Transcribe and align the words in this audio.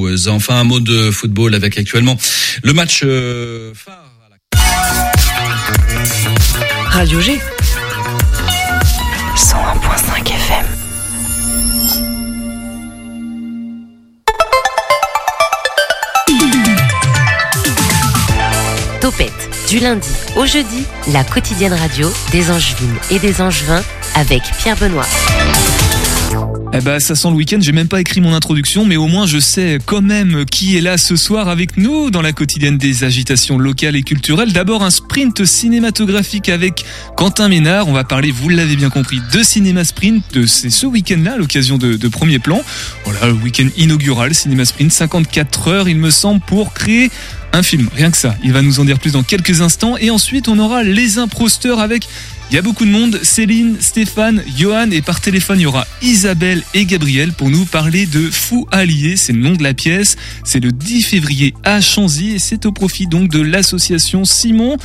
joueuses. 0.00 0.28
Enfin, 0.28 0.56
un 0.56 0.64
mot 0.64 0.80
de 0.80 1.10
football 1.10 1.54
avec 1.54 1.78
actuellement 1.78 2.16
le 2.62 2.72
match 2.72 3.02
euh, 3.04 3.72
phare. 3.74 4.06
Radio 6.90 7.20
G. 7.20 7.38
101.5 9.36 10.26
FM. 10.26 10.66
Topette, 19.00 19.32
du 19.68 19.78
lundi 19.78 20.08
au 20.36 20.44
jeudi, 20.44 20.84
la 21.12 21.24
quotidienne 21.24 21.72
radio 21.72 22.12
des 22.32 22.50
Angevines 22.50 22.98
et 23.10 23.18
des 23.18 23.40
Angevins 23.40 23.82
avec 24.14 24.42
Pierre 24.58 24.76
Benoît. 24.76 25.06
Eh 26.72 26.80
ben, 26.80 27.00
ça 27.00 27.16
sent 27.16 27.28
le 27.30 27.34
week-end. 27.34 27.58
J'ai 27.60 27.72
même 27.72 27.88
pas 27.88 28.00
écrit 28.00 28.20
mon 28.20 28.32
introduction, 28.32 28.84
mais 28.84 28.96
au 28.96 29.08
moins 29.08 29.26
je 29.26 29.40
sais 29.40 29.78
quand 29.84 30.02
même 30.02 30.44
qui 30.44 30.76
est 30.76 30.80
là 30.80 30.98
ce 30.98 31.16
soir 31.16 31.48
avec 31.48 31.76
nous 31.76 32.12
dans 32.12 32.22
la 32.22 32.32
quotidienne 32.32 32.78
des 32.78 33.02
agitations 33.02 33.58
locales 33.58 33.96
et 33.96 34.04
culturelles. 34.04 34.52
D'abord 34.52 34.84
un 34.84 34.90
sprint 34.90 35.44
cinématographique 35.44 36.48
avec 36.48 36.84
Quentin 37.16 37.48
Ménard. 37.48 37.88
On 37.88 37.92
va 37.92 38.04
parler, 38.04 38.30
vous 38.30 38.48
l'avez 38.48 38.76
bien 38.76 38.88
compris, 38.88 39.20
de 39.32 39.42
cinéma 39.42 39.82
sprint. 39.82 40.46
C'est 40.46 40.70
ce 40.70 40.86
week-end-là, 40.86 41.38
l'occasion 41.38 41.76
de, 41.76 41.96
de 41.96 42.08
premier 42.08 42.38
plan. 42.38 42.62
Voilà, 43.04 43.26
le 43.26 43.32
week-end 43.32 43.66
inaugural, 43.76 44.32
cinéma 44.32 44.64
sprint, 44.64 44.92
54 44.92 45.68
heures, 45.68 45.88
il 45.88 45.96
me 45.96 46.10
semble, 46.10 46.40
pour 46.40 46.72
créer 46.72 47.10
un 47.52 47.64
film. 47.64 47.88
Rien 47.96 48.12
que 48.12 48.16
ça. 48.16 48.36
Il 48.44 48.52
va 48.52 48.62
nous 48.62 48.78
en 48.78 48.84
dire 48.84 49.00
plus 49.00 49.12
dans 49.12 49.24
quelques 49.24 49.60
instants. 49.60 49.96
Et 49.96 50.10
ensuite, 50.10 50.46
on 50.46 50.58
aura 50.60 50.84
les 50.84 51.18
imposteurs 51.18 51.80
avec 51.80 52.06
il 52.50 52.54
y 52.54 52.58
a 52.58 52.62
beaucoup 52.62 52.84
de 52.84 52.90
monde, 52.90 53.20
Céline, 53.22 53.76
Stéphane, 53.80 54.42
Johan 54.56 54.90
et 54.90 55.02
par 55.02 55.20
téléphone 55.20 55.60
il 55.60 55.62
y 55.62 55.66
aura 55.66 55.86
Isabelle 56.02 56.62
et 56.74 56.84
Gabriel 56.84 57.32
pour 57.32 57.48
nous 57.48 57.64
parler 57.64 58.06
de 58.06 58.28
Fou 58.28 58.66
Allié, 58.72 59.16
c'est 59.16 59.32
le 59.32 59.40
nom 59.40 59.52
de 59.52 59.62
la 59.62 59.72
pièce, 59.72 60.16
c'est 60.44 60.60
le 60.60 60.72
10 60.72 61.02
février 61.02 61.54
à 61.64 61.80
Chanzy 61.80 62.32
et 62.32 62.38
c'est 62.38 62.66
au 62.66 62.72
profit 62.72 63.06
donc 63.06 63.30
de 63.30 63.40
l'association 63.40 64.24
Simon 64.24 64.76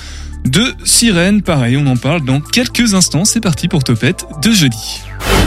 de 0.45 0.73
Sirène. 0.83 1.41
Pareil, 1.41 1.75
on 1.75 1.87
en 1.87 1.97
parle 1.97 2.23
dans 2.23 2.39
quelques 2.39 2.93
instants, 2.93 3.25
c'est 3.25 3.41
parti 3.41 3.67
pour 3.67 3.83
Topette 3.83 4.25
de 4.43 4.51
jeudi. 4.51 5.01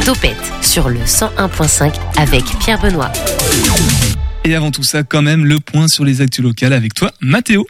Topette 0.04 0.36
sur 0.60 0.88
le 0.88 1.00
101.5 1.00 1.92
avec 2.16 2.44
Pierre 2.58 2.80
Benoît. 2.80 3.12
Et 4.44 4.54
avant 4.54 4.70
tout 4.70 4.82
ça, 4.82 5.02
quand 5.02 5.22
même, 5.22 5.44
le 5.44 5.60
point 5.60 5.88
sur 5.88 6.04
les 6.04 6.20
actus 6.20 6.44
locales 6.44 6.72
avec 6.72 6.94
toi, 6.94 7.12
Mathéo. 7.20 7.66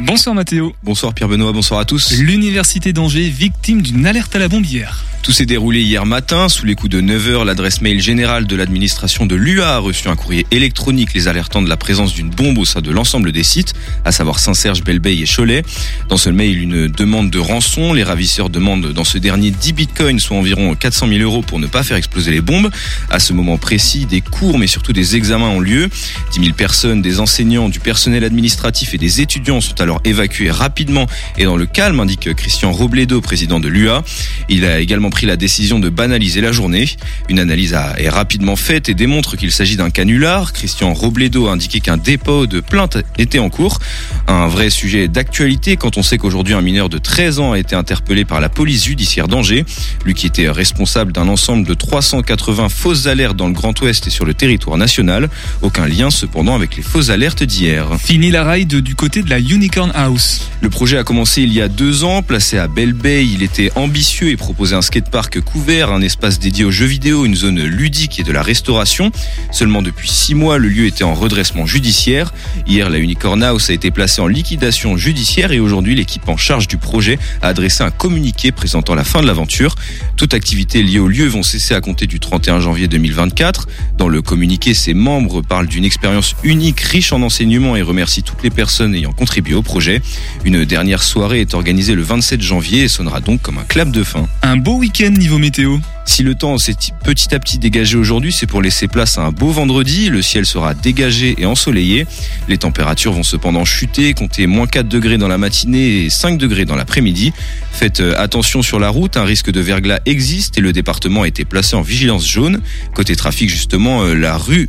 Bonsoir 0.00 0.32
Mathéo. 0.32 0.72
Bonsoir 0.84 1.12
Pierre 1.12 1.28
Benoît, 1.28 1.52
bonsoir 1.52 1.80
à 1.80 1.84
tous. 1.84 2.12
L'université 2.12 2.92
d'Angers, 2.92 3.28
victime 3.28 3.82
d'une 3.82 4.06
alerte 4.06 4.34
à 4.36 4.38
la 4.38 4.46
bombe 4.46 4.64
hier. 4.64 5.04
Tout 5.28 5.34
s'est 5.34 5.44
déroulé 5.44 5.82
hier 5.82 6.06
matin. 6.06 6.48
Sous 6.48 6.64
les 6.64 6.74
coups 6.74 6.90
de 6.90 7.02
9h, 7.02 7.44
l'adresse 7.44 7.82
mail 7.82 8.00
générale 8.00 8.46
de 8.46 8.56
l'administration 8.56 9.26
de 9.26 9.34
l'UA 9.36 9.74
a 9.74 9.78
reçu 9.78 10.08
un 10.08 10.16
courrier 10.16 10.46
électronique 10.50 11.12
les 11.12 11.28
alertant 11.28 11.60
de 11.60 11.68
la 11.68 11.76
présence 11.76 12.14
d'une 12.14 12.30
bombe 12.30 12.56
au 12.56 12.64
sein 12.64 12.80
de 12.80 12.90
l'ensemble 12.90 13.30
des 13.30 13.42
sites, 13.42 13.74
à 14.06 14.10
savoir 14.10 14.38
Saint-Serge, 14.38 14.82
Belleveille 14.82 15.22
et 15.22 15.26
Cholet. 15.26 15.64
Dans 16.08 16.16
ce 16.16 16.30
mail, 16.30 16.62
une 16.62 16.88
demande 16.88 17.28
de 17.28 17.38
rançon. 17.38 17.92
Les 17.92 18.04
ravisseurs 18.04 18.48
demandent 18.48 18.90
dans 18.94 19.04
ce 19.04 19.18
dernier 19.18 19.50
10 19.50 19.74
bitcoins, 19.74 20.18
soit 20.18 20.34
environ 20.34 20.74
400 20.74 21.08
000 21.08 21.20
euros 21.20 21.42
pour 21.42 21.58
ne 21.58 21.66
pas 21.66 21.82
faire 21.82 21.98
exploser 21.98 22.30
les 22.30 22.40
bombes. 22.40 22.70
À 23.10 23.18
ce 23.18 23.34
moment 23.34 23.58
précis, 23.58 24.06
des 24.06 24.22
cours, 24.22 24.58
mais 24.58 24.66
surtout 24.66 24.94
des 24.94 25.14
examens 25.14 25.50
ont 25.50 25.60
lieu. 25.60 25.90
10 26.32 26.40
000 26.40 26.54
personnes, 26.54 27.02
des 27.02 27.20
enseignants, 27.20 27.68
du 27.68 27.80
personnel 27.80 28.24
administratif 28.24 28.94
et 28.94 28.98
des 28.98 29.20
étudiants 29.20 29.60
sont 29.60 29.78
alors 29.82 30.00
évacués 30.06 30.50
rapidement 30.50 31.06
et 31.36 31.44
dans 31.44 31.58
le 31.58 31.66
calme, 31.66 32.00
indique 32.00 32.32
Christian 32.32 32.72
Robledo, 32.72 33.20
président 33.20 33.60
de 33.60 33.68
l'UA. 33.68 34.02
Il 34.48 34.64
a 34.64 34.80
également 34.80 35.10
pris 35.18 35.26
la 35.26 35.36
décision 35.36 35.80
de 35.80 35.88
banaliser 35.88 36.40
la 36.40 36.52
journée. 36.52 36.88
Une 37.28 37.40
analyse 37.40 37.76
est 37.96 38.08
rapidement 38.08 38.54
faite 38.54 38.88
et 38.88 38.94
démontre 38.94 39.36
qu'il 39.36 39.50
s'agit 39.50 39.74
d'un 39.74 39.90
canular. 39.90 40.52
Christian 40.52 40.94
Robledo 40.94 41.48
a 41.48 41.50
indiqué 41.50 41.80
qu'un 41.80 41.96
dépôt 41.96 42.46
de 42.46 42.60
plainte 42.60 42.98
était 43.18 43.40
en 43.40 43.48
cours. 43.48 43.80
Un 44.28 44.46
vrai 44.46 44.70
sujet 44.70 45.08
d'actualité 45.08 45.76
quand 45.76 45.98
on 45.98 46.04
sait 46.04 46.18
qu'aujourd'hui 46.18 46.54
un 46.54 46.60
mineur 46.60 46.88
de 46.88 46.98
13 46.98 47.40
ans 47.40 47.50
a 47.50 47.58
été 47.58 47.74
interpellé 47.74 48.24
par 48.24 48.40
la 48.40 48.48
police 48.48 48.84
judiciaire 48.84 49.26
d'Angers. 49.26 49.64
Lui 50.04 50.14
qui 50.14 50.28
était 50.28 50.48
responsable 50.48 51.10
d'un 51.10 51.26
ensemble 51.26 51.66
de 51.66 51.74
380 51.74 52.68
fausses 52.68 53.06
alertes 53.08 53.34
dans 53.34 53.48
le 53.48 53.54
Grand 53.54 53.80
Ouest 53.80 54.06
et 54.06 54.10
sur 54.10 54.24
le 54.24 54.34
territoire 54.34 54.76
national. 54.76 55.28
Aucun 55.62 55.88
lien 55.88 56.10
cependant 56.10 56.54
avec 56.54 56.76
les 56.76 56.82
fausses 56.84 57.10
alertes 57.10 57.42
d'hier. 57.42 57.88
Fini 57.98 58.30
la 58.30 58.48
ride 58.48 58.76
du 58.76 58.94
côté 58.94 59.22
de 59.22 59.30
la 59.30 59.40
Unicorn 59.40 59.90
House. 59.96 60.48
Le 60.60 60.70
projet 60.70 60.96
a 60.96 61.02
commencé 61.02 61.42
il 61.42 61.52
y 61.52 61.60
a 61.60 61.66
deux 61.66 62.04
ans, 62.04 62.22
placé 62.22 62.56
à 62.56 62.68
Belle 62.68 62.92
Bay. 62.92 63.26
Il 63.26 63.42
était 63.42 63.72
ambitieux 63.74 64.28
et 64.28 64.36
proposait 64.36 64.76
un 64.76 64.82
skatepark 64.98 65.40
couvert, 65.42 65.92
un 65.92 66.02
espace 66.02 66.40
dédié 66.40 66.64
aux 66.64 66.72
jeux 66.72 66.86
vidéo, 66.86 67.24
une 67.24 67.36
zone 67.36 67.62
ludique 67.62 68.18
et 68.18 68.24
de 68.24 68.32
la 68.32 68.42
restauration. 68.42 69.12
Seulement 69.52 69.80
depuis 69.80 70.08
six 70.08 70.34
mois, 70.34 70.58
le 70.58 70.68
lieu 70.68 70.86
était 70.86 71.04
en 71.04 71.14
redressement 71.14 71.66
judiciaire. 71.66 72.34
Hier, 72.66 72.90
la 72.90 72.98
Unicorn 72.98 73.40
House 73.44 73.70
a 73.70 73.74
été 73.74 73.92
placée 73.92 74.20
en 74.20 74.26
liquidation 74.26 74.96
judiciaire 74.96 75.52
et 75.52 75.60
aujourd'hui, 75.60 75.94
l'équipe 75.94 76.28
en 76.28 76.36
charge 76.36 76.66
du 76.66 76.78
projet 76.78 77.16
a 77.42 77.48
adressé 77.48 77.84
un 77.84 77.92
communiqué 77.92 78.50
présentant 78.50 78.96
la 78.96 79.04
fin 79.04 79.22
de 79.22 79.28
l'aventure. 79.28 79.76
Toute 80.16 80.34
activité 80.34 80.82
liée 80.82 80.98
au 80.98 81.06
lieu 81.06 81.28
vont 81.28 81.44
cesser 81.44 81.74
à 81.74 81.80
compter 81.80 82.08
du 82.08 82.18
31 82.18 82.58
janvier 82.58 82.88
2024. 82.88 83.68
Dans 83.98 84.08
le 84.08 84.20
communiqué, 84.20 84.74
ses 84.74 84.94
membres 84.94 85.42
parlent 85.42 85.68
d'une 85.68 85.84
expérience 85.84 86.34
unique, 86.42 86.80
riche 86.80 87.12
en 87.12 87.22
enseignements 87.22 87.76
et 87.76 87.82
remercient 87.82 88.24
toutes 88.24 88.42
les 88.42 88.50
personnes 88.50 88.96
ayant 88.96 89.12
contribué 89.12 89.54
au 89.54 89.62
projet. 89.62 90.02
Une 90.44 90.64
dernière 90.64 91.04
soirée 91.04 91.40
est 91.40 91.54
organisée 91.54 91.94
le 91.94 92.02
27 92.02 92.42
janvier 92.42 92.82
et 92.82 92.88
sonnera 92.88 93.20
donc 93.20 93.42
comme 93.42 93.58
un 93.58 93.64
clap 93.64 93.92
de 93.92 94.02
fin. 94.02 94.26
Un 94.42 94.56
beau 94.56 94.78
niveau 95.10 95.38
météo. 95.38 95.78
Si 96.04 96.22
le 96.22 96.34
temps 96.34 96.58
s'est 96.58 96.74
petit 97.04 97.34
à 97.34 97.38
petit 97.38 97.58
dégagé 97.58 97.96
aujourd'hui, 97.96 98.32
c'est 98.32 98.46
pour 98.46 98.62
laisser 98.62 98.88
place 98.88 99.18
à 99.18 99.22
un 99.22 99.30
beau 99.30 99.50
vendredi. 99.50 100.08
Le 100.08 100.22
ciel 100.22 100.46
sera 100.46 100.74
dégagé 100.74 101.34
et 101.38 101.46
ensoleillé. 101.46 102.06
Les 102.48 102.58
températures 102.58 103.12
vont 103.12 103.22
cependant 103.22 103.64
chuter, 103.64 104.14
compter 104.14 104.46
moins 104.46 104.66
4 104.66 104.88
degrés 104.88 105.18
dans 105.18 105.28
la 105.28 105.38
matinée 105.38 106.04
et 106.04 106.10
5 106.10 106.38
degrés 106.38 106.64
dans 106.64 106.76
l'après-midi. 106.76 107.32
Faites 107.72 108.00
euh, 108.00 108.14
attention 108.18 108.62
sur 108.62 108.80
la 108.80 108.88
route, 108.88 109.16
un 109.16 109.24
risque 109.24 109.50
de 109.50 109.60
verglas 109.60 110.00
existe 110.06 110.58
et 110.58 110.60
le 110.60 110.72
département 110.72 111.22
a 111.22 111.28
été 111.28 111.44
placé 111.44 111.76
en 111.76 111.82
vigilance 111.82 112.26
jaune. 112.26 112.60
Côté 112.94 113.14
trafic, 113.14 113.50
justement, 113.50 114.02
euh, 114.02 114.14
la 114.14 114.36
rue 114.36 114.68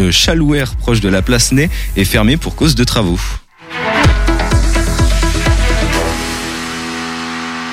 euh, 0.00 0.10
Chalouer, 0.10 0.64
proche 0.78 1.00
de 1.00 1.08
la 1.08 1.22
place 1.22 1.52
Ney, 1.52 1.70
est 1.96 2.04
fermée 2.04 2.36
pour 2.36 2.56
cause 2.56 2.74
de 2.74 2.84
travaux. 2.84 3.20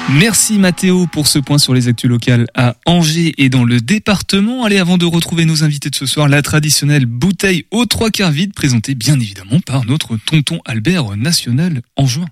Merci 0.09 0.57
Mathéo 0.57 1.06
pour 1.06 1.28
ce 1.28 1.38
point 1.38 1.57
sur 1.57 1.73
les 1.73 1.90
actus 1.90 2.09
locales 2.09 2.47
à 2.56 2.78
Angers 2.85 3.34
et 3.38 3.50
dans 3.50 3.66
le 3.66 3.81
département. 3.81 4.63
Allez, 4.63 4.78
avant 4.78 4.97
de 4.97 5.06
retrouver 5.06 5.44
nos 5.44 5.66
invités 5.66 5.90
de 5.90 5.95
ce 5.95 6.06
soir, 6.06 6.29
la 6.29 6.41
traditionnelle 6.41 7.06
bouteille 7.06 7.66
aux 7.72 7.85
trois 7.85 8.09
quarts 8.09 8.31
vide 8.31 8.53
présentée 8.53 8.95
bien 8.95 9.19
évidemment 9.19 9.59
par 9.59 9.85
notre 9.85 10.16
tonton 10.16 10.62
Albert 10.66 11.18
national 11.18 11.81
en 11.97 12.06
juin. 12.06 12.25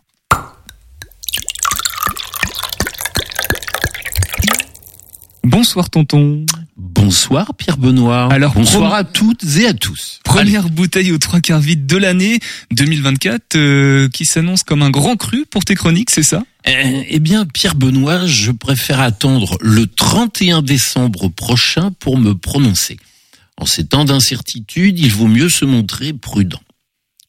Bonsoir 5.43 5.89
tonton. 5.89 6.45
Bonsoir 6.77 7.53
Pierre 7.55 7.77
Benoît. 7.77 8.27
Alors, 8.33 8.53
bonsoir 8.53 8.93
à 8.93 9.05
toutes 9.05 9.45
et 9.57 9.65
à 9.65 9.73
tous. 9.73 10.19
Première 10.25 10.69
bouteille 10.69 11.13
aux 11.13 11.17
trois 11.17 11.39
quarts 11.39 11.61
vide 11.61 11.85
de 11.85 11.95
l'année 11.95 12.39
2024 12.71 13.55
euh, 13.55 14.09
qui 14.09 14.25
s'annonce 14.25 14.63
comme 14.63 14.81
un 14.81 14.89
grand 14.89 15.15
cru 15.15 15.45
pour 15.49 15.63
tes 15.63 15.75
chroniques, 15.75 16.09
c'est 16.09 16.23
ça? 16.23 16.43
Euh, 16.67 17.03
eh 17.07 17.19
bien 17.19 17.45
Pierre 17.45 17.75
Benoît, 17.75 18.25
je 18.25 18.51
préfère 18.51 18.99
attendre 18.99 19.57
le 19.61 19.87
31 19.87 20.61
décembre 20.63 21.29
prochain 21.29 21.91
pour 21.99 22.17
me 22.17 22.35
prononcer. 22.35 22.97
En 23.57 23.65
ces 23.65 23.85
temps 23.85 24.03
d'incertitude, 24.03 24.99
il 24.99 25.13
vaut 25.13 25.27
mieux 25.27 25.49
se 25.49 25.63
montrer 25.63 26.11
prudent. 26.11 26.59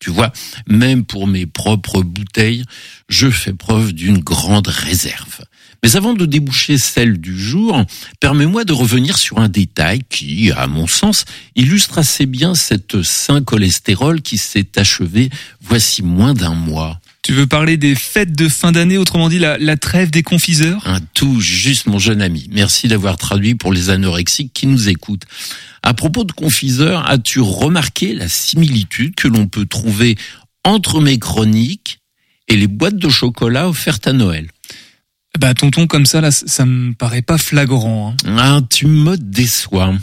Tu 0.01 0.11
vois, 0.11 0.33
même 0.67 1.05
pour 1.05 1.29
mes 1.29 1.47
propres 1.47 2.03
bouteilles, 2.03 2.65
je 3.09 3.31
fais 3.31 3.53
preuve 3.53 3.93
d'une 3.93 4.19
grande 4.19 4.67
réserve. 4.67 5.45
Mais 5.87 5.95
avant 5.95 6.15
de 6.15 6.27
déboucher 6.27 6.79
celle 6.79 7.19
du 7.19 7.39
jour, 7.39 7.81
permets-moi 8.19 8.65
de 8.65 8.73
revenir 8.73 9.17
sur 9.17 9.39
un 9.39 9.49
détail 9.49 10.01
qui, 10.11 10.51
à 10.51 10.67
mon 10.67 10.89
sens, 10.89 11.27
illustre 11.55 11.99
assez 11.99 12.27
bien 12.27 12.57
cette 12.57 13.05
saint 13.05 13.41
cholestérol 13.41 14.21
qui 14.21 14.37
s'est 14.37 14.67
achevée 14.75 15.31
voici 15.61 16.03
moins 16.03 16.35
d'un 16.35 16.55
mois. 16.55 16.99
Tu 17.23 17.35
veux 17.35 17.47
parler 17.47 17.77
des 17.77 17.95
fêtes 17.95 18.33
de 18.33 18.49
fin 18.49 18.73
d'année, 18.73 18.99
autrement 18.99 19.29
dit 19.29 19.39
la, 19.39 19.59
la 19.59 19.77
trêve 19.77 20.11
des 20.11 20.25
confiseurs? 20.25 20.83
Un 20.89 20.99
tout 21.15 21.41
juste, 21.41 21.87
mon 21.87 22.01
jeune 22.01 22.21
ami. 22.21 22.49
Merci 22.51 22.89
d'avoir 22.89 23.17
traduit 23.17 23.55
pour 23.55 23.73
les 23.73 23.89
anorexiques 23.89 24.53
qui 24.53 24.67
nous 24.67 24.89
écoutent. 24.89 25.27
À 25.85 25.95
propos 25.95 26.25
de 26.25 26.33
confiseurs, 26.33 27.09
as-tu 27.09 27.39
remarqué 27.39 28.13
la 28.13 28.29
similitude 28.29 29.15
que 29.15 29.29
l'on 29.29 29.47
peut 29.47 29.67
trouver 29.67 30.17
entre 30.65 31.01
mes 31.01 31.21
chroniques 31.21 32.01
et 32.49 32.57
les 32.57 32.67
boîtes 32.67 32.97
de 32.97 33.09
chocolat 33.09 33.69
offertes 33.69 34.09
à 34.09 34.13
Noël? 34.13 34.49
Bah 35.39 35.55
tonton, 35.55 35.87
comme 35.87 36.07
ça, 36.07 36.21
là, 36.21 36.31
ça 36.31 36.65
me 36.65 36.93
paraît 36.95 37.23
pas 37.23 37.39
flagrant. 37.39 38.15
hein. 38.27 38.37
Ah, 38.39 38.61
tu 38.71 38.87
me 38.87 39.17
déçois. 39.17 39.95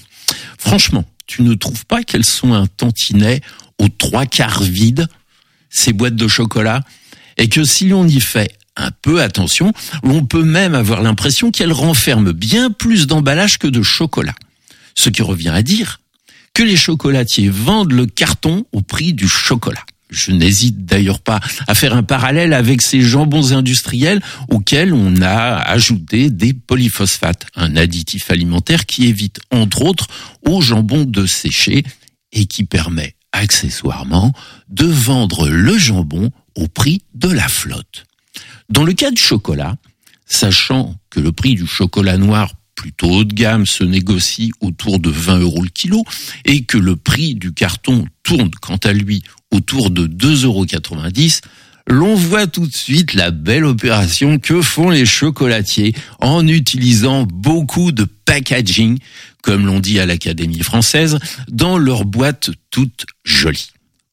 Franchement, 0.57 1.06
tu 1.25 1.41
ne 1.41 1.53
trouves 1.56 1.85
pas 1.85 2.03
qu'elles 2.03 2.25
sont 2.25 2.53
un 2.53 2.68
tantinet 2.68 3.41
aux 3.80 3.89
trois 3.89 4.25
quarts 4.25 4.62
vides, 4.62 5.07
ces 5.69 5.91
boîtes 5.91 6.15
de 6.15 6.27
chocolat, 6.27 6.81
et 7.38 7.50
que 7.50 7.63
si 7.63 7.88
l'on 7.88 8.07
y 8.07 8.19
fait 8.21 8.56
un 8.75 8.91
peu 9.01 9.21
attention, 9.21 9.74
l'on 10.03 10.25
peut 10.25 10.44
même 10.44 10.75
avoir 10.75 11.01
l'impression 11.01 11.51
qu'elles 11.51 11.74
renferment 11.74 12.31
bien 12.31 12.69
plus 12.69 13.07
d'emballage 13.07 13.57
que 13.57 13.68
de 13.68 13.81
chocolat. 13.81 14.36
Ce 14.95 15.09
qui 15.09 15.21
revient 15.24 15.50
à 15.50 15.63
dire 15.63 16.00
que 16.53 16.62
les 16.63 16.75
chocolatiers 16.77 17.50
vendent 17.50 17.91
le 17.94 18.06
carton 18.06 18.65
au 18.71 18.81
prix 18.81 19.13
du 19.13 19.27
chocolat. 19.27 19.83
Je 20.13 20.31
n'hésite 20.31 20.86
d'ailleurs 20.86 21.19
pas 21.19 21.39
à 21.68 21.74
faire 21.74 21.95
un 21.95 22.04
parallèle 22.04 22.54
avec 22.54 22.81
ces 22.83 23.01
jambons 23.01 23.51
industriels 23.51 24.21
auxquels 24.48 24.94
on 24.94 25.21
a 25.21 25.56
ajouté 25.56 26.30
des 26.30 26.54
polyphosphates, 26.54 27.48
un 27.56 27.75
additif 27.75 28.30
alimentaire 28.30 28.86
qui 28.86 29.07
évite 29.07 29.39
entre 29.51 29.81
autres 29.81 30.07
au 30.45 30.62
jambon 30.62 31.04
de 31.04 31.25
sécher 31.25 31.83
et 32.31 32.45
qui 32.45 32.63
permet 32.63 33.15
accessoirement 33.31 34.33
de 34.69 34.86
vendre 34.86 35.50
le 35.50 35.77
jambon 35.77 36.31
au 36.56 36.68
prix 36.68 37.01
de 37.15 37.30
la 37.30 37.48
flotte. 37.48 38.06
Dans 38.69 38.83
le 38.83 38.94
cas 38.94 39.10
du 39.10 39.21
chocolat, 39.21 39.75
sachant 40.27 40.95
que 41.10 41.19
le 41.19 41.31
prix 41.31 41.56
du 41.56 41.65
chocolat 41.65 42.18
noir 42.18 42.54
plutôt 42.75 43.10
haut 43.10 43.24
de 43.24 43.33
gamme 43.33 43.65
se 43.65 43.83
négocie 43.83 44.51
autour 44.60 45.00
de 45.00 45.10
20 45.10 45.39
euros 45.39 45.63
le 45.63 45.69
kilo 45.69 46.04
et 46.45 46.63
que 46.65 46.77
le 46.77 46.95
prix 46.95 47.36
du 47.36 47.54
carton 47.54 48.06
tourne 48.24 48.51
quant 48.62 48.77
à 48.77 48.94
lui 48.94 49.24
autour 49.53 49.91
de 49.91 50.07
2,90 50.07 50.45
euros, 50.45 50.65
l'on 51.88 52.15
voit 52.15 52.47
tout 52.47 52.65
de 52.65 52.75
suite 52.75 53.13
la 53.13 53.31
belle 53.31 53.65
opération 53.65 54.39
que 54.39 54.61
font 54.61 54.89
les 54.89 55.05
chocolatiers 55.05 55.94
en 56.19 56.47
utilisant 56.47 57.23
beaucoup 57.23 57.91
de 57.91 58.05
packaging, 58.25 58.97
comme 59.41 59.65
l'on 59.65 59.79
dit 59.79 60.00
à 60.00 60.05
l'Académie 60.05 60.63
française, 60.63 61.19
dans 61.50 61.77
leurs 61.77 62.05
boîtes 62.05 62.51
toutes 62.71 63.05
jolies. 63.23 63.69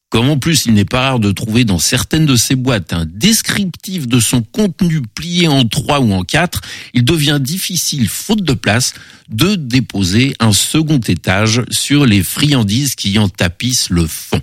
Comme 0.09 0.29
en 0.29 0.37
plus 0.37 0.65
il 0.65 0.73
n'est 0.73 0.83
pas 0.83 1.03
rare 1.03 1.19
de 1.19 1.31
trouver 1.31 1.63
dans 1.63 1.79
certaines 1.79 2.25
de 2.25 2.35
ces 2.35 2.55
boîtes 2.55 2.91
un 2.91 3.05
descriptif 3.05 4.09
de 4.09 4.19
son 4.19 4.41
contenu 4.41 5.01
plié 5.01 5.47
en 5.47 5.63
trois 5.63 6.01
ou 6.01 6.11
en 6.11 6.23
quatre, 6.23 6.59
il 6.93 7.05
devient 7.05 7.39
difficile, 7.41 8.09
faute 8.09 8.43
de 8.43 8.53
place, 8.53 8.93
de 9.29 9.55
déposer 9.55 10.35
un 10.41 10.51
second 10.51 10.99
étage 10.99 11.61
sur 11.71 12.05
les 12.05 12.23
friandises 12.23 12.95
qui 12.95 13.17
en 13.19 13.29
tapissent 13.29 13.89
le 13.89 14.05
fond. 14.05 14.41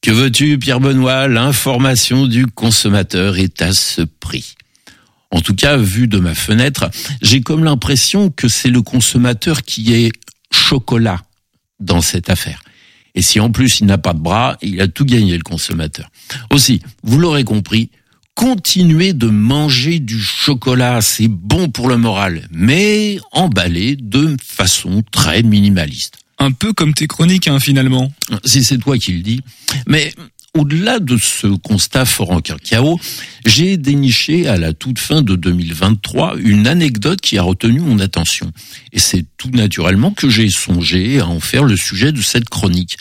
Que 0.00 0.10
veux-tu, 0.10 0.58
Pierre 0.58 0.80
Benoît 0.80 1.28
L'information 1.28 2.26
du 2.26 2.46
consommateur 2.46 3.36
est 3.36 3.62
à 3.62 3.72
ce 3.72 4.02
prix. 4.02 4.54
En 5.30 5.40
tout 5.40 5.54
cas, 5.54 5.76
vu 5.76 6.08
de 6.08 6.18
ma 6.18 6.34
fenêtre, 6.34 6.90
j'ai 7.20 7.40
comme 7.40 7.64
l'impression 7.64 8.30
que 8.30 8.48
c'est 8.48 8.70
le 8.70 8.82
consommateur 8.82 9.62
qui 9.62 9.92
est 9.94 10.12
chocolat 10.50 11.22
dans 11.80 12.00
cette 12.00 12.30
affaire. 12.30 12.62
Et 13.14 13.22
si 13.22 13.40
en 13.40 13.50
plus 13.50 13.80
il 13.80 13.86
n'a 13.86 13.98
pas 13.98 14.12
de 14.12 14.20
bras, 14.20 14.56
il 14.62 14.80
a 14.80 14.88
tout 14.88 15.04
gagné 15.04 15.36
le 15.36 15.42
consommateur. 15.42 16.08
Aussi, 16.50 16.80
vous 17.02 17.18
l'aurez 17.18 17.44
compris, 17.44 17.90
continuez 18.34 19.12
de 19.12 19.26
manger 19.26 19.98
du 19.98 20.20
chocolat, 20.20 21.00
c'est 21.02 21.28
bon 21.28 21.68
pour 21.68 21.88
le 21.88 21.96
moral, 21.96 22.48
mais 22.52 23.18
emballé 23.32 23.96
de 23.96 24.36
façon 24.42 25.02
très 25.10 25.42
minimaliste. 25.42 26.18
Un 26.38 26.52
peu 26.52 26.72
comme 26.72 26.94
tes 26.94 27.06
chroniques, 27.06 27.48
hein, 27.48 27.60
finalement. 27.60 28.12
Si 28.44 28.62
c'est 28.64 28.78
toi 28.78 28.96
qui 28.98 29.12
le 29.12 29.20
dis. 29.20 29.40
Mais 29.86 30.12
au-delà 30.54 30.98
de 30.98 31.16
ce 31.16 31.46
constat 31.46 32.04
fort 32.04 32.30
en 32.30 32.40
cacao, 32.40 32.98
j'ai 33.44 33.76
déniché 33.76 34.48
à 34.48 34.56
la 34.56 34.72
toute 34.72 34.98
fin 34.98 35.22
de 35.22 35.36
2023 35.36 36.36
une 36.38 36.66
anecdote 36.66 37.20
qui 37.20 37.38
a 37.38 37.42
retenu 37.42 37.80
mon 37.80 37.98
attention. 37.98 38.52
Et 38.92 38.98
c'est 38.98 39.24
tout 39.36 39.50
naturellement 39.50 40.10
que 40.10 40.28
j'ai 40.28 40.48
songé 40.48 41.20
à 41.20 41.26
en 41.26 41.40
faire 41.40 41.64
le 41.64 41.76
sujet 41.76 42.12
de 42.12 42.22
cette 42.22 42.48
chronique. 42.48 42.96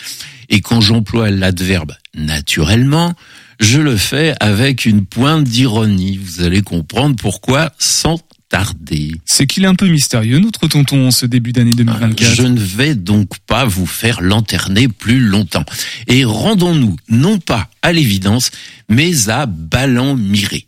Et 0.50 0.62
quand 0.62 0.81
j'emploie 0.81 1.31
l'adverbe 1.31 1.94
naturellement, 2.13 3.13
je 3.60 3.80
le 3.80 3.98
fais 3.98 4.36
avec 4.39 4.86
une 4.86 5.06
pointe 5.06 5.44
d'ironie. 5.44 6.18
Vous 6.18 6.42
allez 6.42 6.62
comprendre 6.62 7.16
pourquoi 7.16 7.72
sans 7.80 8.19
tarder. 8.50 9.14
C'est 9.26 9.46
qu'il 9.46 9.64
est 9.64 9.68
un 9.68 9.76
peu 9.76 9.88
mystérieux, 9.88 10.40
notre 10.40 10.68
tonton, 10.68 11.12
ce 11.12 11.26
début 11.26 11.52
d'année 11.52 11.72
2024. 11.72 12.34
Je 12.34 12.44
ne 12.44 12.60
vais 12.60 12.96
donc 12.96 13.38
pas 13.40 13.66
vous 13.66 13.86
faire 13.86 14.22
lanterner 14.22 14.88
plus 14.88 15.20
longtemps. 15.20 15.66
Et 16.08 16.24
rendons-nous, 16.26 16.96
non 17.10 17.40
pas 17.40 17.70
à 17.82 17.92
l'évidence, 17.92 18.52
mais 18.90 19.30
à 19.30 19.46
Ballan-Miré. 19.46 20.66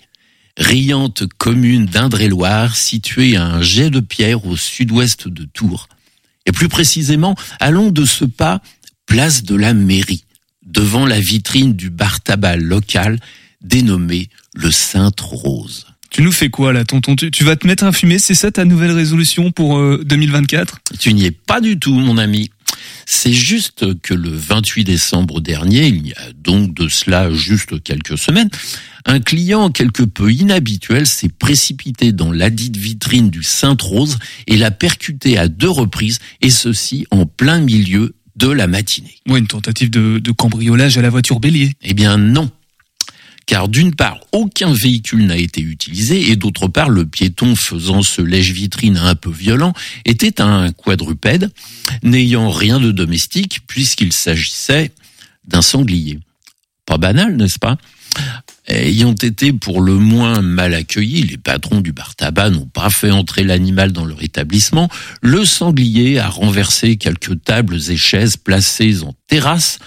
Riante 0.57 1.23
commune 1.37 1.85
d'Indre-et-Loire, 1.85 2.75
située 2.75 3.37
à 3.37 3.45
un 3.45 3.61
jet 3.61 3.89
de 3.89 4.01
pierre 4.01 4.45
au 4.45 4.57
sud-ouest 4.57 5.27
de 5.27 5.45
Tours. 5.45 5.87
Et 6.45 6.51
plus 6.51 6.67
précisément, 6.67 7.35
allons 7.59 7.91
de 7.91 8.03
ce 8.03 8.25
pas, 8.25 8.61
place 9.05 9.43
de 9.43 9.55
la 9.55 9.73
mairie, 9.73 10.25
devant 10.65 11.05
la 11.05 11.19
vitrine 11.19 11.73
du 11.73 11.89
bar 11.89 12.21
tabac 12.21 12.57
local, 12.57 13.19
dénommé 13.61 14.29
le 14.53 14.71
Sainte-Rose. 14.71 15.87
Tu 16.09 16.21
nous 16.21 16.31
fais 16.31 16.49
quoi 16.49 16.73
là, 16.73 16.85
tonton? 16.85 17.15
Tu, 17.15 17.43
vas 17.43 17.55
te 17.55 17.67
mettre 17.67 17.83
à 17.83 17.91
fumer 17.91 18.19
C'est 18.19 18.33
ça 18.33 18.51
ta 18.51 18.65
nouvelle 18.65 18.91
résolution 18.91 19.51
pour 19.51 19.77
2024 20.03 20.73
euh, 20.73 20.95
Tu 20.99 21.13
n'y 21.13 21.25
es 21.25 21.31
pas 21.31 21.61
du 21.61 21.77
tout, 21.77 21.93
mon 21.93 22.17
ami. 22.17 22.49
C'est 23.05 23.33
juste 23.33 23.99
que 24.01 24.13
le 24.13 24.29
28 24.29 24.83
décembre 24.83 25.41
dernier, 25.41 25.87
il 25.87 26.07
y 26.07 26.13
a 26.13 26.31
donc 26.35 26.73
de 26.73 26.87
cela 26.87 27.31
juste 27.33 27.81
quelques 27.83 28.17
semaines, 28.17 28.49
un 29.05 29.19
client 29.19 29.71
quelque 29.71 30.03
peu 30.03 30.31
inhabituel 30.31 31.07
s'est 31.07 31.29
précipité 31.29 32.11
dans 32.11 32.31
ladite 32.31 32.77
vitrine 32.77 33.29
du 33.29 33.43
Sainte-Rose 33.43 34.19
et 34.47 34.57
l'a 34.57 34.71
percuté 34.71 35.37
à 35.37 35.47
deux 35.47 35.69
reprises, 35.69 36.19
et 36.41 36.49
ceci 36.49 37.07
en 37.11 37.25
plein 37.25 37.59
milieu 37.59 38.13
de 38.35 38.49
la 38.49 38.67
matinée. 38.67 39.15
Oui, 39.27 39.39
une 39.39 39.47
tentative 39.47 39.89
de, 39.89 40.19
de 40.19 40.31
cambriolage 40.31 40.97
à 40.97 41.01
la 41.01 41.09
voiture 41.09 41.39
bélier. 41.39 41.73
Eh 41.81 41.93
bien 41.93 42.17
non, 42.17 42.49
car 43.49 43.67
d'une 43.67 43.95
part, 43.95 44.19
aucun 44.31 44.71
véhicule 44.71 45.25
n'a 45.25 45.35
été 45.35 45.59
utilisé, 45.59 46.29
et 46.29 46.35
d'autre 46.35 46.67
part, 46.67 46.91
le 46.91 47.07
piéton 47.07 47.55
faisant 47.55 48.03
ce 48.03 48.21
lèche-vitrine 48.21 48.97
un 48.97 49.15
peu 49.15 49.31
violent 49.31 49.73
était 50.05 50.39
un 50.39 50.71
quadrupède, 50.71 51.49
n'ayant 52.03 52.51
rien 52.51 52.79
de 52.79 52.91
domestique, 52.91 53.61
puisqu'il 53.65 54.13
s'agissait 54.13 54.91
d'un 55.47 55.63
sanglier. 55.63 56.19
Pas 56.85 56.99
banal, 56.99 57.37
n'est-ce 57.37 57.57
pas? 57.57 57.79
Ayant 58.67 59.15
été 59.15 59.51
pour 59.51 59.81
le 59.81 59.95
moins 59.95 60.43
mal 60.43 60.75
accueillis, 60.75 61.23
les 61.23 61.37
patrons 61.39 61.81
du 61.81 61.91
bar 61.91 62.15
tabac 62.15 62.51
n'ont 62.51 62.67
pas 62.67 62.91
fait 62.91 63.09
entrer 63.09 63.43
l'animal 63.43 63.91
dans 63.91 64.05
leur 64.05 64.21
établissement. 64.21 64.89
Le 65.23 65.43
sanglier 65.43 66.19
a 66.19 66.29
renversé 66.29 66.97
quelques 66.97 67.43
tables 67.43 67.79
et 67.89 67.97
chaises 67.97 68.37
placées 68.37 69.01
en 69.01 69.15
terrasse 69.25 69.79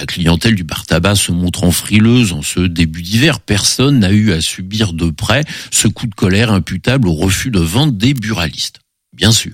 la 0.00 0.06
clientèle 0.06 0.54
du 0.54 0.64
bar 0.64 0.86
tabac 0.86 1.14
se 1.14 1.30
montrant 1.30 1.70
frileuse 1.70 2.32
en 2.32 2.40
ce 2.40 2.60
début 2.60 3.02
d'hiver, 3.02 3.38
personne 3.38 3.98
n'a 3.98 4.10
eu 4.10 4.32
à 4.32 4.40
subir 4.40 4.94
de 4.94 5.10
près 5.10 5.44
ce 5.70 5.88
coup 5.88 6.06
de 6.06 6.14
colère 6.14 6.50
imputable 6.50 7.06
au 7.06 7.12
refus 7.12 7.50
de 7.50 7.60
vente 7.60 7.98
des 7.98 8.14
buralistes. 8.14 8.80
Bien 9.14 9.30
sûr. 9.30 9.52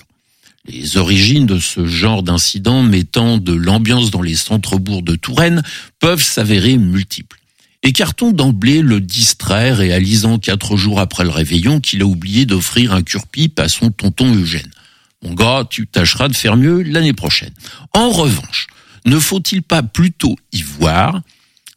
Les 0.69 0.99
origines 0.99 1.47
de 1.47 1.59
ce 1.59 1.87
genre 1.87 2.23
d'incident 2.23 2.85
mettant 2.85 3.39
de 3.39 3.53
l'ambiance 3.53 4.13
dans 4.13 4.23
les 4.23 4.37
centres-bourgs 4.37 5.03
de 5.03 5.17
Touraine 5.17 5.65
peuvent 5.99 6.23
s'avérer 6.23 6.79
multiples. 6.79 7.39
Écartons 7.83 8.31
d'emblée 8.31 8.83
le 8.83 9.01
distrait 9.01 9.73
réalisant 9.73 10.39
quatre 10.39 10.77
jours 10.77 11.01
après 11.01 11.25
le 11.25 11.31
réveillon 11.31 11.81
qu'il 11.81 12.03
a 12.03 12.07
oublié 12.07 12.47
d'offrir 12.47 12.93
un 12.93 13.03
cure-pipe 13.03 13.59
à 13.59 13.69
son 13.69 13.91
tonton 13.91 14.33
Eugène. 14.33 14.71
Mon 15.23 15.35
gars, 15.35 15.67
tu 15.69 15.89
tâcheras 15.89 16.29
de 16.29 16.37
faire 16.37 16.57
mieux 16.57 16.83
l'année 16.83 17.15
prochaine. 17.15 17.53
En 17.93 18.11
revanche, 18.11 18.69
ne 19.07 19.19
faut-il 19.19 19.63
pas 19.63 19.83
plutôt 19.83 20.37
y 20.53 20.63
voir 20.63 21.23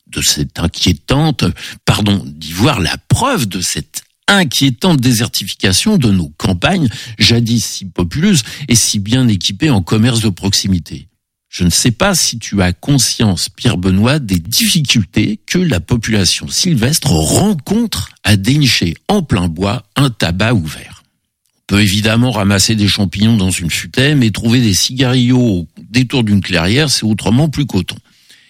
de 0.07 0.21
cette 0.21 0.59
inquiétante, 0.59 1.45
pardon, 1.85 2.23
d'y 2.25 2.51
voir 2.51 2.79
la 2.79 2.97
preuve 2.97 3.47
de 3.47 3.61
cette 3.61 4.03
inquiétante 4.27 4.99
désertification 4.99 5.97
de 5.97 6.11
nos 6.11 6.29
campagnes, 6.29 6.89
jadis 7.17 7.63
si 7.63 7.85
populeuses 7.85 8.43
et 8.67 8.75
si 8.75 8.99
bien 8.99 9.27
équipées 9.27 9.69
en 9.69 9.81
commerce 9.81 10.21
de 10.21 10.29
proximité? 10.29 11.07
Je 11.49 11.63
ne 11.63 11.69
sais 11.69 11.91
pas 11.91 12.13
si 12.13 12.37
tu 12.37 12.61
as 12.61 12.73
conscience, 12.73 13.49
Pierre 13.49 13.77
Benoît, 13.77 14.19
des 14.19 14.37
difficultés 14.37 15.39
que 15.47 15.57
la 15.57 15.79
population 15.79 16.47
sylvestre 16.47 17.09
rencontre 17.09 18.09
à 18.23 18.35
dénicher 18.35 18.95
en 19.07 19.23
plein 19.23 19.47
bois 19.47 19.83
un 19.95 20.11
tabac 20.11 20.53
ouvert 20.53 20.98
peut 21.69 21.81
évidemment 21.81 22.31
ramasser 22.31 22.73
des 22.73 22.87
champignons 22.87 23.37
dans 23.37 23.51
une 23.51 23.69
futaie, 23.69 24.15
mais 24.15 24.31
trouver 24.31 24.59
des 24.59 24.73
cigarillos 24.73 25.39
au 25.39 25.67
détour 25.77 26.23
d'une 26.23 26.41
clairière, 26.41 26.89
c'est 26.89 27.05
autrement 27.05 27.47
plus 27.47 27.67
coton. 27.67 27.95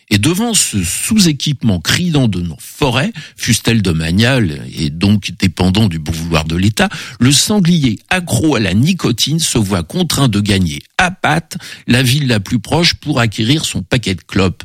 Et 0.10 0.18
devant 0.18 0.54
ce 0.54 0.82
sous-équipement 0.82 1.82
criant 1.82 2.30
de 2.30 2.40
nos 2.40 2.56
forêts, 2.60 3.12
fût-elle 3.36 3.82
domaniale 3.82 4.66
et 4.74 4.90
donc 4.90 5.34
dépendant 5.38 5.90
du 5.90 6.00
bon 6.00 6.14
vouloir 6.14 6.46
de 6.46 6.56
l'État, 6.56 6.88
le 7.20 7.34
sanglier 7.34 8.00
accro 8.10 8.56
à 8.56 8.62
la 8.62 8.74
nicotine 8.74 9.40
se 9.40 9.58
voit 9.58 9.84
contraint 9.84 10.30
de 10.30 10.40
gagner 10.40 10.82
à 10.98 11.12
patte 11.12 11.58
la 11.88 12.02
ville 12.02 12.28
la 12.28 12.40
plus 12.40 12.60
proche 12.60 12.94
pour 12.94 13.20
acquérir 13.20 13.66
son 13.66 13.84
paquet 13.84 14.16
de 14.16 14.22
clopes. 14.22 14.64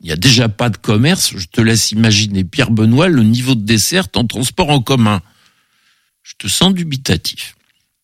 Il 0.00 0.06
n'y 0.06 0.12
a 0.12 0.16
déjà 0.16 0.48
pas 0.48 0.70
de 0.70 0.78
commerce, 0.78 1.34
je 1.36 1.46
te 1.46 1.60
laisse 1.60 1.92
imaginer 1.92 2.42
Pierre 2.42 2.70
Benoît 2.70 3.08
le 3.08 3.22
niveau 3.22 3.54
de 3.54 3.66
dessert 3.66 4.08
en 4.16 4.26
transport 4.26 4.70
en 4.70 4.80
commun. 4.80 5.20
Je 6.22 6.32
te 6.38 6.48
sens 6.48 6.72
dubitatif. 6.72 7.55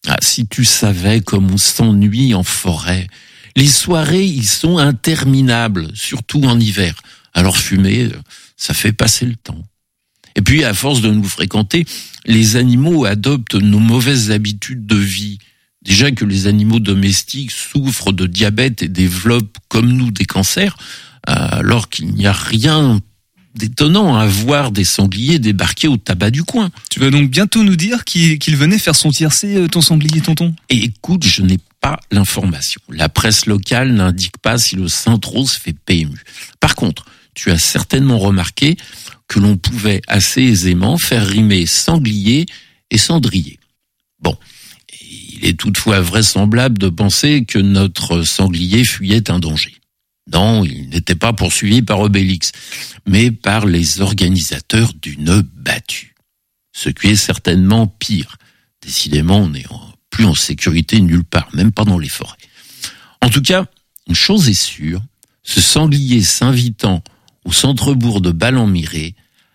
Ah, 0.09 0.17
si 0.21 0.47
tu 0.47 0.65
savais 0.65 1.21
comme 1.21 1.51
on 1.51 1.59
s'ennuie 1.59 2.35
en 2.35 2.43
forêt. 2.43 3.07
Les 3.55 3.69
soirées, 3.69 4.25
ils 4.25 4.49
sont 4.49 4.79
interminables, 4.79 5.89
surtout 5.95 6.43
en 6.45 6.59
hiver. 6.59 6.95
Alors 7.35 7.57
fumer, 7.57 8.11
ça 8.57 8.75
fait 8.75 8.93
passer 8.93 9.27
le 9.27 9.37
temps. 9.37 9.63
Et 10.35 10.43
puis, 10.43 10.65
à 10.65 10.75
force 10.75 11.03
de 11.03 11.11
nous 11.11 11.25
fréquenter, 11.25 11.85
les 12.25 12.57
animaux 12.57 13.05
adoptent 13.05 13.55
nos 13.55 13.79
mauvaises 13.79 14.31
habitudes 14.31 14.87
de 14.87 14.97
vie. 14.97 15.39
Déjà 15.83 16.11
que 16.11 16.25
les 16.25 16.47
animaux 16.47 16.79
domestiques 16.79 17.51
souffrent 17.51 18.13
de 18.13 18.27
diabète 18.27 18.83
et 18.83 18.89
développent 18.89 19.59
comme 19.69 19.93
nous 19.93 20.11
des 20.11 20.25
cancers, 20.25 20.77
euh, 21.29 21.33
alors 21.35 21.89
qu'il 21.91 22.15
n'y 22.15 22.27
a 22.27 22.33
rien 22.33 23.01
d'étonnant 23.55 24.17
à 24.17 24.27
voir 24.27 24.71
des 24.71 24.85
sangliers 24.85 25.39
débarquer 25.39 25.89
au 25.89 25.97
tabac 25.97 26.31
du 26.31 26.43
coin. 26.43 26.71
Tu 26.91 27.01
vas 27.01 27.11
donc 27.11 27.31
bientôt 27.31 27.63
nous 27.63 27.77
dire 27.77 28.05
qu'il 28.05 28.39
qu'il 28.39 28.57
venait 28.57 28.79
faire 28.79 28.97
son 28.97 29.11
tiercé, 29.11 29.57
euh, 29.57 29.69
ton 29.69 29.81
sanglier, 29.81 30.21
tonton? 30.21 30.55
Et 30.69 30.85
écoute, 30.85 31.25
je 31.25 31.43
n'ai 31.43 31.59
pas 31.81 31.99
l'information. 32.11 32.81
La 32.89 33.09
presse 33.09 33.47
locale 33.47 33.93
n'indique 33.93 34.39
pas 34.39 34.59
si 34.59 34.77
le 34.77 34.89
Saint-Rose 34.89 35.53
fait 35.53 35.75
PMU. 35.75 36.23
Par 36.61 36.75
contre, 36.75 37.05
tu 37.35 37.51
as 37.51 37.59
certainement 37.59 38.19
remarqué 38.19 38.77
que 39.29 39.39
l'on 39.39 39.57
pouvait 39.57 40.03
assez 40.07 40.43
aisément 40.43 40.99
faire 40.99 41.27
rimer 41.27 41.67
sanglier 41.67 42.47
et 42.91 42.99
cendrier. 42.99 43.59
Bon, 44.21 44.37
il 45.01 45.45
est 45.45 45.59
toutefois 45.59 46.01
vraisemblable 46.01 46.79
de 46.79 46.89
penser 46.89 47.45
que 47.47 47.59
notre 47.59 48.23
sanglier 48.23 48.85
fuyait 48.85 49.31
un 49.31 49.39
danger. 49.39 49.75
Non, 50.31 50.65
il 50.65 50.89
n'était 50.91 51.15
pas 51.15 51.33
poursuivi 51.33 51.83
par 51.83 52.01
Obélix, 52.01 52.53
mais 53.07 53.31
par 53.31 53.67
les 53.67 54.01
organisateurs 54.01 54.93
d'une 54.95 55.43
battue. 55.55 56.15
Ce 56.73 56.89
qui 56.89 57.09
est 57.09 57.17
certainement 57.17 57.87
pire. 57.87 58.37
Décidément, 58.83 59.39
on 59.39 59.51
n'est 59.51 59.67
plus 60.11 60.25
en 60.25 60.35
sécurité 60.35 61.01
nulle 61.01 61.25
part, 61.25 61.49
même 61.55 61.73
pas 61.73 61.85
dans 61.85 61.99
les 61.99 62.09
forêts. 62.09 62.37
En 63.21 63.29
tout 63.29 63.43
cas, 63.43 63.67
une 64.09 64.15
chose 64.15 64.49
est 64.49 64.55
sûre, 64.55 65.01
ce 65.43 65.61
sanglier 65.61 66.23
s'invitant 66.23 67.03
au 67.45 67.53
centre-bourg 67.53 68.21
de 68.21 68.31
Ballon-Miré 68.31 69.15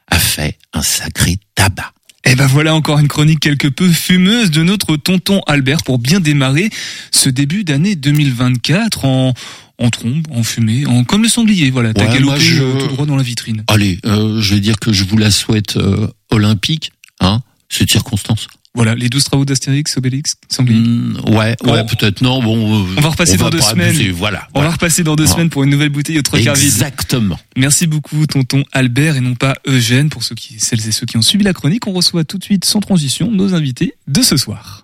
a 0.09 0.19
fait 0.19 0.57
un 0.73 0.81
sacré 0.81 1.37
tabac. 1.55 1.93
Eh 2.25 2.35
ben 2.35 2.45
voilà 2.45 2.75
encore 2.75 2.99
une 2.99 3.07
chronique 3.07 3.39
quelque 3.39 3.69
peu 3.69 3.89
fumeuse 3.89 4.51
de 4.51 4.61
notre 4.63 4.97
tonton 4.97 5.41
Albert 5.47 5.83
pour 5.83 5.97
bien 5.97 6.19
démarrer 6.19 6.69
ce 7.11 7.29
début 7.29 7.63
d'année 7.63 7.95
2024 7.95 9.05
en 9.05 9.33
en 9.79 9.89
trombe, 9.89 10.25
en 10.31 10.43
fumée, 10.43 10.85
en 10.85 11.03
comme 11.03 11.23
le 11.23 11.29
sanglier. 11.29 11.69
Voilà, 11.69 11.93
t'as 11.93 12.07
Ouais, 12.07 12.13
galopé 12.13 12.39
je- 12.39 12.63
euh, 12.63 12.79
tout 12.79 12.87
droit 12.87 13.05
dans 13.05 13.15
la 13.15 13.23
vitrine. 13.23 13.63
Allez, 13.67 13.99
euh, 14.05 14.41
je 14.41 14.55
vais 14.55 14.59
dire 14.61 14.79
que 14.79 14.91
je 14.93 15.03
vous 15.03 15.17
la 15.17 15.29
souhaite 15.31 15.77
euh, 15.77 16.07
olympique, 16.31 16.91
hein, 17.19 17.41
cette 17.69 17.91
circonstance. 17.91 18.47
Voilà, 18.75 18.93
les 18.93 19.09
12 19.09 19.23
travaux 19.23 19.43
d'Astérix, 19.43 19.97
Obélix, 19.97 20.35
sanglier. 20.49 20.77
Hmm, 20.79 21.17
ouais, 21.35 21.55
Bon. 21.63 21.73
ouais, 21.73 21.83
peut-être 21.85 22.21
non. 22.21 22.43
Bon, 22.43 22.55
euh, 22.57 22.85
On 22.97 23.01
va 23.01 23.09
repasser 23.09 23.35
dans 23.35 23.45
va 23.45 23.49
deux 23.49 23.59
semaines. 23.61 23.87
abuser, 23.89 24.11
voilà. 24.11 24.47
On 24.53 24.61
va 24.61 24.69
repasser 24.69 25.03
dans 25.03 25.15
deux 25.15 25.25
semaines 25.25 25.49
pour 25.49 25.63
une 25.63 25.71
nouvelle 25.71 25.89
bouteille 25.89 26.19
au 26.19 26.21
trois 26.21 26.39
quarts 26.39 26.53
vide. 26.53 26.65
Exactement. 26.65 27.39
Merci 27.55 27.87
beaucoup, 27.87 28.27
tonton 28.27 28.63
Albert, 28.73 29.15
et 29.15 29.21
non 29.21 29.33
pas 29.33 29.55
Eugène. 29.65 30.09
Pour 30.09 30.21
ceux 30.23 30.35
qui, 30.35 30.59
celles 30.59 30.87
et 30.87 30.91
ceux 30.91 31.07
qui 31.07 31.17
ont 31.17 31.23
suivi 31.23 31.43
la 31.43 31.53
chronique, 31.53 31.87
on 31.87 31.91
reçoit 31.93 32.23
tout 32.23 32.37
de 32.37 32.43
suite, 32.43 32.65
sans 32.65 32.79
transition, 32.79 33.31
nos 33.31 33.55
invités 33.55 33.93
de 34.07 34.21
ce 34.21 34.37
soir. 34.37 34.83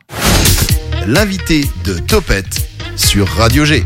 L'invité 1.05 1.65
de 1.85 1.99
Topette 1.99 2.67
sur 2.95 3.27
Radio 3.27 3.63
G. 3.63 3.83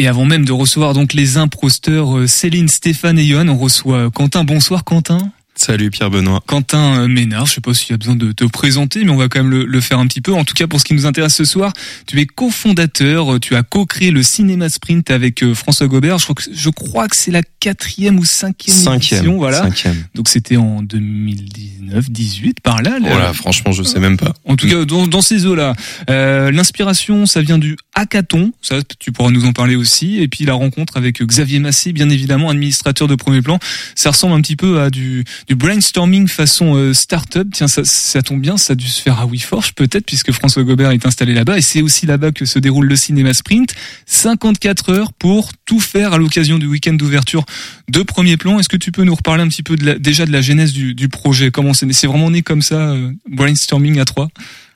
Et 0.00 0.06
avant 0.06 0.24
même 0.24 0.44
de 0.44 0.52
recevoir 0.52 0.94
donc 0.94 1.12
les 1.12 1.38
imposteurs 1.38 2.18
euh, 2.18 2.26
Céline, 2.28 2.68
Stéphane 2.68 3.18
et 3.18 3.26
Johan, 3.26 3.48
on 3.48 3.58
reçoit 3.58 3.96
euh, 3.96 4.10
Quentin. 4.10 4.44
Bonsoir 4.44 4.84
Quentin. 4.84 5.32
Salut 5.56 5.90
Pierre 5.90 6.08
Benoît. 6.08 6.40
Quentin 6.46 7.00
euh, 7.00 7.08
Ménard, 7.08 7.46
je 7.46 7.54
sais 7.54 7.60
pas 7.60 7.74
s'il 7.74 7.90
y 7.90 7.94
a 7.94 7.96
besoin 7.96 8.14
de 8.14 8.30
te 8.30 8.44
présenter, 8.44 9.02
mais 9.02 9.10
on 9.10 9.16
va 9.16 9.26
quand 9.28 9.40
même 9.42 9.50
le, 9.50 9.64
le 9.64 9.80
faire 9.80 9.98
un 9.98 10.06
petit 10.06 10.20
peu. 10.20 10.32
En 10.32 10.44
tout 10.44 10.54
cas, 10.54 10.68
pour 10.68 10.78
ce 10.78 10.84
qui 10.84 10.94
nous 10.94 11.04
intéresse 11.04 11.34
ce 11.34 11.44
soir, 11.44 11.72
tu 12.06 12.20
es 12.20 12.26
cofondateur, 12.26 13.40
tu 13.40 13.56
as 13.56 13.64
co-créé 13.64 14.12
le 14.12 14.22
Cinéma 14.22 14.68
Sprint 14.68 15.10
avec 15.10 15.44
François 15.54 15.88
Gobert. 15.88 16.18
Je 16.18 16.24
crois 16.26 16.34
que, 16.36 16.42
je 16.54 16.70
crois 16.70 17.08
que 17.08 17.16
c'est 17.16 17.32
la 17.32 17.42
quatrième 17.58 18.20
ou 18.20 18.24
cinquième, 18.24 18.76
Cinquième. 18.76 19.18
édition, 19.18 19.36
voilà. 19.38 19.62
Cinquième. 19.64 19.96
Donc 20.14 20.28
c'était 20.28 20.56
en 20.56 20.80
2019, 20.80 22.08
18 22.08 22.60
par 22.60 22.80
là. 22.82 23.00
là. 23.00 23.08
Voilà, 23.10 23.32
franchement, 23.32 23.72
je 23.72 23.82
sais 23.82 23.98
même 23.98 24.16
pas. 24.16 24.34
En 24.44 24.54
tout 24.54 24.68
cas, 24.68 24.84
dans, 24.84 25.08
dans 25.08 25.22
ces 25.22 25.44
eaux-là, 25.44 25.74
euh, 26.08 26.52
l'inspiration, 26.52 27.26
ça 27.26 27.42
vient 27.42 27.58
du 27.58 27.76
hackathon. 27.98 28.52
Ça, 28.62 28.76
tu 28.98 29.12
pourras 29.12 29.30
nous 29.30 29.44
en 29.44 29.52
parler 29.52 29.76
aussi. 29.76 30.18
Et 30.18 30.28
puis 30.28 30.44
la 30.44 30.54
rencontre 30.54 30.96
avec 30.96 31.20
Xavier 31.20 31.58
Massé, 31.58 31.92
bien 31.92 32.08
évidemment, 32.08 32.48
administrateur 32.48 33.08
de 33.08 33.14
premier 33.14 33.42
plan. 33.42 33.58
Ça 33.94 34.10
ressemble 34.10 34.34
un 34.34 34.40
petit 34.40 34.56
peu 34.56 34.80
à 34.80 34.90
du, 34.90 35.24
brainstorming 35.50 36.28
façon 36.28 36.76
euh, 36.76 36.94
start-up. 36.94 37.48
Tiens, 37.52 37.68
ça, 37.68 37.82
ça 37.84 38.22
tombe 38.22 38.40
bien, 38.40 38.56
ça 38.56 38.74
a 38.74 38.76
dû 38.76 38.86
se 38.86 39.02
faire 39.02 39.18
à 39.20 39.26
WeForge 39.26 39.74
peut-être, 39.74 40.06
puisque 40.06 40.32
François 40.32 40.62
Gobert 40.62 40.92
est 40.92 41.06
installé 41.06 41.34
là-bas. 41.34 41.58
Et 41.58 41.62
c'est 41.62 41.82
aussi 41.82 42.06
là-bas 42.06 42.30
que 42.32 42.44
se 42.44 42.58
déroule 42.58 42.86
le 42.86 42.96
cinéma 42.96 43.34
sprint. 43.34 43.74
54 44.06 44.92
heures 44.92 45.12
pour 45.12 45.50
tout 45.66 45.80
faire 45.80 46.12
à 46.12 46.18
l'occasion 46.18 46.58
du 46.58 46.66
week-end 46.66 46.94
d'ouverture 46.94 47.44
de 47.88 48.02
premier 48.02 48.36
plan. 48.36 48.58
Est-ce 48.58 48.68
que 48.68 48.76
tu 48.76 48.92
peux 48.92 49.04
nous 49.04 49.14
reparler 49.14 49.42
un 49.42 49.48
petit 49.48 49.62
peu 49.62 49.76
de 49.76 49.84
la, 49.84 49.98
déjà 49.98 50.24
de 50.24 50.32
la 50.32 50.40
genèse 50.40 50.72
du, 50.72 51.08
projet? 51.08 51.50
Comment 51.50 51.74
C'est 51.74 52.06
vraiment 52.06 52.30
né 52.30 52.42
comme 52.42 52.62
ça, 52.62 52.76
euh, 52.76 53.10
brainstorming 53.28 53.98
à 53.98 54.04
trois? 54.04 54.28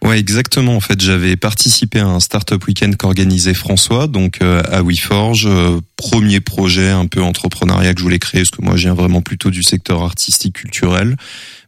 Ouais, 0.03 0.19
exactement. 0.19 0.75
En 0.75 0.81
fait, 0.81 1.01
j'avais 1.01 1.37
participé 1.37 2.01
à 2.01 2.07
un 2.07 2.19
startup 2.19 2.67
week-end 2.67 2.91
qu'organisait 2.99 3.55
François, 3.55 4.09
donc 4.09 4.43
euh, 4.43 4.61
à 4.69 4.83
WeForge. 4.83 5.47
euh, 5.47 5.81
premier 5.97 6.41
projet 6.41 6.91
un 6.91 7.07
peu 7.07 7.23
entrepreneuriat 7.23 7.95
que 7.95 8.01
je 8.01 8.05
voulais 8.05 8.19
créer, 8.19 8.41
parce 8.41 8.51
que 8.51 8.63
moi, 8.63 8.75
je 8.75 8.83
viens 8.83 8.95
vraiment 8.95 9.23
plutôt 9.23 9.51
du 9.51 9.63
secteur 9.63 10.03
artistique 10.03 10.55
culturel. 10.55 11.17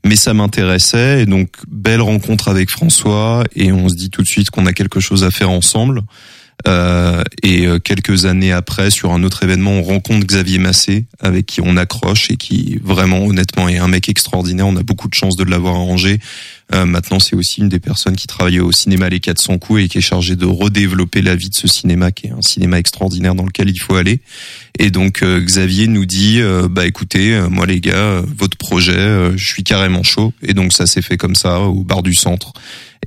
Mais 0.05 0.17
ça 0.17 0.35
m'intéressait, 0.35 1.23
et 1.23 1.27
donc 1.27 1.51
belle 1.69 2.01
rencontre 2.01 2.49
avec 2.49 2.71
François, 2.71 3.45
et 3.55 3.71
on 3.71 3.89
se 3.89 3.95
dit 3.95 4.11
tout 4.11 4.23
de 4.23 4.27
suite 4.27 4.51
qu'on 4.51 4.67
a 4.67 4.73
quelque 4.73 4.99
chose 4.99 5.23
à 5.23 5.31
faire 5.31 5.51
ensemble. 5.51 6.03
Euh, 6.67 7.23
et 7.43 7.67
euh, 7.67 7.79
quelques 7.79 8.25
années 8.25 8.53
après, 8.53 8.91
sur 8.91 9.13
un 9.13 9.23
autre 9.23 9.43
événement, 9.43 9.73
on 9.73 9.83
rencontre 9.83 10.27
Xavier 10.27 10.59
Massé, 10.59 11.05
avec 11.21 11.47
qui 11.47 11.61
on 11.63 11.77
accroche 11.77 12.31
et 12.31 12.37
qui 12.37 12.79
vraiment, 12.83 13.25
honnêtement, 13.25 13.69
est 13.69 13.79
un 13.79 13.89
mec 13.89 14.09
extraordinaire. 14.09 14.67
On 14.67 14.77
a 14.77 14.83
beaucoup 14.83 15.09
de 15.09 15.15
chance 15.15 15.37
de 15.37 15.45
l'avoir 15.45 15.75
arrangé. 15.75 16.21
Euh, 16.75 16.87
maintenant, 16.87 17.21
c'est 17.21 17.37
aussi 17.37 17.61
une 17.61 17.69
des 17.69 17.81
personnes 17.81 18.17
qui 18.17 18.27
travaillait 18.27 18.61
au 18.61 18.73
cinéma 18.73 19.11
Les 19.11 19.21
400 19.21 19.59
coups 19.59 19.83
et 19.83 19.89
qui 19.89 19.99
est 19.99 20.03
chargée 20.03 20.37
de 20.37 20.47
redévelopper 20.47 21.21
la 21.21 21.37
vie 21.37 21.51
de 21.51 21.55
ce 21.55 21.69
cinéma, 21.69 22.11
qui 22.11 22.29
est 22.29 22.33
un 22.33 22.41
cinéma 22.41 22.79
extraordinaire 22.79 23.35
dans 23.35 23.45
lequel 23.45 23.69
il 23.69 23.79
faut 23.79 23.97
aller. 23.97 24.21
Et 24.79 24.91
donc, 24.91 25.23
Xavier 25.23 25.87
nous 25.87 26.07
dit, 26.07 26.41
bah 26.71 26.87
écoutez, 26.87 27.39
moi 27.51 27.67
les 27.67 27.81
gars, 27.81 28.23
votre 28.37 28.57
projet, 28.57 29.31
je 29.37 29.47
suis 29.47 29.63
carrément 29.63 30.03
chaud. 30.03 30.33
Et 30.43 30.55
donc, 30.55 30.73
ça 30.73 30.87
s'est 30.87 31.03
fait 31.03 31.19
comme 31.19 31.35
ça, 31.35 31.61
au 31.61 31.85
bar 31.85 32.03
du 32.03 32.15
centre. 32.15 32.55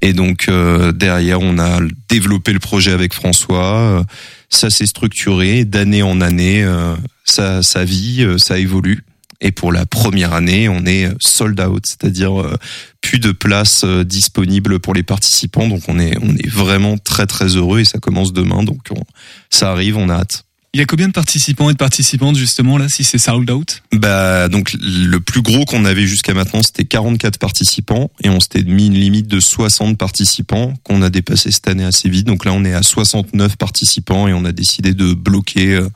Et 0.02 0.14
donc, 0.14 0.46
euh, 0.50 0.92
derrière, 0.92 1.40
on 1.42 1.58
a 1.60 1.80
développé 2.10 2.54
le 2.54 2.60
projet 2.60 2.92
avec 2.92 3.14
François. 3.14 3.76
Euh, 4.00 4.04
ça 4.50 4.70
s'est 4.70 4.86
structuré 4.86 5.66
d'année 5.66 6.04
en 6.04 6.22
année. 6.22 6.64
euh, 6.64 6.96
ça, 7.26 7.64
ça 7.64 7.84
vit, 7.84 8.24
euh, 8.24 8.38
ça 8.38 8.58
évolue. 8.60 9.04
Et 9.40 9.52
pour 9.52 9.72
la 9.72 9.86
première 9.86 10.34
année, 10.34 10.68
on 10.68 10.86
est 10.88 11.10
sold 11.20 11.60
out, 11.62 11.86
c'est-à-dire 11.86 12.42
euh, 12.42 12.56
plus 13.02 13.20
de 13.20 13.32
places 13.32 13.84
euh, 13.84 14.04
disponibles 14.04 14.80
pour 14.80 14.96
les 14.96 15.04
participants. 15.04 15.68
Donc 15.68 15.84
on 15.88 16.00
est 16.00 16.18
on 16.24 16.34
est 16.36 16.48
vraiment 16.50 16.98
très 16.98 17.28
très 17.28 17.50
heureux 17.56 17.80
et 17.82 17.86
ça 17.86 18.00
commence 18.00 18.34
demain. 18.34 18.64
Donc 18.64 18.80
on- 18.90 19.04
ça 19.52 19.72
arrive, 19.72 19.96
on 19.98 20.10
a 20.10 20.16
hâte. 20.16 20.44
Il 20.78 20.82
y 20.82 20.84
a 20.84 20.86
combien 20.86 21.08
de 21.08 21.14
participants 21.14 21.72
et 21.72 21.74
de 21.74 21.78
participantes 21.80 22.36
justement 22.36 22.78
là 22.78 22.88
si 22.88 23.04
c'est 23.04 23.18
sold 23.18 23.50
out? 23.50 23.82
Bah 23.94 24.48
donc 24.48 24.74
le 24.80 25.18
plus 25.18 25.42
gros 25.42 25.66
qu'on 25.66 25.86
avait 25.86 26.06
jusqu'à 26.06 26.36
maintenant 26.36 26.62
c'était 26.62 26.86
44 26.86 27.40
participants 27.40 28.12
et 28.24 28.30
on 28.30 28.40
s'était 28.40 28.62
mis 28.62 28.86
une 28.86 28.94
limite 28.94 29.26
de 29.26 29.40
60 29.40 29.98
participants 29.98 30.76
qu'on 30.84 31.02
a 31.02 31.10
dépassé 31.10 31.50
cette 31.50 31.68
année 31.68 31.84
assez 31.84 32.10
vite. 32.10 32.28
Donc 32.28 32.46
là 32.46 32.54
on 32.54 32.64
est 32.64 32.76
à 32.76 32.84
69 32.84 33.56
participants 33.56 34.28
et 34.28 34.34
on 34.34 34.46
a 34.46 34.52
décidé 34.52 34.94
de 34.94 35.16
bloquer 35.16 35.74
euh, 35.74 35.90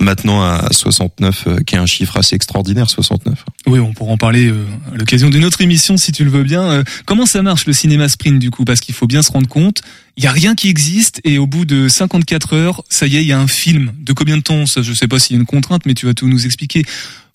maintenant 0.00 0.42
à 0.42 0.68
69 0.70 1.44
euh, 1.46 1.58
qui 1.60 1.74
est 1.74 1.78
un 1.78 1.86
chiffre 1.86 2.16
assez 2.16 2.36
extraordinaire 2.36 2.88
69. 2.90 3.44
Oui, 3.66 3.78
on 3.78 3.92
pourra 3.92 4.12
en 4.12 4.16
parler 4.16 4.46
euh, 4.46 4.64
à 4.92 4.96
l'occasion 4.96 5.30
d'une 5.30 5.44
autre 5.44 5.60
émission 5.60 5.96
si 5.96 6.12
tu 6.12 6.24
le 6.24 6.30
veux 6.30 6.42
bien. 6.42 6.62
Euh, 6.62 6.84
comment 7.06 7.26
ça 7.26 7.42
marche 7.42 7.66
le 7.66 7.72
cinéma 7.72 8.08
sprint 8.08 8.38
du 8.38 8.50
coup? 8.50 8.64
Parce 8.64 8.80
qu'il 8.80 8.94
faut 8.94 9.06
bien 9.06 9.22
se 9.22 9.32
rendre 9.32 9.48
compte, 9.48 9.82
il 10.16 10.24
y 10.24 10.26
a 10.26 10.32
rien 10.32 10.54
qui 10.54 10.68
existe 10.68 11.20
et 11.24 11.38
au 11.38 11.46
bout 11.46 11.64
de 11.64 11.88
54 11.88 12.54
heures, 12.54 12.84
ça 12.88 13.06
y 13.06 13.16
est, 13.16 13.22
il 13.22 13.28
y 13.28 13.32
a 13.32 13.40
un 13.40 13.48
film. 13.48 13.92
De 14.00 14.12
combien 14.12 14.36
de 14.36 14.42
temps? 14.42 14.66
Ça, 14.66 14.82
je 14.82 14.92
sais 14.92 15.08
pas 15.08 15.18
s'il 15.18 15.36
y 15.36 15.38
a 15.38 15.40
une 15.40 15.46
contrainte, 15.46 15.86
mais 15.86 15.94
tu 15.94 16.06
vas 16.06 16.14
tout 16.14 16.28
nous 16.28 16.44
expliquer. 16.46 16.84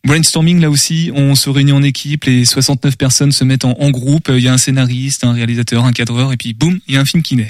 Brainstorming 0.05 0.61
là 0.61 0.69
aussi, 0.69 1.11
on 1.13 1.35
se 1.35 1.49
réunit 1.49 1.73
en 1.73 1.83
équipe, 1.83 2.23
les 2.23 2.45
69 2.45 2.97
personnes 2.97 3.33
se 3.33 3.43
mettent 3.43 3.65
en, 3.65 3.75
en 3.79 3.89
groupe, 3.89 4.31
il 4.33 4.39
y 4.39 4.47
a 4.47 4.53
un 4.53 4.57
scénariste, 4.57 5.25
un 5.25 5.33
réalisateur, 5.33 5.83
un 5.83 5.91
cadreur 5.91 6.31
et 6.31 6.37
puis 6.37 6.53
boum, 6.53 6.79
il 6.87 6.95
y 6.95 6.97
a 6.97 7.01
un 7.01 7.05
film 7.05 7.21
qui 7.21 7.35
naît. 7.35 7.49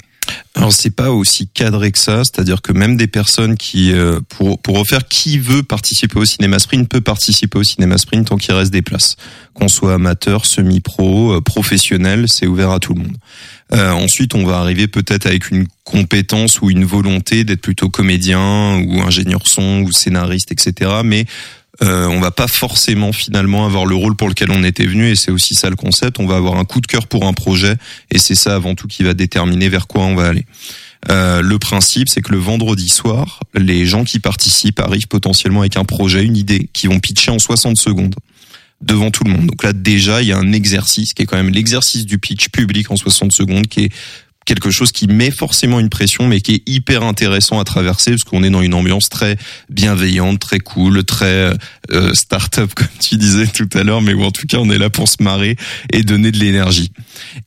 Alors 0.56 0.74
c'est 0.74 0.90
pas 0.90 1.12
aussi 1.12 1.48
cadré 1.48 1.92
que 1.92 1.98
ça, 1.98 2.24
c'est-à-dire 2.24 2.62
que 2.62 2.74
même 2.74 2.98
des 2.98 3.08
personnes 3.08 3.56
qui, 3.56 3.94
euh, 3.94 4.20
pour 4.30 4.62
pour 4.62 4.78
refaire, 4.78 5.08
qui 5.08 5.40
veut 5.40 5.64
participer 5.64 6.20
au 6.20 6.26
cinéma 6.26 6.60
sprint 6.60 6.90
peut 6.90 7.02
participer 7.02 7.60
au 7.60 7.64
cinéma 7.64 7.98
sprint 7.98 8.28
tant 8.28 8.38
qu'il 8.38 8.54
reste 8.54 8.72
des 8.72 8.82
places, 8.82 9.16
qu'on 9.54 9.68
soit 9.68 9.94
amateur, 9.94 10.46
semi-pro, 10.46 11.34
euh, 11.34 11.42
professionnel, 11.42 12.26
c'est 12.28 12.48
ouvert 12.48 12.72
à 12.72 12.80
tout 12.80 12.94
le 12.94 13.04
monde. 13.04 13.16
Euh, 13.72 13.92
ensuite, 13.92 14.34
on 14.34 14.46
va 14.46 14.58
arriver 14.58 14.88
peut-être 14.88 15.28
avec 15.28 15.52
une 15.52 15.68
compétence 15.84 16.62
ou 16.62 16.70
une 16.72 16.86
volonté 16.86 17.44
d'être 17.44 17.62
plutôt 17.62 17.90
comédien 17.90 18.82
ou 18.86 19.02
ingénieur 19.02 19.46
son 19.46 19.82
ou 19.82 19.92
scénariste, 19.92 20.52
etc. 20.52 20.92
Mais 21.04 21.26
euh, 21.82 22.08
on 22.08 22.20
va 22.20 22.32
pas 22.32 22.48
forcément 22.48 23.14
finalement 23.14 23.66
avoir 23.66 23.86
le 23.86 23.96
rôle 23.96 24.16
pour 24.16 24.28
lequel 24.28 24.52
on 24.52 24.64
était 24.64 24.86
venu 24.86 25.10
et 25.10 25.16
c'est 25.16 25.32
aussi 25.32 25.56
ça 25.56 25.70
le 25.70 25.76
concept. 25.76 26.20
On 26.20 26.28
va 26.28 26.36
avoir 26.36 26.58
un 26.58 26.66
coup 26.66 26.82
de 26.82 26.88
cœur 26.88 27.08
pour 27.08 27.26
un 27.26 27.34
projet 27.34 27.76
et 28.12 28.20
c'est 28.20 28.36
ça 28.36 28.56
avant 28.56 28.76
tout 28.76 28.88
qui 28.88 29.04
va 29.04 29.14
déterminer 29.14 29.70
vers 29.70 29.88
quoi 29.88 30.04
on 30.04 30.16
va 30.16 30.28
aller. 30.28 30.46
Euh, 31.10 31.42
le 31.42 31.58
principe, 31.60 32.10
c'est 32.10 32.22
que 32.22 32.34
le 32.34 32.38
vendredi 32.38 32.90
soir, 32.90 33.40
les 33.56 33.86
gens 33.86 34.04
qui 34.04 34.20
participent 34.20 34.82
arrivent 34.82 35.08
potentiellement 35.08 35.62
avec 35.62 35.78
un 35.78 35.86
projet, 35.86 36.26
une 36.26 36.36
idée, 36.36 36.70
qui 36.74 36.88
vont 36.88 37.00
pitcher 37.00 37.32
en 37.32 37.40
60 37.40 37.78
secondes. 37.78 38.16
devant 38.82 39.12
tout 39.12 39.26
le 39.26 39.32
monde. 39.32 39.48
Donc 39.48 39.64
là 39.64 39.74
déjà, 39.74 40.22
il 40.22 40.30
y 40.30 40.32
a 40.32 40.38
un 40.38 40.54
exercice 40.54 41.14
qui 41.14 41.24
est 41.24 41.26
quand 41.26 41.36
même 41.36 41.50
l'exercice 41.50 42.06
du 42.06 42.18
pitch 42.18 42.48
public 42.48 42.90
en 42.92 42.96
60 42.96 43.34
secondes 43.34 43.68
qui 43.68 43.82
est 43.82 43.90
quelque 44.50 44.72
chose 44.72 44.92
qui 44.92 45.06
met 45.06 45.30
forcément 45.30 45.80
une 45.80 45.90
pression, 45.90 46.28
mais 46.28 46.42
qui 46.42 46.56
est 46.56 46.64
hyper 46.68 47.04
intéressant 47.04 47.60
à 47.60 47.64
traverser 47.64 48.10
parce 48.10 48.24
qu'on 48.24 48.42
est 48.42 48.50
dans 48.50 48.64
une 48.64 48.74
ambiance 48.74 49.08
très 49.08 49.38
bienveillante, 49.70 50.40
très 50.40 50.58
cool, 50.58 51.04
très 51.04 51.54
euh, 51.92 52.14
start-up 52.16 52.74
comme 52.76 52.88
tu 53.00 53.18
disais 53.18 53.46
tout 53.46 53.70
à 53.76 53.84
l'heure, 53.84 54.02
mais 54.02 54.16
où 54.16 54.24
en 54.24 54.32
tout 54.32 54.48
cas 54.48 54.58
on 54.58 54.72
est 54.72 54.80
là 54.80 54.90
pour 54.90 55.08
se 55.08 55.22
marrer 55.22 55.56
et 55.94 56.02
donner 56.02 56.32
de 56.32 56.40
l'énergie. 56.40 56.92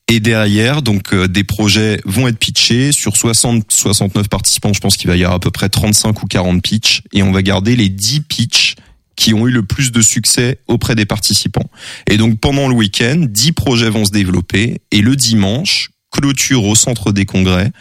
Et 0.06 0.20
derrière, 0.20 0.80
donc 0.80 1.12
euh, 1.12 1.26
des 1.26 1.42
projets 1.42 2.00
vont 2.04 2.28
être 2.28 2.38
pitchés 2.38 2.92
sur 2.92 3.16
60, 3.16 3.64
69 3.68 4.28
participants. 4.28 4.72
Je 4.72 4.80
pense 4.80 4.96
qu'il 4.96 5.10
va 5.10 5.16
y 5.16 5.24
avoir 5.24 5.38
à 5.38 5.40
peu 5.40 5.50
près 5.50 5.68
35 5.68 6.22
ou 6.22 6.26
40 6.26 6.62
pitchs 6.62 7.02
et 7.12 7.24
on 7.24 7.32
va 7.32 7.42
garder 7.42 7.74
les 7.74 7.88
10 7.88 8.20
pitchs 8.20 8.76
qui 9.16 9.34
ont 9.34 9.48
eu 9.48 9.50
le 9.50 9.64
plus 9.64 9.90
de 9.90 10.02
succès 10.02 10.58
auprès 10.68 10.94
des 10.94 11.06
participants. 11.06 11.68
Et 12.08 12.16
donc 12.16 12.38
pendant 12.38 12.68
le 12.68 12.74
week-end, 12.74 13.26
10 13.28 13.52
projets 13.52 13.90
vont 13.90 14.04
se 14.04 14.12
développer 14.12 14.82
et 14.92 15.00
le 15.00 15.16
dimanche, 15.16 15.90
clôture 16.12 16.64
au 16.64 16.74
centre 16.74 17.10
des 17.10 17.24
congrès 17.24 17.72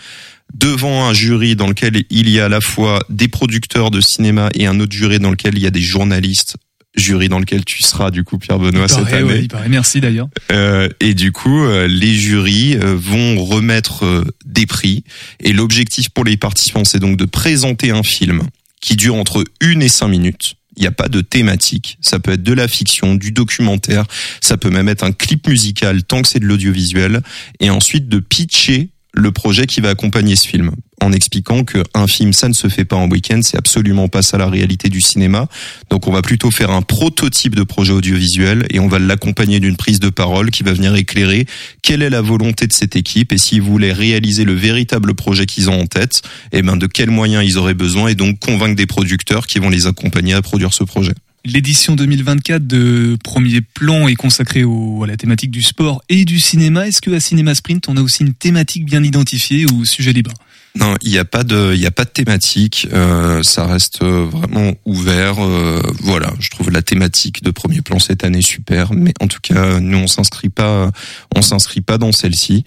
devant 0.54 1.06
un 1.06 1.14
jury 1.14 1.56
dans 1.56 1.68
lequel 1.68 2.04
il 2.10 2.30
y 2.30 2.40
a 2.40 2.46
à 2.46 2.50
la 2.50 2.62
fois 2.62 3.04
des 3.10 3.28
producteurs 3.28 3.92
de 3.92 4.02
cinéma 4.02 4.50
et 4.54 4.66
un 4.66 4.80
autre 4.80 4.92
jury 4.92 5.20
dans 5.20 5.32
lequel 5.32 5.56
il 5.56 5.62
y 5.62 5.68
a 5.68 5.72
des 5.72 5.82
journalistes 5.82 6.58
jury 6.96 7.30
dans 7.30 7.40
lequel 7.40 7.64
tu 7.64 7.82
seras 7.84 8.12
du 8.12 8.24
coup 8.24 8.38
Pierre 8.38 8.60
Benoît 8.60 8.88
cette 8.88 9.08
année. 9.08 9.24
ouais, 9.24 9.40
il 9.44 9.48
paraît. 9.48 9.70
Merci 9.70 10.02
d'ailleurs. 10.02 10.30
Euh, 10.52 10.90
et 11.00 11.14
du 11.14 11.32
coup, 11.32 11.64
euh, 11.64 11.88
les 11.88 12.14
jurys 12.14 12.76
euh, 12.76 12.96
vont 12.96 13.44
remettre 13.44 14.26
des 14.46 14.66
prix. 14.66 15.04
Et 15.40 15.54
l'objectif 15.54 16.10
pour 16.10 16.26
les 16.26 16.38
participants, 16.38 16.84
c'est 16.84 17.00
donc 17.00 17.18
de 17.18 17.26
présenter 17.26 17.92
un 17.92 18.04
film 18.04 18.44
qui 18.82 18.96
dure 18.96 19.16
entre 19.16 19.44
une 19.62 19.82
et 19.82 19.90
cinq 19.90 20.10
minutes. 20.10 20.56
Il 20.78 20.82
n'y 20.82 20.88
a 20.88 20.92
pas 20.92 21.10
de 21.10 21.22
thématique. 21.22 21.98
Ça 22.02 22.20
peut 22.20 22.32
être 22.32 22.44
de 22.44 22.54
la 22.54 22.68
fiction, 22.68 23.16
du 23.16 23.32
documentaire. 23.32 24.06
Ça 24.40 24.58
peut 24.58 24.70
même 24.70 24.88
être 24.88 25.04
un 25.04 25.12
clip 25.12 25.48
musical 25.48 26.04
tant 26.04 26.22
que 26.22 26.28
c'est 26.28 26.40
de 26.40 26.46
l'audiovisuel. 26.46 27.22
Et 27.60 27.70
ensuite 27.70 28.08
de 28.08 28.20
pitcher 28.20 28.90
le 29.14 29.32
projet 29.32 29.68
qui 29.68 29.82
va 29.82 29.90
accompagner 29.90 30.36
ce 30.36 30.48
film 30.48 30.72
en 31.02 31.12
expliquant 31.12 31.64
que 31.64 31.84
un 31.94 32.08
film 32.08 32.34
ça 32.34 32.48
ne 32.48 32.54
se 32.54 32.68
fait 32.68 32.86
pas 32.86 32.96
en 32.96 33.10
week-end, 33.10 33.42
c'est 33.44 33.58
absolument 33.58 34.08
pas 34.08 34.22
ça 34.22 34.38
la 34.38 34.48
réalité 34.48 34.90
du 34.90 35.02
cinéma. 35.02 35.48
Donc 35.90 36.08
on 36.08 36.12
va 36.12 36.22
plutôt 36.22 36.52
faire 36.52 36.72
un 36.72 36.82
prototype 36.82 37.56
de 37.56 37.64
projet 37.64 37.92
audiovisuel 37.92 38.66
et 38.70 38.80
on 38.80 38.88
va 38.88 39.00
l'accompagner 39.00 39.60
d'une 39.60 39.76
prise 39.76 40.00
de 40.00 40.10
parole 40.10 40.52
qui 40.52 40.64
va 40.64 40.74
venir 40.74 40.96
éclairer 40.96 41.46
quelle 41.82 42.02
est 42.02 42.10
la 42.10 42.22
volonté 42.22 42.68
de 42.68 42.74
cette 42.74 42.96
équipe 42.96 43.34
et 43.34 43.38
s'ils 43.38 43.62
voulaient 43.62 43.94
réaliser 43.94 44.46
le 44.46 44.54
véritable 44.54 45.14
projet 45.16 45.46
qu'ils 45.46 45.70
ont 45.70 45.82
en 45.82 45.88
tête, 45.88 46.22
et 46.52 46.62
ben 46.62 46.78
de 46.78 46.88
quels 46.88 47.12
moyens 47.12 47.44
ils 47.46 47.58
auraient 47.58 47.74
besoin 47.74 48.10
et 48.10 48.16
donc 48.16 48.40
convaincre 48.40 48.76
des 48.76 48.86
producteurs 48.86 49.48
qui 49.48 49.60
vont 49.60 49.70
les 49.70 49.88
accompagner 49.88 50.34
à 50.34 50.42
produire 50.42 50.74
ce 50.74 50.84
projet. 50.84 51.14
L'édition 51.44 51.96
2024 51.96 52.68
de 52.68 53.18
Premier 53.24 53.62
Plan 53.62 54.08
est 54.08 54.16
consacrée 54.16 54.62
à 54.62 55.08
la 55.08 55.18
thématique 55.18 55.50
du 55.50 55.64
sport 55.64 56.04
et 56.08 56.24
du 56.24 56.40
cinéma. 56.40 56.88
Est-ce 56.88 57.02
que 57.02 57.10
à 57.10 57.20
Cinéma 57.20 57.56
Sprint, 57.56 57.90
on 57.90 57.98
a 57.98 58.02
aussi 58.02 58.22
une 58.22 58.36
thématique 58.36 58.86
bien 58.86 59.04
identifiée 59.04 59.66
ou 59.66 59.84
sujet 59.84 60.14
libre? 60.14 60.34
Non, 60.74 60.96
il 61.02 61.12
n'y 61.12 61.18
a 61.18 61.26
pas 61.26 61.44
de, 61.44 61.74
il 61.76 61.86
a 61.86 61.92
pas 61.92 62.06
de 62.06 62.10
thématique. 62.10 62.88
euh, 62.94 63.44
ça 63.44 63.66
reste 63.66 64.04
euh, 64.04 64.26
vraiment 64.26 64.74
ouvert. 64.86 65.44
euh, 65.44 65.82
voilà, 66.00 66.34
je 66.40 66.50
trouve 66.50 66.72
la 66.72 66.82
thématique 66.82 67.44
de 67.44 67.52
premier 67.52 67.82
plan 67.82 68.00
cette 68.00 68.24
année 68.24 68.42
super. 68.42 68.94
Mais 68.94 69.14
en 69.20 69.28
tout 69.28 69.40
cas, 69.42 69.80
nous 69.82 69.98
on 69.98 70.08
s'inscrit 70.08 70.50
pas, 70.50 70.90
on 71.36 71.42
s'inscrit 71.42 71.82
pas 71.82 71.98
dans 71.98 72.14
celle-ci. 72.14 72.64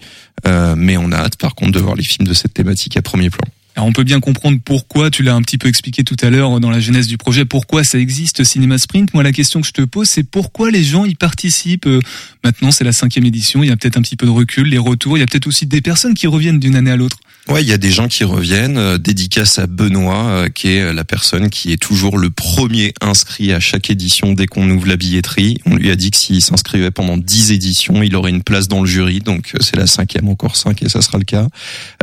Euh, 0.46 0.74
mais 0.76 0.98
on 0.98 1.12
a 1.12 1.16
hâte, 1.16 1.36
par 1.36 1.54
contre, 1.54 1.72
de 1.72 1.80
voir 1.80 1.94
les 1.94 2.04
films 2.04 2.28
de 2.28 2.34
cette 2.34 2.52
thématique 2.52 2.96
à 2.98 3.02
premier 3.02 3.30
plan. 3.30 3.46
Alors 3.76 3.88
on 3.88 3.92
peut 3.92 4.04
bien 4.04 4.20
comprendre 4.20 4.58
pourquoi, 4.64 5.10
tu 5.10 5.24
l'as 5.24 5.34
un 5.34 5.42
petit 5.42 5.58
peu 5.58 5.66
expliqué 5.66 6.04
tout 6.04 6.16
à 6.22 6.30
l'heure 6.30 6.60
dans 6.60 6.70
la 6.70 6.78
genèse 6.78 7.08
du 7.08 7.16
projet, 7.18 7.44
pourquoi 7.44 7.82
ça 7.82 7.98
existe 7.98 8.44
Cinéma 8.44 8.78
Sprint. 8.78 9.12
Moi 9.14 9.24
la 9.24 9.32
question 9.32 9.60
que 9.62 9.66
je 9.66 9.72
te 9.72 9.82
pose 9.82 10.08
c'est 10.08 10.22
pourquoi 10.22 10.70
les 10.70 10.84
gens 10.84 11.04
y 11.04 11.16
participent. 11.16 11.86
Euh, 11.88 11.98
Maintenant 12.44 12.70
c'est 12.70 12.84
la 12.84 12.92
cinquième 12.92 13.24
édition, 13.24 13.64
il 13.64 13.70
y 13.70 13.72
a 13.72 13.76
peut-être 13.76 13.96
un 13.96 14.02
petit 14.02 14.14
peu 14.14 14.26
de 14.26 14.30
recul, 14.30 14.68
les 14.68 14.78
retours, 14.78 15.16
il 15.16 15.20
y 15.20 15.24
a 15.24 15.26
peut-être 15.26 15.48
aussi 15.48 15.66
des 15.66 15.80
personnes 15.80 16.14
qui 16.14 16.28
reviennent 16.28 16.60
d'une 16.60 16.76
année 16.76 16.92
à 16.92 16.96
l'autre. 16.96 17.16
Ouais, 17.48 17.62
il 17.62 17.68
y 17.68 17.72
a 17.74 17.78
des 17.78 17.90
gens 17.90 18.08
qui 18.08 18.24
reviennent. 18.24 18.78
euh, 18.78 18.96
dédicace 18.96 19.58
à 19.58 19.66
Benoît, 19.66 20.28
euh, 20.28 20.48
qui 20.48 20.68
est 20.68 20.92
la 20.94 21.04
personne 21.04 21.50
qui 21.50 21.72
est 21.72 21.76
toujours 21.76 22.16
le 22.16 22.30
premier 22.30 22.94
inscrit 23.02 23.52
à 23.52 23.60
chaque 23.60 23.90
édition 23.90 24.32
dès 24.32 24.46
qu'on 24.46 24.68
ouvre 24.70 24.86
la 24.88 24.96
billetterie. 24.96 25.60
On 25.66 25.76
lui 25.76 25.90
a 25.90 25.96
dit 25.96 26.10
que 26.10 26.16
s'il 26.16 26.40
s'inscrivait 26.40 26.90
pendant 26.90 27.18
10 27.18 27.52
éditions, 27.52 28.02
il 28.02 28.16
aurait 28.16 28.30
une 28.30 28.42
place 28.42 28.66
dans 28.66 28.80
le 28.80 28.86
jury. 28.86 29.18
Donc 29.18 29.52
euh, 29.54 29.58
c'est 29.60 29.76
la 29.76 29.86
cinquième, 29.86 30.28
encore 30.28 30.56
cinq, 30.56 30.82
et 30.82 30.88
ça 30.88 31.02
sera 31.02 31.18
le 31.18 31.24
cas. 31.24 31.46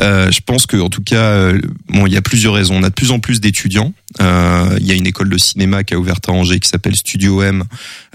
Euh, 0.02 0.30
je 0.32 0.42
pense 0.46 0.68
que 0.68 0.78
en 0.78 0.90
tout 0.90 1.04
cas, 1.04 1.24
euh, 1.24 1.60
bon, 1.90 2.06
il 2.06 2.14
y 2.14 2.18
a 2.18 2.22
plusieurs 2.22 2.54
raisons. 2.54 2.76
On 2.76 2.84
a 2.84 2.90
de 2.90 2.94
plus 2.94 3.10
en 3.12 3.20
plus 3.20 3.42
d'étudiants. 3.42 3.94
Euh, 4.20 4.78
Il 4.80 4.86
y 4.86 4.92
a 4.92 4.96
une 4.96 5.08
école 5.08 5.30
de 5.30 5.38
cinéma 5.38 5.84
qui 5.84 5.94
a 5.94 6.00
ouvert 6.00 6.18
à 6.28 6.32
Angers 6.32 6.60
qui 6.60 6.68
s'appelle 6.68 6.96
Studio 6.96 7.42
M. 7.44 7.64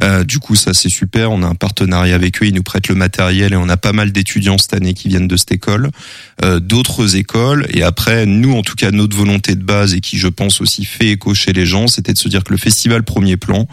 Euh, 0.02 0.24
du 0.24 0.38
coup, 0.38 0.54
ça 0.54 0.74
c'est 0.74 0.88
super. 0.88 1.30
On 1.30 1.42
a 1.42 1.46
un 1.46 1.54
partenariat 1.54 2.14
avec 2.14 2.42
eux. 2.42 2.46
Ils 2.46 2.54
nous 2.54 2.62
prêtent 2.62 2.88
le 2.88 2.94
matériel 2.94 3.52
et 3.52 3.56
on 3.56 3.68
a 3.68 3.76
pas 3.76 3.92
mal 3.92 4.12
d'étudiants 4.12 4.58
cette 4.58 4.74
année 4.74 4.94
qui 4.94 5.08
viennent 5.08 5.28
de 5.28 5.36
cette 5.36 5.52
école. 5.52 5.90
Euh, 6.44 6.60
D'autres 6.60 7.16
écoles. 7.16 7.66
Et 7.70 7.82
après, 7.82 8.26
nous, 8.26 8.54
en 8.54 8.62
tout 8.62 8.74
cas, 8.74 8.90
notre 8.90 9.16
volonté 9.16 9.54
de 9.54 9.62
base 9.62 9.94
et 9.94 10.00
qui, 10.00 10.18
je 10.18 10.28
pense, 10.28 10.60
aussi 10.60 10.84
fait 10.84 11.10
écho 11.10 11.34
chez 11.34 11.52
les 11.52 11.66
gens, 11.66 11.86
c'était 11.86 12.12
de 12.12 12.18
se 12.18 12.28
dire 12.28 12.44
que 12.44 12.52
le 12.52 12.58
festival 12.58 13.02
Premier 13.02 13.36
Plan, 13.36 13.66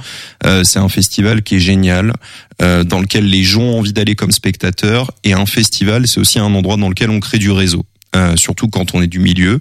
euh, 0.46 0.64
c'est 0.64 0.80
un 0.80 0.90
festival 0.90 1.44
qui 1.44 1.56
est 1.56 1.60
génial, 1.60 2.14
euh, 2.62 2.84
dans 2.84 3.00
lequel 3.00 3.26
les 3.26 3.44
gens 3.44 3.62
ont 3.62 3.80
envie 3.80 3.94
d'aller 3.94 4.16
comme 4.16 4.32
spectateurs. 4.32 5.12
Et 5.24 5.34
un 5.34 5.46
festival, 5.46 6.08
c'est 6.08 6.20
aussi 6.20 6.40
un 6.40 6.54
endroit 6.54 6.78
dans 6.78 6.90
lequel 6.90 7.10
on 7.10 7.20
crée 7.20 7.40
du 7.40 7.52
réseau. 7.52 7.86
Euh, 8.16 8.36
surtout 8.36 8.68
quand 8.68 8.94
on 8.94 9.02
est 9.02 9.08
du 9.08 9.20
milieu. 9.20 9.60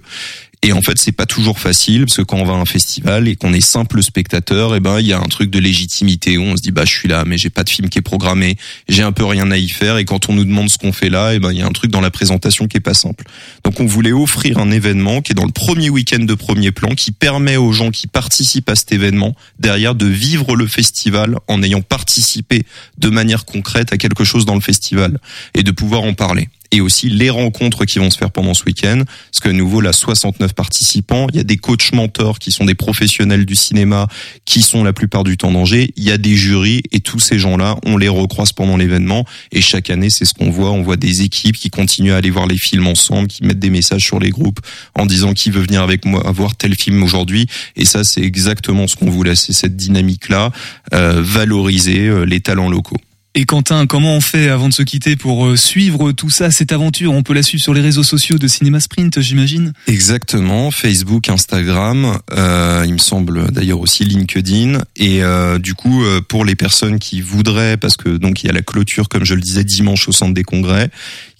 Et 0.65 0.71
en 0.71 0.81
fait, 0.81 0.97
c'est 0.97 1.11
pas 1.11 1.25
toujours 1.25 1.59
facile 1.59 2.05
parce 2.05 2.15
que 2.15 2.21
quand 2.21 2.37
on 2.37 2.45
va 2.45 2.53
à 2.53 2.55
un 2.55 2.65
festival 2.65 3.27
et 3.27 3.35
qu'on 3.35 3.51
est 3.51 3.59
simple 3.59 4.01
spectateur, 4.01 4.75
et 4.75 4.79
ben 4.79 4.97
il 5.01 5.05
y 5.05 5.11
a 5.11 5.19
un 5.19 5.27
truc 5.27 5.49
de 5.49 5.59
légitimité 5.59 6.37
où 6.37 6.43
on 6.43 6.55
se 6.55 6.61
dit 6.61 6.71
bah 6.71 6.85
je 6.85 6.91
suis 6.91 7.09
là, 7.09 7.25
mais 7.27 7.37
j'ai 7.37 7.49
pas 7.49 7.65
de 7.65 7.69
film 7.69 7.89
qui 7.89 7.99
est 7.99 8.03
programmé, 8.03 8.55
j'ai 8.87 9.03
un 9.03 9.11
peu 9.11 9.25
rien 9.25 9.51
à 9.51 9.57
y 9.57 9.67
faire. 9.67 9.97
Et 9.97 10.05
quand 10.05 10.29
on 10.29 10.33
nous 10.33 10.45
demande 10.45 10.69
ce 10.69 10.77
qu'on 10.77 10.93
fait 10.93 11.09
là, 11.09 11.33
et 11.33 11.39
ben 11.39 11.51
il 11.51 11.59
y 11.59 11.61
a 11.61 11.65
un 11.65 11.71
truc 11.73 11.91
dans 11.91 11.99
la 11.99 12.11
présentation 12.11 12.69
qui 12.69 12.77
est 12.77 12.79
pas 12.79 12.93
simple. 12.93 13.25
Donc 13.65 13.81
on 13.81 13.85
voulait 13.85 14.13
offrir 14.13 14.57
un 14.57 14.71
événement 14.71 15.21
qui 15.21 15.33
est 15.33 15.35
dans 15.35 15.45
le 15.45 15.51
premier 15.51 15.89
week-end 15.89 16.23
de 16.23 16.33
premier 16.33 16.71
plan, 16.71 16.95
qui 16.95 17.11
permet 17.11 17.57
aux 17.57 17.73
gens 17.73 17.91
qui 17.91 18.07
participent 18.07 18.69
à 18.69 18.75
cet 18.75 18.93
événement 18.93 19.35
derrière 19.59 19.95
de 19.95 20.05
vivre 20.05 20.55
le 20.55 20.65
festival 20.65 21.39
en 21.49 21.61
ayant 21.61 21.81
participé 21.81 22.65
de 22.97 23.09
manière 23.09 23.43
concrète 23.43 23.91
à 23.91 23.97
quelque 23.97 24.23
chose 24.23 24.45
dans 24.45 24.55
le 24.55 24.61
festival 24.61 25.19
et 25.55 25.63
de 25.63 25.71
pouvoir 25.71 26.03
en 26.03 26.13
parler 26.13 26.47
et 26.73 26.81
aussi 26.81 27.07
les 27.07 27.29
rencontres 27.29 27.85
qui 27.85 27.99
vont 27.99 28.09
se 28.09 28.17
faire 28.17 28.31
pendant 28.31 28.55
ce 28.55 28.63
week-end. 28.63 29.03
Parce 29.05 29.39
que 29.41 29.49
nouveau, 29.49 29.79
là, 29.79 29.93
69 29.93 30.53
participants. 30.53 31.27
Il 31.31 31.37
y 31.37 31.39
a 31.39 31.43
des 31.43 31.57
coachs 31.57 31.93
mentors 31.93 32.39
qui 32.39 32.51
sont 32.51 32.65
des 32.65 32.73
professionnels 32.73 33.45
du 33.45 33.55
cinéma, 33.55 34.07
qui 34.43 34.63
sont 34.63 34.83
la 34.83 34.91
plupart 34.91 35.23
du 35.23 35.37
temps 35.37 35.51
d'Angers. 35.51 35.93
Il 35.97 36.03
y 36.03 36.11
a 36.11 36.17
des 36.17 36.35
jurys 36.35 36.81
et 36.91 36.99
tous 36.99 37.19
ces 37.19 37.37
gens-là, 37.37 37.77
on 37.85 37.95
les 37.95 38.09
recroise 38.09 38.53
pendant 38.53 38.75
l'événement. 38.75 39.23
Et 39.51 39.61
chaque 39.61 39.91
année, 39.91 40.09
c'est 40.09 40.25
ce 40.25 40.33
qu'on 40.33 40.49
voit. 40.49 40.71
On 40.71 40.81
voit 40.81 40.97
des 40.97 41.21
équipes 41.21 41.57
qui 41.57 41.69
continuent 41.69 42.13
à 42.13 42.17
aller 42.17 42.31
voir 42.31 42.47
les 42.47 42.57
films 42.57 42.87
ensemble, 42.87 43.27
qui 43.27 43.43
mettent 43.43 43.59
des 43.59 43.69
messages 43.69 44.03
sur 44.03 44.19
les 44.19 44.31
groupes 44.31 44.59
en 44.95 45.05
disant 45.05 45.33
qui 45.33 45.51
veut 45.51 45.61
venir 45.61 45.83
avec 45.83 46.05
moi 46.05 46.23
voir 46.31 46.55
tel 46.55 46.73
film 46.73 47.03
aujourd'hui. 47.03 47.45
Et 47.75 47.85
ça, 47.85 48.03
c'est 48.03 48.23
exactement 48.23 48.87
ce 48.87 48.95
qu'on 48.95 49.11
voulait. 49.11 49.35
C'est 49.35 49.53
cette 49.53 49.75
dynamique-là, 49.75 50.51
euh, 50.95 51.21
valoriser 51.21 52.07
euh, 52.07 52.23
les 52.23 52.41
talents 52.41 52.69
locaux. 52.69 52.97
Et 53.35 53.45
Quentin, 53.45 53.87
comment 53.87 54.15
on 54.15 54.21
fait 54.21 54.47
avant 54.49 54.69
de 54.69 54.73
se 54.75 54.83
quitter 54.83 55.15
pour 55.15 55.47
euh, 55.47 55.55
suivre 55.55 56.11
tout 56.11 56.29
ça, 56.29 56.51
cette 56.51 56.71
aventure? 56.71 57.13
On 57.13 57.23
peut 57.23 57.33
la 57.33 57.41
suivre 57.41 57.63
sur 57.63 57.73
les 57.73 57.81
réseaux 57.81 58.03
sociaux 58.03 58.37
de 58.37 58.47
Cinéma 58.47 58.79
Sprint, 58.79 59.21
j'imagine? 59.21 59.73
Exactement, 59.87 60.69
Facebook, 60.69 61.29
Instagram, 61.29 62.19
euh, 62.31 62.83
il 62.85 62.93
me 62.93 62.99
semble 62.99 63.51
d'ailleurs 63.51 63.79
aussi 63.79 64.05
LinkedIn. 64.05 64.83
Et 64.97 65.23
euh, 65.23 65.57
du 65.57 65.73
coup, 65.73 66.03
euh, 66.03 66.21
pour 66.21 66.45
les 66.45 66.53
personnes 66.53 66.99
qui 66.99 67.21
voudraient, 67.21 67.75
parce 67.75 67.97
que 67.97 68.17
donc 68.17 68.43
il 68.43 68.47
y 68.47 68.49
a 68.51 68.53
la 68.53 68.61
clôture, 68.61 69.09
comme 69.09 69.25
je 69.25 69.33
le 69.33 69.41
disais, 69.41 69.63
dimanche 69.63 70.07
au 70.07 70.11
centre 70.11 70.35
des 70.35 70.43
congrès, 70.43 70.91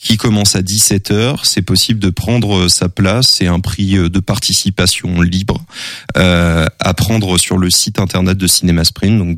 qui 0.04 0.18
commence 0.18 0.56
à 0.56 0.62
17h, 0.62 1.40
c'est 1.44 1.62
possible 1.62 2.00
de 2.00 2.10
prendre 2.10 2.68
sa 2.68 2.90
place. 2.90 3.36
C'est 3.38 3.48
un 3.48 3.62
prix 3.62 3.98
euh, 3.98 4.10
de 4.10 4.20
participation 4.20 5.22
libre 5.22 5.64
euh, 6.18 6.66
à 6.80 6.94
prendre 6.94 7.38
sur 7.38 7.58
le 7.58 7.70
site 7.70 8.00
internet 8.00 8.38
de 8.38 8.48
Cinéma 8.48 8.84
Sprint, 8.84 9.18
donc 9.18 9.36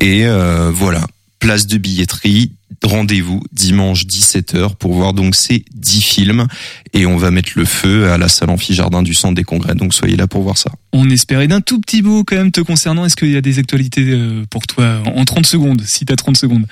Et 0.00 0.26
euh, 0.26 0.70
voilà, 0.72 1.06
place 1.38 1.66
de 1.66 1.78
billetterie, 1.78 2.52
rendez-vous 2.82 3.42
dimanche 3.52 4.06
17h 4.06 4.76
pour 4.76 4.92
voir 4.92 5.12
donc 5.12 5.34
ces 5.34 5.64
10 5.74 6.02
films. 6.02 6.46
Et 6.92 7.06
on 7.06 7.16
va 7.16 7.30
mettre 7.30 7.52
le 7.56 7.64
feu 7.64 8.10
à 8.10 8.18
la 8.18 8.28
salle 8.28 8.50
amphi-jardin 8.50 9.02
du 9.02 9.14
centre 9.14 9.34
des 9.34 9.44
congrès. 9.44 9.74
Donc 9.74 9.94
soyez 9.94 10.16
là 10.16 10.26
pour 10.26 10.42
voir 10.42 10.58
ça. 10.58 10.70
On 10.92 11.08
espérait 11.10 11.48
d'un 11.48 11.60
tout 11.60 11.80
petit 11.80 12.02
mot 12.02 12.24
quand 12.24 12.36
même 12.36 12.52
te 12.52 12.60
concernant. 12.60 13.04
Est-ce 13.04 13.16
qu'il 13.16 13.30
y 13.30 13.36
a 13.36 13.40
des 13.40 13.58
actualités 13.58 14.10
euh, 14.10 14.44
pour 14.50 14.66
toi 14.66 15.02
en 15.14 15.24
30 15.24 15.46
secondes, 15.46 15.82
si 15.84 16.04
t'as 16.04 16.16
30 16.16 16.36
secondes? 16.36 16.66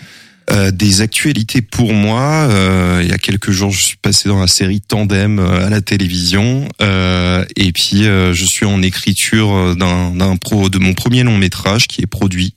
Euh, 0.51 0.71
des 0.71 1.01
actualités 1.01 1.63
pour 1.63 1.95
moi. 1.95 2.21
Euh, 2.51 3.01
il 3.03 3.09
y 3.09 3.15
a 3.15 3.19
quelques 3.19 3.51
jours, 3.51 3.71
je 3.71 3.83
suis 3.83 3.97
passé 3.97 4.29
dans 4.29 4.39
la 4.41 4.47
série 4.47 4.83
Tandem 4.83 5.39
euh, 5.39 5.67
à 5.67 5.71
la 5.71 5.81
télévision, 5.81 6.69
euh, 6.83 7.47
et 7.57 7.73
puis 7.73 8.05
euh, 8.05 8.35
je 8.35 8.45
suis 8.45 8.67
en 8.67 8.83
écriture 8.83 9.75
d'un 9.75 10.37
pro 10.37 10.69
de 10.69 10.79
mon 10.79 10.93
premier 10.93 11.23
long 11.23 11.39
métrage 11.39 11.87
qui 11.89 12.03
est 12.03 12.07
produit. 12.07 12.55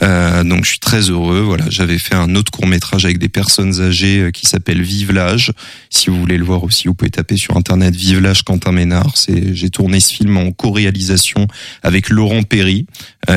Donc 0.00 0.66
je 0.66 0.70
suis 0.70 0.78
très 0.78 1.08
heureux. 1.08 1.40
Voilà, 1.40 1.64
j'avais 1.70 1.98
fait 1.98 2.14
un 2.14 2.34
autre 2.34 2.52
court 2.52 2.66
métrage 2.66 3.06
avec 3.06 3.18
des 3.18 3.30
personnes 3.30 3.80
âgées 3.80 4.28
qui 4.32 4.44
s'appelle 4.46 4.82
Vive 4.82 5.10
l'âge. 5.12 5.52
Si 5.88 6.10
vous 6.10 6.20
voulez 6.20 6.36
le 6.36 6.44
voir 6.44 6.62
aussi, 6.64 6.86
vous 6.86 6.92
pouvez 6.94 7.10
taper 7.10 7.38
sur 7.38 7.56
internet 7.56 7.96
Vive 7.96 8.20
l'âge 8.20 8.42
Quentin 8.42 8.72
Ménard. 8.72 9.14
J'ai 9.26 9.70
tourné 9.70 10.00
ce 10.00 10.12
film 10.12 10.36
en 10.36 10.52
co-réalisation 10.52 11.48
avec 11.82 12.10
Laurent 12.10 12.42
Perry, 12.42 12.86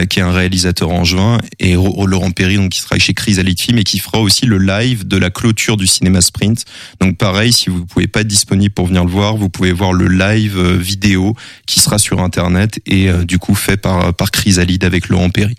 qui 0.09 0.19
est 0.19 0.23
un 0.23 0.33
réalisateur 0.33 0.89
angevin, 0.89 1.37
et 1.59 1.77
Ro- 1.77 2.05
Laurent 2.05 2.31
Perry 2.31 2.57
donc 2.57 2.71
qui 2.71 2.81
travaille 2.81 2.99
chez 2.99 3.13
Chrysalide 3.13 3.59
Film 3.59 3.78
et 3.79 3.83
qui 3.83 3.99
fera 3.99 4.19
aussi 4.19 4.45
le 4.45 4.57
live 4.57 5.07
de 5.07 5.17
la 5.17 5.29
clôture 5.29 5.77
du 5.77 5.87
cinéma 5.87 6.21
Sprint. 6.21 6.65
Donc 6.99 7.17
pareil, 7.17 7.53
si 7.53 7.69
vous 7.69 7.85
pouvez 7.85 8.07
pas 8.07 8.21
être 8.21 8.27
disponible 8.27 8.73
pour 8.73 8.87
venir 8.87 9.05
le 9.05 9.09
voir, 9.09 9.37
vous 9.37 9.49
pouvez 9.49 9.71
voir 9.71 9.93
le 9.93 10.07
live 10.07 10.57
euh, 10.57 10.77
vidéo 10.77 11.35
qui 11.65 11.79
sera 11.79 11.97
sur 11.97 12.21
internet 12.21 12.79
et 12.85 13.09
euh, 13.09 13.23
du 13.23 13.39
coup 13.39 13.55
fait 13.55 13.77
par 13.77 14.13
par 14.13 14.31
Chrysalide 14.31 14.83
avec 14.83 15.07
Laurent 15.09 15.29
Perry. 15.29 15.55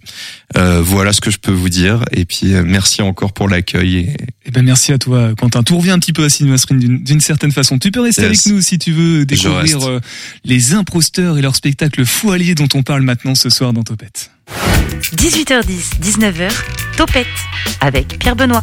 Euh, 0.56 0.83
voilà 0.83 1.12
ce 1.12 1.20
que 1.20 1.30
je 1.30 1.38
peux 1.38 1.52
vous 1.52 1.68
dire. 1.70 2.04
Et 2.12 2.24
puis 2.24 2.52
euh, 2.54 2.62
merci 2.64 3.00
encore 3.02 3.33
pour 3.33 3.48
l'accueil. 3.48 3.96
Et... 3.96 4.16
Eh 4.46 4.50
ben 4.50 4.62
merci 4.62 4.92
à 4.92 4.98
toi 4.98 5.33
Quentin. 5.38 5.62
Tout 5.62 5.78
revient 5.78 5.92
un 5.92 5.98
petit 5.98 6.12
peu 6.12 6.24
à 6.24 6.28
Cinéma 6.28 6.59
Sprint 6.59 6.80
d'une 6.80 7.20
certaine 7.20 7.52
façon. 7.52 7.78
Tu 7.78 7.90
peux 7.90 8.00
rester 8.00 8.20
Yes. 8.22 8.28
avec 8.28 8.46
nous 8.54 8.61
si 8.61 8.78
tu 8.78 8.92
veux 8.92 9.24
découvrir 9.24 9.78
les 10.44 10.74
imposteurs 10.74 11.38
et 11.38 11.42
leur 11.42 11.56
spectacle 11.56 12.04
fou 12.04 12.33
allié 12.33 12.54
dont 12.54 12.68
on 12.74 12.83
parle 12.83 13.02
maintenant 13.02 13.35
ce 13.35 13.48
soir 13.48 13.72
dans 13.72 13.83
Topette. 13.83 14.30
18h10, 15.16 16.01
19h, 16.01 16.51
Topette 16.96 17.27
avec 17.81 18.18
Pierre 18.18 18.37
Benoît. 18.37 18.62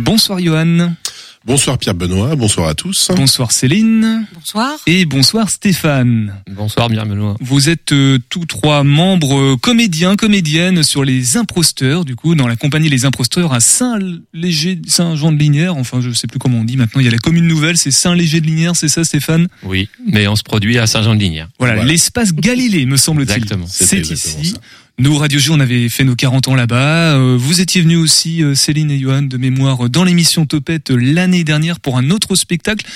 Bonsoir 0.00 0.38
Johan, 0.38 0.94
Bonsoir 1.44 1.76
Pierre 1.76 1.94
Benoît, 1.96 2.36
bonsoir 2.36 2.68
à 2.68 2.74
tous. 2.76 3.10
bonsoir 3.16 3.50
Céline 3.50 4.26
Bonsoir. 4.32 4.78
et 4.86 5.04
bonsoir 5.06 5.50
Stéphane. 5.50 6.34
Bonsoir, 6.48 6.88
bien 6.88 7.04
Benoît. 7.04 7.36
Vous 7.40 7.68
êtes 7.68 7.90
euh, 7.90 8.20
tous 8.28 8.46
trois 8.46 8.84
membres 8.84 9.36
euh, 9.40 9.56
comédiens, 9.56 10.14
comédiennes 10.14 10.84
sur 10.84 11.02
les 11.04 11.36
imposteurs, 11.36 12.04
du 12.04 12.14
coup, 12.14 12.36
dans 12.36 12.46
la 12.46 12.54
compagnie 12.54 12.88
Les 12.88 13.04
Imposteurs 13.06 13.52
à 13.52 13.58
Saint-Léger, 13.58 14.78
Saint-Jean-de-Linière. 14.86 15.76
Enfin, 15.76 16.00
je 16.00 16.12
sais 16.12 16.28
plus 16.28 16.38
comment 16.38 16.58
on 16.58 16.64
dit 16.64 16.76
maintenant. 16.76 17.00
Il 17.00 17.04
y 17.04 17.08
a 17.08 17.12
la 17.12 17.18
commune 17.18 17.48
nouvelle, 17.48 17.76
c'est 17.76 17.90
Saint-Léger-de-Linière, 17.90 18.76
c'est 18.76 18.88
ça, 18.88 19.02
Stéphane? 19.02 19.48
Oui, 19.64 19.88
mais 20.06 20.28
on 20.28 20.36
se 20.36 20.44
produit 20.44 20.78
à 20.78 20.86
Saint-Jean-de-Linière. 20.86 21.48
Voilà, 21.58 21.74
Voilà. 21.74 21.90
l'espace 21.90 22.32
Galilée, 22.34 22.86
me 22.86 22.96
semble-t-il. 22.96 23.32
Exactement. 23.36 23.66
C'est 23.68 23.98
ici. 24.08 24.44
ça. 24.50 24.58
Nous, 24.98 25.16
Radio 25.16 25.38
G, 25.38 25.50
on 25.50 25.58
avait 25.58 25.88
fait 25.88 26.04
nos 26.04 26.14
40 26.14 26.48
ans 26.48 26.54
là-bas. 26.54 27.16
Euh, 27.16 27.36
vous 27.38 27.62
étiez 27.62 27.80
venus 27.80 27.98
aussi, 27.98 28.42
euh, 28.42 28.54
Céline 28.54 28.90
et 28.90 28.98
Johan, 28.98 29.22
de 29.22 29.36
mémoire, 29.38 29.86
euh, 29.86 29.88
dans 29.88 30.04
l'émission 30.04 30.44
Topette 30.44 30.90
l'année 30.90 31.44
dernière 31.44 31.80
pour 31.80 31.96
un 31.96 32.10
autre 32.10 32.36
spectacle 32.36 32.86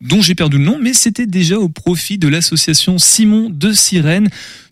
dont 0.00 0.20
j'ai 0.20 0.34
perdu 0.34 0.58
le 0.58 0.64
nom, 0.64 0.78
mais 0.82 0.92
c'était 0.92 1.26
déjà 1.26 1.56
au 1.56 1.68
profit 1.68 2.18
de 2.18 2.26
l'association 2.26 2.98
Simon 2.98 3.50
de 3.50 3.72
Sirène. 3.72 4.28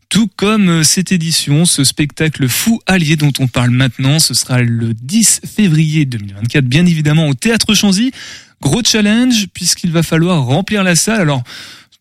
Tout 0.08 0.28
comme 0.36 0.82
cette 0.82 1.12
édition, 1.12 1.64
ce 1.64 1.84
spectacle 1.84 2.48
fou 2.48 2.80
allié 2.86 3.14
dont 3.16 3.32
on 3.38 3.46
parle 3.46 3.70
maintenant, 3.70 4.18
ce 4.18 4.34
sera 4.34 4.60
le 4.60 4.92
10 4.92 5.42
février 5.46 6.04
2024, 6.04 6.64
bien 6.64 6.84
évidemment 6.84 7.28
au 7.28 7.34
Théâtre 7.34 7.74
Chanzy. 7.74 8.10
Gros 8.60 8.82
challenge, 8.84 9.46
puisqu'il 9.54 9.92
va 9.92 10.02
falloir 10.02 10.44
remplir 10.44 10.84
la 10.84 10.96
salle. 10.96 11.20
Alors, 11.20 11.44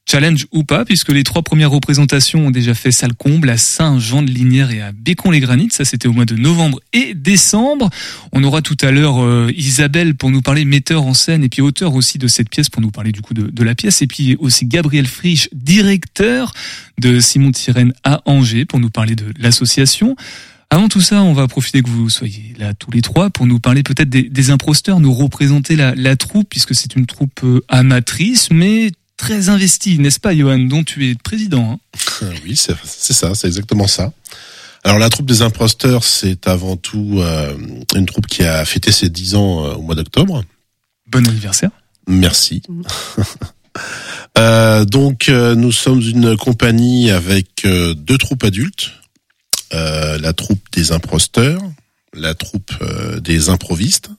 challenge 0.09 0.45
ou 0.51 0.63
pas, 0.63 0.83
puisque 0.83 1.09
les 1.09 1.23
trois 1.23 1.41
premières 1.41 1.71
représentations 1.71 2.47
ont 2.47 2.51
déjà 2.51 2.73
fait 2.73 2.91
salle 2.91 3.13
comble 3.13 3.49
à 3.49 3.57
Saint-Jean-de-Linière 3.57 4.71
et 4.71 4.81
à 4.81 4.91
Bécon-les-Granites. 4.91 5.73
Ça, 5.73 5.85
c'était 5.85 6.07
au 6.07 6.13
mois 6.13 6.25
de 6.25 6.35
novembre 6.35 6.79
et 6.93 7.13
décembre. 7.13 7.89
On 8.33 8.43
aura 8.43 8.61
tout 8.61 8.77
à 8.81 8.91
l'heure 8.91 9.23
euh, 9.23 9.51
Isabelle 9.55 10.15
pour 10.15 10.29
nous 10.29 10.41
parler 10.41 10.65
metteur 10.65 11.03
en 11.03 11.13
scène 11.13 11.43
et 11.43 11.49
puis 11.49 11.61
auteur 11.61 11.93
aussi 11.93 12.17
de 12.17 12.27
cette 12.27 12.49
pièce 12.49 12.69
pour 12.69 12.81
nous 12.81 12.91
parler 12.91 13.11
du 13.11 13.21
coup 13.21 13.33
de, 13.33 13.63
la 13.63 13.75
pièce. 13.75 14.01
Et 14.01 14.07
puis 14.07 14.35
aussi 14.39 14.65
Gabriel 14.65 15.07
Frisch, 15.07 15.49
directeur 15.53 16.53
de 16.99 17.19
Simon 17.19 17.51
Tirène 17.51 17.93
à 18.03 18.21
Angers 18.25 18.65
pour 18.65 18.79
nous 18.79 18.89
parler 18.89 19.15
de 19.15 19.31
l'association. 19.39 20.15
Avant 20.73 20.87
tout 20.87 21.01
ça, 21.01 21.21
on 21.21 21.33
va 21.33 21.47
profiter 21.47 21.81
que 21.81 21.89
vous 21.89 22.09
soyez 22.09 22.53
là 22.57 22.73
tous 22.73 22.91
les 22.91 23.01
trois 23.01 23.29
pour 23.29 23.45
nous 23.45 23.59
parler 23.59 23.83
peut-être 23.83 24.09
des, 24.09 24.23
des 24.23 24.51
imposteurs, 24.51 25.01
nous 25.01 25.13
représenter 25.13 25.75
la, 25.75 25.93
la 25.95 26.15
troupe, 26.15 26.47
puisque 26.49 26.73
c'est 26.73 26.95
une 26.95 27.05
troupe 27.05 27.41
euh, 27.43 27.59
amatrice, 27.67 28.49
mais 28.51 28.91
très 29.21 29.49
investie, 29.49 29.99
n'est-ce 29.99 30.19
pas, 30.19 30.35
Johan, 30.35 30.57
dont 30.57 30.83
tu 30.83 31.07
es 31.09 31.15
président 31.15 31.79
hein 31.79 32.27
Oui, 32.43 32.57
c'est 32.57 33.13
ça, 33.13 33.35
c'est 33.35 33.47
exactement 33.47 33.87
ça. 33.87 34.11
Alors 34.83 34.97
la 34.97 35.09
troupe 35.09 35.27
des 35.27 35.43
imposteurs, 35.43 36.03
c'est 36.03 36.47
avant 36.47 36.75
tout 36.75 37.19
euh, 37.19 37.55
une 37.95 38.07
troupe 38.07 38.25
qui 38.25 38.43
a 38.43 38.65
fêté 38.65 38.91
ses 38.91 39.09
10 39.09 39.35
ans 39.35 39.63
euh, 39.65 39.73
au 39.75 39.83
mois 39.83 39.93
d'octobre. 39.93 40.43
Bon 41.07 41.25
anniversaire. 41.27 41.71
Merci. 42.07 42.61
Euh, 44.37 44.83
donc 44.83 45.29
euh, 45.29 45.55
nous 45.55 45.71
sommes 45.71 46.01
une 46.01 46.35
compagnie 46.35 47.09
avec 47.09 47.63
euh, 47.63 47.93
deux 47.93 48.17
troupes 48.17 48.43
adultes, 48.43 48.91
Euh, 49.73 50.17
la 50.19 50.33
troupe 50.33 50.65
des 50.73 50.91
imposteurs, 50.91 51.61
la 52.13 52.33
troupe 52.33 52.73
euh, 52.81 53.21
des 53.21 53.47
improvistes. 53.47 54.09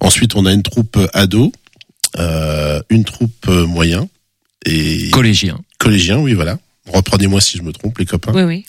Ensuite, 0.00 0.34
on 0.34 0.46
a 0.46 0.52
une 0.52 0.62
troupe 0.62 0.98
ado, 1.12 1.44
euh, 1.46 1.65
une 2.90 3.04
troupe 3.04 3.46
euh, 3.48 3.66
moyen 3.66 4.08
et 4.64 5.10
Collégien. 5.10 5.58
collégien, 5.78 6.18
oui 6.18 6.34
voilà. 6.34 6.58
Reprenez-moi 6.86 7.40
si 7.40 7.58
je 7.58 7.62
me 7.62 7.72
trompe, 7.72 7.98
les 7.98 8.06
copains. 8.06 8.32
Oui, 8.34 8.42
oui. 8.42 8.64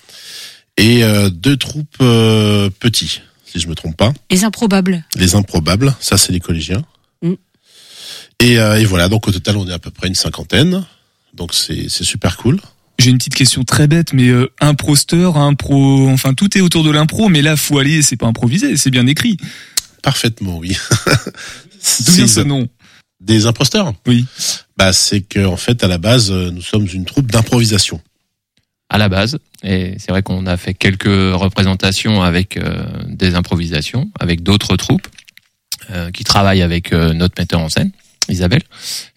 Et 0.78 1.04
euh, 1.04 1.30
deux 1.30 1.58
troupes 1.58 1.98
euh, 2.02 2.70
petits, 2.80 3.22
si 3.46 3.60
je 3.60 3.68
me 3.68 3.76
trompe 3.76 3.96
pas. 3.98 4.14
Les 4.30 4.44
improbables. 4.44 5.04
Les 5.16 5.36
improbables, 5.36 5.96
ça 6.00 6.18
c'est 6.18 6.32
les 6.32 6.40
collégiens. 6.40 6.84
Mm. 7.22 7.34
Et, 8.40 8.60
euh, 8.60 8.80
et 8.80 8.86
voilà, 8.86 9.10
donc 9.10 9.28
au 9.28 9.32
total 9.32 9.58
on 9.58 9.68
est 9.68 9.74
à 9.74 9.80
peu 9.80 9.92
près 9.92 10.08
une 10.08 10.16
cinquantaine. 10.16 10.86
Donc 11.34 11.54
c'est 11.54 11.88
c'est 11.90 12.04
super 12.04 12.38
cool. 12.38 12.60
J'ai 13.00 13.12
une 13.12 13.18
petite 13.20 13.36
question 13.36 13.64
très 13.64 13.88
bête, 13.88 14.14
mais 14.14 14.28
euh, 14.30 14.52
imposteur, 14.60 15.38
impro, 15.38 16.10
enfin 16.10 16.34
tout 16.34 16.58
est 16.58 16.62
autour 16.62 16.84
de 16.84 16.90
l'impro, 16.90 17.30
mais 17.30 17.44
là, 17.44 17.56
faut 17.56 17.78
aller, 17.78 18.02
c'est 18.02 18.16
pas 18.18 18.26
improvisé, 18.26 18.76
c'est 18.76 18.90
bien 18.90 19.06
écrit. 19.06 19.38
Parfaitement, 20.02 20.58
oui. 20.58 20.76
D'où 22.06 22.28
ce 22.28 22.40
nom? 22.40 22.68
Des 23.20 23.46
imposteurs 23.46 23.94
Oui. 24.06 24.26
Bah 24.78 24.94
c'est 24.94 25.22
que 25.22 25.46
en 25.46 25.58
fait 25.58 25.84
à 25.84 25.88
la 25.88 25.98
base 25.98 26.32
euh, 26.32 26.52
nous 26.52 26.62
sommes 26.62 26.88
une 26.94 27.06
troupe 27.06 27.32
d'improvisation. 27.32 28.00
à 28.90 28.98
la 28.98 29.10
base. 29.10 29.38
Et 29.64 29.96
c'est 30.00 30.12
vrai 30.12 30.22
qu'on 30.24 30.46
a 30.46 30.56
fait 30.56 30.74
quelques 30.74 31.06
représentations 31.34 32.22
avec 32.22 32.58
euh, 32.58 32.84
des 33.08 33.36
improvisations, 33.36 34.10
avec 34.20 34.44
d'autres 34.44 34.78
troupes 34.78 35.08
euh, 35.92 36.12
qui 36.12 36.24
travaillent 36.24 36.62
avec 36.62 36.94
euh, 36.94 37.14
notre 37.14 37.36
metteur 37.40 37.60
en 37.60 37.70
scène, 37.70 37.92
Isabelle. 38.30 38.64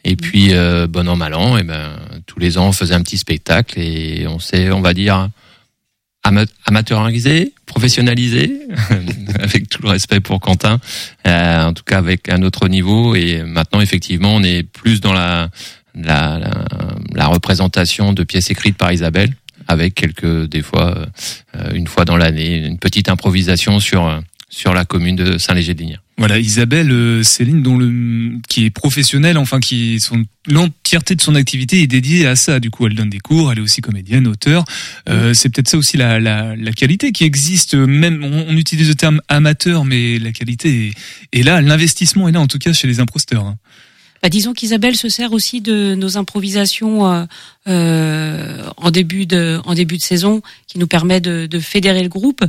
Et 0.05 0.17
puis, 0.17 0.55
euh, 0.55 0.87
bon 0.89 1.09
an, 1.09 1.17
mal 1.17 1.35
an, 1.35 1.57
et 1.57 1.63
ben, 1.63 1.99
tous 2.27 2.39
les 2.41 2.59
ans, 2.59 2.69
on 2.69 2.73
faisait 2.73 2.95
un 2.95 3.03
petit 3.03 3.19
spectacle 3.19 3.79
et 3.79 4.27
on 4.29 4.39
s'est, 4.39 4.71
on 4.71 4.81
va 4.81 4.95
dire, 4.95 5.29
amateurisé, 6.23 7.53
professionnalisé, 7.67 8.61
avec 9.41 9.69
tout 9.69 9.83
le 9.83 9.89
respect 9.89 10.21
pour 10.21 10.41
Quentin, 10.41 10.79
euh, 11.27 11.65
en 11.65 11.73
tout 11.73 11.85
cas 11.85 11.99
avec 11.99 12.29
un 12.29 12.43
autre 12.43 12.69
niveau. 12.69 13.15
Et 13.15 13.43
maintenant, 13.43 13.81
effectivement, 13.81 14.35
on 14.35 14.43
est 14.43 14.63
plus 14.63 15.01
dans 15.01 15.13
la, 15.13 15.49
la, 15.95 16.39
la, 16.39 16.67
la 17.15 17.27
représentation 17.27 18.13
de 18.13 18.23
pièces 18.23 18.51
écrites 18.51 18.77
par 18.77 18.93
Isabelle 18.93 19.35
avec 19.69 19.95
quelques 19.95 20.49
des 20.49 20.63
fois 20.63 21.07
euh, 21.55 21.71
une 21.75 21.87
fois 21.87 22.05
dans 22.05 22.17
l'année 22.17 22.67
une 22.67 22.79
petite 22.79 23.09
improvisation 23.09 23.79
sur 23.79 24.21
sur 24.49 24.75
la 24.75 24.85
commune 24.85 25.17
de 25.17 25.39
Saint-Léger-de-Linière. 25.39 26.03
Voilà, 26.21 26.39
Isabelle 26.39 26.93
euh, 26.93 27.23
Céline, 27.23 27.63
dont 27.63 27.79
le, 27.79 28.33
qui 28.47 28.67
est 28.67 28.71
professionnelle, 28.71 29.39
enfin 29.39 29.59
qui 29.59 30.01
son 30.01 30.23
l'entièreté 30.47 31.15
de 31.15 31.23
son 31.23 31.35
activité 31.35 31.81
est 31.81 31.87
dédiée 31.87 32.27
à 32.27 32.37
ça. 32.37 32.61
Du 32.61 32.71
coup, 32.71 32.87
elle 32.87 32.95
donne 32.95 33.09
des 33.09 33.21
cours, 33.21 33.51
elle 33.51 33.59
est 33.59 33.63
aussi 33.63 33.81
comédienne, 33.81 34.27
auteur. 34.27 34.67
Euh, 35.09 35.33
c'est 35.33 35.49
peut-être 35.49 35.69
ça 35.69 35.79
aussi 35.79 35.97
la, 35.97 36.21
la, 36.21 36.55
la 36.57 36.73
qualité 36.73 37.13
qui 37.13 37.25
existe. 37.25 37.75
Même 37.75 38.23
on, 38.23 38.45
on 38.49 38.57
utilise 38.59 38.89
le 38.89 38.97
terme 38.97 39.23
amateur, 39.29 39.87
mais 39.87 40.19
la 40.19 40.33
qualité 40.33 40.89
est, 41.33 41.39
est 41.41 41.43
là. 41.43 41.63
L'investissement 41.63 42.29
est 42.29 42.33
là, 42.33 42.41
en 42.41 42.49
tout 42.49 42.59
cas 42.59 42.75
chez 42.75 42.87
les 42.87 43.01
imposteurs. 43.01 43.47
hein. 43.47 43.57
Bah, 44.23 44.29
disons 44.29 44.53
qu'Isabelle 44.53 44.97
se 44.97 45.09
sert 45.09 45.33
aussi 45.33 45.63
de 45.63 45.95
nos 45.95 46.19
improvisations 46.19 47.11
euh, 47.11 47.25
euh, 47.67 48.63
en 48.77 48.91
début 48.91 49.25
de 49.25 49.59
en 49.65 49.73
début 49.73 49.97
de 49.97 50.03
saison, 50.03 50.43
qui 50.67 50.79
nous 50.79 50.87
permet 50.87 51.23
de, 51.23 51.47
de 51.47 51.59
fédérer 51.61 52.03
le 52.03 52.11
groupe. 52.11 52.45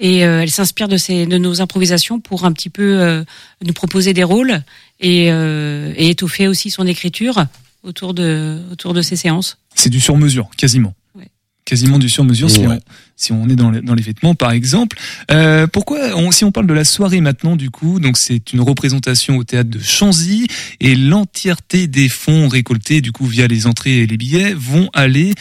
Et 0.00 0.24
euh, 0.26 0.42
elle 0.42 0.50
s'inspire 0.50 0.88
de 0.88 0.96
ces 0.96 1.24
de 1.26 1.38
nos 1.38 1.60
improvisations 1.60 2.18
pour 2.20 2.44
un 2.44 2.52
petit 2.52 2.70
peu 2.70 3.00
euh, 3.00 3.24
nous 3.64 3.72
proposer 3.72 4.12
des 4.12 4.24
rôles 4.24 4.62
et, 5.00 5.30
euh, 5.30 5.92
et 5.96 6.10
étoffer 6.10 6.48
aussi 6.48 6.70
son 6.70 6.86
écriture 6.86 7.46
autour 7.84 8.12
de 8.14 8.60
autour 8.72 8.92
de 8.94 9.02
ces 9.02 9.14
séances. 9.16 9.58
C'est 9.74 9.90
du 9.90 10.00
sur-mesure, 10.00 10.48
quasiment. 10.56 10.94
Ouais. 11.14 11.28
Quasiment 11.64 11.98
du 11.98 12.08
sur-mesure 12.08 12.50
si, 12.50 12.60
Ouais. 12.66 12.74
on, 12.76 12.80
si 13.16 13.32
on 13.32 13.48
est 13.48 13.54
dans 13.56 13.70
les, 13.70 13.80
dans 13.82 13.94
les 13.94 14.02
vêtements, 14.02 14.34
par 14.34 14.50
exemple. 14.50 14.98
Euh, 15.30 15.66
pourquoi, 15.68 16.16
on, 16.16 16.30
si 16.32 16.44
on 16.44 16.50
parle 16.50 16.66
de 16.66 16.74
la 16.74 16.84
soirée 16.84 17.20
maintenant, 17.20 17.54
du 17.54 17.70
coup, 17.70 18.00
donc 18.00 18.18
c'est 18.18 18.52
une 18.52 18.60
représentation 18.62 19.36
au 19.36 19.44
théâtre 19.44 19.70
de 19.70 19.78
Chanzy 19.78 20.48
et 20.80 20.94
l'entièreté 20.96 21.86
des 21.86 22.08
fonds 22.08 22.48
récoltés, 22.48 23.00
du 23.00 23.12
coup, 23.12 23.26
via 23.26 23.46
les 23.46 23.66
entrées 23.66 23.98
et 23.98 24.06
les 24.06 24.16
billets, 24.16 24.54
vont 24.54 24.90
aller 24.92 25.34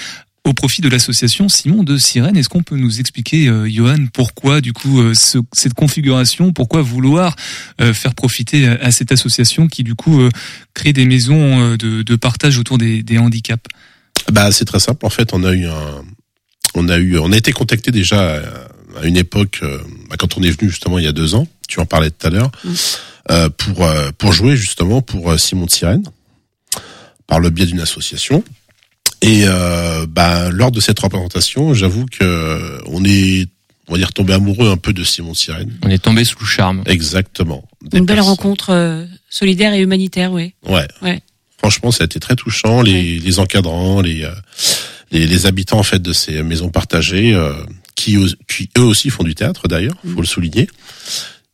au 0.46 0.54
profit 0.54 0.82
de 0.82 0.90
l'association 0.90 1.48
Simon 1.48 1.84
de 1.84 1.98
Sirène. 1.98 2.36
Est-ce 2.36 2.50
qu'on 2.50 2.64
peut 2.64 2.76
nous 2.76 3.00
expliquer, 3.00 3.48
euh, 3.48 3.70
Johan, 3.70 4.08
pourquoi 4.14 4.60
du 4.62 4.74
coup 4.74 5.00
euh, 5.02 5.14
ce- 5.14 5.38
cette 5.54 5.74
configuration, 5.74 6.52
pourquoi 6.52 6.82
vouloir 6.82 7.36
euh, 7.82 7.94
faire 7.94 8.14
profiter 8.14 8.68
à, 8.68 8.74
à 8.74 8.92
cette 8.92 9.12
association 9.12 9.68
qui 9.68 9.84
du 9.84 9.96
coup 9.96 10.20
euh, 10.22 10.30
crée 10.74 10.92
des 10.94 11.06
maisons 11.06 11.62
euh, 11.62 11.78
de, 11.78 12.02
de 12.02 12.16
partage 12.18 12.58
autour 12.58 12.78
des, 12.78 13.04
des 13.04 13.18
handicaps? 13.18 13.64
Bah, 14.32 14.52
c'est 14.52 14.66
très 14.66 14.80
simple. 14.80 15.06
En 15.06 15.10
fait, 15.10 15.34
on 15.34 15.44
a 15.44 15.54
eu 15.54 15.66
un, 15.66 16.04
on 16.76 16.90
a 16.90 16.98
eu, 16.98 17.18
on 17.18 17.32
a 17.32 17.38
été 17.38 17.52
contacté 17.54 17.92
déjà 17.92 18.36
à- 18.38 18.42
à 19.02 19.06
une 19.08 19.18
époque, 19.18 19.60
euh, 19.64 19.80
bah, 20.10 20.18
quand 20.20 20.38
on 20.38 20.44
est 20.44 20.52
venu 20.52 20.70
justement 20.70 21.00
il 21.00 21.06
y 21.06 21.08
a 21.08 21.14
deux 21.14 21.36
ans. 21.36 21.48
Tu 21.70 21.80
en 21.80 21.86
parlais 21.86 22.12
tout 22.12 22.28
à 22.28 22.30
l'heure, 22.30 22.52
euh, 23.32 23.50
pour 23.50 23.86
euh, 23.86 24.12
pour 24.18 24.34
jouer 24.34 24.56
justement 24.58 25.02
pour 25.02 25.32
euh, 25.32 25.38
Simon 25.38 25.66
de 25.66 25.72
Sirène, 25.72 26.04
par 27.26 27.40
le 27.40 27.50
biais 27.50 27.66
d'une 27.66 27.80
association. 27.80 28.44
Et 29.22 29.44
euh, 29.46 30.06
bah, 30.08 30.50
lors 30.52 30.72
de 30.72 30.82
cette 30.82 31.00
représentation, 31.00 31.74
j'avoue 31.74 32.06
que 32.06 32.24
euh, 32.24 32.80
on 32.88 33.04
est, 33.06 33.48
on 33.88 33.94
va 33.94 33.98
dire, 33.98 34.12
tombé 34.12 34.34
amoureux 34.34 34.70
un 34.70 34.76
peu 34.78 34.92
de 34.92 35.04
Simon 35.04 35.32
de 35.32 35.38
Sirène. 35.38 35.72
On 35.84 35.90
est 35.90 35.98
tombé 36.04 36.26
sous 36.26 36.38
le 36.40 36.46
charme. 36.46 36.84
Exactement. 36.86 37.64
Des 37.84 38.00
Une 38.00 38.06
belle 38.06 38.18
personnes- 38.18 38.32
rencontre 38.32 38.70
euh, 38.72 39.06
solidaire 39.30 39.74
et 39.74 39.80
humanitaire, 39.80 40.32
oui. 40.34 40.54
Ouais. 40.68 40.88
Ouais. 41.02 41.22
Franchement, 41.58 41.92
ça 41.92 42.04
a 42.04 42.06
été 42.06 42.20
très 42.20 42.36
touchant. 42.36 42.82
Les, 42.82 43.20
les 43.20 43.40
encadrants, 43.40 44.02
les, 44.02 44.26
euh, 44.26 44.32
les 45.12 45.26
les 45.26 45.46
habitants 45.46 45.80
en 45.80 45.84
fait 45.84 46.02
de 46.02 46.12
ces 46.12 46.44
maisons 46.44 46.70
partagées, 46.70 47.34
euh, 47.34 47.54
qui, 47.96 48.18
eux 48.18 48.82
aussi 48.82 49.10
font 49.10 49.24
du 49.24 49.36
théâtre 49.36 49.70
d'ailleurs, 49.70 49.96
faut 50.14 50.20
le 50.20 50.28
souligner. 50.28 50.68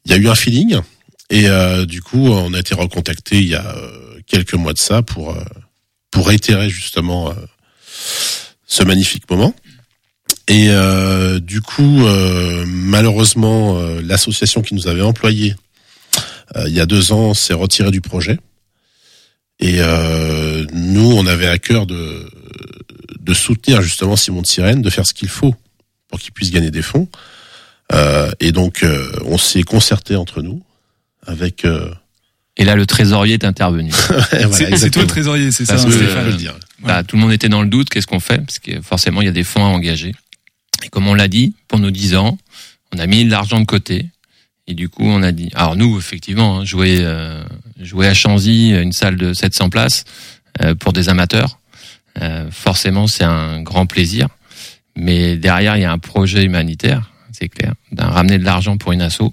Il 0.05 0.11
y 0.11 0.15
a 0.15 0.17
eu 0.17 0.27
un 0.27 0.33
feeling 0.33 0.79
et 1.29 1.47
euh, 1.47 1.85
du 1.85 2.01
coup, 2.01 2.27
on 2.29 2.55
a 2.55 2.59
été 2.59 2.73
recontacté 2.73 3.37
il 3.39 3.49
y 3.49 3.53
a 3.55 3.75
euh, 3.75 4.19
quelques 4.25 4.55
mois 4.55 4.73
de 4.73 4.79
ça 4.79 5.03
pour 5.03 5.29
euh, 5.31 5.43
pour 6.11 6.27
réitérer 6.27 6.69
justement 6.69 7.29
euh, 7.29 7.33
ce 8.65 8.83
magnifique 8.83 9.29
moment. 9.29 9.53
Et 10.47 10.69
euh, 10.69 11.39
du 11.39 11.61
coup, 11.61 12.05
euh, 12.05 12.65
malheureusement, 12.67 13.77
euh, 13.77 14.01
l'association 14.01 14.61
qui 14.61 14.73
nous 14.73 14.87
avait 14.87 15.03
employés 15.03 15.55
euh, 16.55 16.67
il 16.67 16.73
y 16.73 16.79
a 16.79 16.87
deux 16.87 17.11
ans 17.11 17.35
s'est 17.35 17.53
retirée 17.53 17.91
du 17.91 18.01
projet. 18.01 18.39
Et 19.59 19.81
nous, 20.71 21.11
on 21.11 21.27
avait 21.27 21.45
à 21.47 21.57
cœur 21.57 21.85
de, 21.85 22.31
de 23.19 23.33
soutenir 23.33 23.81
justement 23.81 24.15
Simon 24.15 24.41
de 24.41 24.47
Sirène, 24.47 24.81
de 24.81 24.89
faire 24.89 25.05
ce 25.05 25.13
qu'il 25.13 25.27
faut 25.27 25.53
pour 26.07 26.17
qu'il 26.17 26.31
puisse 26.31 26.49
gagner 26.49 26.71
des 26.71 26.81
fonds. 26.81 27.09
Et 28.39 28.53
donc, 28.53 28.85
on 29.25 29.37
s'est 29.37 29.63
concerté 29.63 30.15
entre 30.15 30.41
nous 30.41 30.63
avec. 31.27 31.67
Euh, 32.57 32.61
Et 32.61 32.65
là, 32.65 32.75
le 32.75 32.85
trésorier 32.85 33.35
est 33.35 33.45
intervenu. 33.45 33.91
voilà, 34.09 34.77
C'est- 34.77 34.89
toi 34.89 35.03
le 35.03 35.07
trésorier, 35.07 35.51
c'est 35.51 35.65
ça 35.65 35.75
hein, 35.75 35.85
que, 35.85 36.31
dire. 36.31 36.55
Bah, 36.81 37.03
tout 37.03 37.15
le 37.15 37.21
monde 37.21 37.31
était 37.31 37.49
dans 37.49 37.61
le 37.61 37.67
doute. 37.69 37.89
Qu'est-ce 37.89 38.07
qu'on 38.07 38.19
fait? 38.19 38.39
Parce 38.39 38.59
que 38.59 38.81
forcément, 38.81 39.21
il 39.21 39.25
y 39.25 39.29
a 39.29 39.33
des 39.33 39.43
fonds 39.43 39.63
à 39.63 39.67
engager. 39.69 40.13
Et 40.83 40.89
comme 40.89 41.07
on 41.07 41.13
l'a 41.13 41.27
dit, 41.27 41.53
pour 41.67 41.79
nos 41.79 41.91
10 41.91 42.15
ans, 42.15 42.37
on 42.93 42.99
a 42.99 43.05
mis 43.07 43.25
de 43.25 43.29
l'argent 43.31 43.59
de 43.59 43.65
côté. 43.65 44.07
Et 44.67 44.73
du 44.73 44.87
coup, 44.87 45.03
on 45.05 45.23
a 45.23 45.31
dit. 45.31 45.49
Alors 45.55 45.75
nous, 45.75 45.97
effectivement, 45.97 46.59
hein, 46.59 46.65
jouer, 46.65 46.99
euh, 47.01 47.43
jouer 47.79 48.07
à 48.07 48.13
Chanzy, 48.13 48.69
une 48.69 48.93
salle 48.93 49.17
de 49.17 49.33
700 49.33 49.69
places 49.69 50.03
euh, 50.61 50.75
pour 50.75 50.93
des 50.93 51.09
amateurs, 51.09 51.59
euh, 52.21 52.49
forcément, 52.51 53.07
c'est 53.07 53.23
un 53.23 53.61
grand 53.61 53.85
plaisir. 53.87 54.27
Mais 54.95 55.37
derrière, 55.37 55.75
il 55.77 55.81
y 55.81 55.85
a 55.85 55.91
un 55.91 55.97
projet 55.97 56.43
humanitaire, 56.43 57.11
c'est 57.31 57.49
clair, 57.49 57.73
d'un 57.91 58.07
ramener 58.07 58.37
de 58.37 58.43
l'argent 58.43 58.77
pour 58.77 58.91
une 58.91 59.01
asso. 59.01 59.31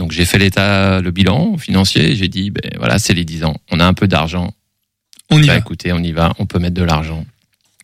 Donc 0.00 0.12
j'ai 0.12 0.24
fait 0.24 0.38
l'état, 0.38 1.02
le 1.02 1.10
bilan 1.10 1.58
financier. 1.58 2.12
et 2.12 2.16
J'ai 2.16 2.28
dit, 2.28 2.50
ben 2.50 2.70
voilà, 2.78 2.98
c'est 2.98 3.12
les 3.12 3.26
10 3.26 3.44
ans. 3.44 3.56
On 3.70 3.80
a 3.80 3.84
un 3.86 3.92
peu 3.92 4.08
d'argent. 4.08 4.54
On 5.28 5.36
y 5.42 5.46
Bah, 5.46 5.52
va. 5.52 5.58
écoutez, 5.58 5.92
on 5.92 5.98
y 6.02 6.12
va. 6.12 6.32
On 6.38 6.46
peut 6.46 6.58
mettre 6.58 6.74
de 6.74 6.82
l'argent. 6.82 7.26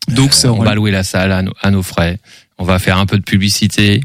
Donc 0.09 0.33
ça, 0.33 0.51
on 0.51 0.63
va 0.63 0.75
louer 0.75 0.91
la 0.91 1.05
salle 1.05 1.31
à 1.31 1.43
nos, 1.43 1.53
à 1.61 1.71
nos 1.71 1.83
frais. 1.83 2.19
On 2.57 2.65
va 2.65 2.79
faire 2.79 2.97
un 2.97 3.05
peu 3.05 3.19
de 3.19 3.23
publicité 3.23 4.01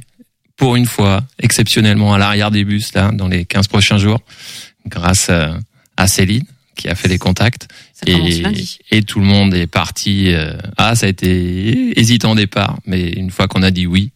pour 0.57 0.75
une 0.75 0.85
fois, 0.85 1.23
exceptionnellement 1.39 2.13
à 2.13 2.17
l'arrière 2.17 2.51
des 2.51 2.65
bus 2.65 2.93
là, 2.93 3.11
dans 3.13 3.29
les 3.29 3.45
15 3.45 3.67
prochains 3.69 3.97
jours, 3.97 4.19
grâce 4.85 5.29
à, 5.29 5.57
à 5.95 6.07
Céline 6.07 6.43
qui 6.75 6.89
a 6.89 6.95
fait 6.95 7.07
les 7.07 7.17
contacts. 7.17 7.67
Et, 8.07 8.13
et 8.91 9.03
tout 9.03 9.19
le 9.21 9.25
monde 9.25 9.53
est 9.53 9.67
parti. 9.67 10.33
euh, 10.33 10.53
ah, 10.75 10.95
ça 10.95 11.05
a 11.05 11.09
été 11.09 11.97
hésitant 11.97 12.31
au 12.31 12.35
départ, 12.35 12.77
mais 12.85 13.09
une 13.09 13.31
fois 13.31 13.47
qu'on 13.47 13.63
a 13.63 13.71
dit 13.71 13.87
oui, 13.87 14.11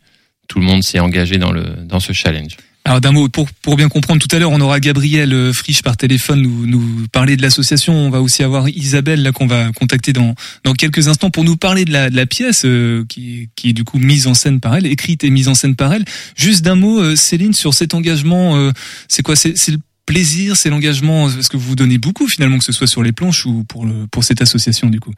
tout 0.50 0.60
le 0.60 0.66
monde 0.66 0.84
s'est 0.84 1.00
engagé 1.00 1.38
dans 1.38 1.52
le 1.54 1.64
dans 1.86 2.00
ce 2.02 2.12
challenge. 2.12 2.58
Alors 2.88 3.02
d'un 3.02 3.12
mot, 3.12 3.28
pour, 3.30 3.50
pour 3.64 3.78
bien 3.78 3.90
comprendre, 3.90 4.22
tout 4.22 4.34
à 4.36 4.38
l'heure 4.38 4.52
on 4.52 4.62
aura 4.62 4.80
Gabriel 4.80 5.34
euh, 5.34 5.52
Frisch 5.52 5.82
par 5.82 5.98
téléphone 5.98 6.44
nous, 6.44 6.68
nous 6.68 7.08
parler 7.12 7.36
de 7.36 7.42
l'association. 7.42 7.96
On 7.96 8.12
va 8.12 8.22
aussi 8.22 8.44
avoir 8.44 8.70
Isabelle 8.70 9.24
là 9.24 9.32
qu'on 9.32 9.48
va 9.48 9.72
contacter 9.72 10.14
dans, 10.14 10.36
dans 10.64 10.74
quelques 10.74 11.08
instants 11.08 11.32
pour 11.32 11.44
nous 11.44 11.58
parler 11.58 11.84
de 11.84 11.92
la, 11.92 12.12
de 12.12 12.16
la 12.16 12.28
pièce 12.28 12.64
euh, 12.64 13.04
qui, 13.10 13.50
qui 13.56 13.70
est 13.70 13.74
du 13.74 13.84
coup 13.84 13.98
mise 13.98 14.28
en 14.28 14.36
scène 14.36 14.60
par 14.60 14.76
elle, 14.76 14.86
écrite 14.86 15.24
et 15.24 15.32
mise 15.32 15.48
en 15.48 15.56
scène 15.56 15.76
par 15.76 15.94
elle. 15.94 16.06
Juste 16.36 16.64
d'un 16.64 16.76
mot, 16.76 17.00
euh, 17.02 17.16
Céline, 17.16 17.54
sur 17.54 17.74
cet 17.74 17.96
engagement, 17.96 18.56
euh, 18.56 18.72
c'est 19.08 19.24
quoi? 19.24 19.36
C'est 19.36 19.56
le 19.70 19.80
plaisir, 20.06 20.56
c'est 20.56 20.70
l'engagement, 20.70 21.28
parce 21.28 21.48
que 21.48 21.58
vous 21.58 21.70
vous 21.70 21.76
donnez 21.76 21.98
beaucoup 21.98 22.28
finalement, 22.28 22.60
que 22.60 22.66
ce 22.66 22.72
soit 22.72 22.86
sur 22.86 23.02
les 23.02 23.12
planches 23.12 23.48
ou 23.48 23.64
pour, 23.64 23.88
le, 23.88 24.06
pour 24.12 24.24
cette 24.24 24.44
association 24.44 24.92
du 24.92 25.00
coup? 25.00 25.12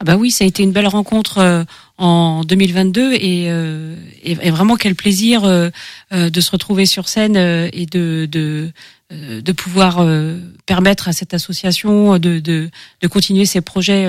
Ah 0.00 0.04
bah 0.04 0.16
oui, 0.16 0.30
ça 0.30 0.44
a 0.44 0.46
été 0.46 0.62
une 0.62 0.72
belle 0.72 0.88
rencontre 0.88 1.38
euh, 1.38 1.64
en 1.98 2.42
2022 2.44 3.12
et, 3.12 3.46
euh, 3.48 3.94
et, 4.22 4.50
vraiment 4.50 4.76
quel 4.76 4.94
plaisir 4.96 5.44
euh, 5.44 5.70
euh, 6.12 6.30
de 6.30 6.40
se 6.40 6.50
retrouver 6.50 6.86
sur 6.86 7.08
scène 7.08 7.36
euh, 7.36 7.68
et 7.72 7.86
de 7.86 8.26
de, 8.30 8.72
de 9.10 9.52
pouvoir 9.52 10.00
euh, 10.00 10.40
permettre 10.66 11.08
à 11.08 11.12
cette 11.12 11.34
association 11.34 12.18
de 12.18 12.40
de, 12.40 12.70
de 13.00 13.06
continuer 13.06 13.46
ses 13.46 13.60
projets 13.60 14.08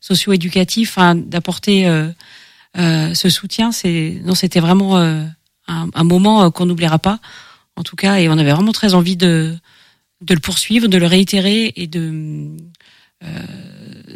socio-éducatifs, 0.00 0.96
hein, 0.96 1.14
d'apporter 1.14 1.86
ce 2.74 3.28
soutien. 3.28 3.72
C'est 3.72 4.20
non, 4.24 4.34
c'était 4.34 4.60
vraiment 4.60 4.96
un, 4.98 5.28
un 5.66 6.04
moment 6.04 6.50
qu'on 6.50 6.64
n'oubliera 6.64 6.98
pas, 6.98 7.18
en 7.76 7.82
tout 7.82 7.96
cas, 7.96 8.16
et 8.16 8.28
on 8.30 8.38
avait 8.38 8.52
vraiment 8.52 8.72
très 8.72 8.94
envie 8.94 9.16
de 9.16 9.54
de 10.22 10.34
le 10.34 10.40
poursuivre, 10.40 10.88
de 10.88 10.96
le 10.96 11.06
réitérer 11.06 11.74
et 11.76 11.86
de 11.86 12.48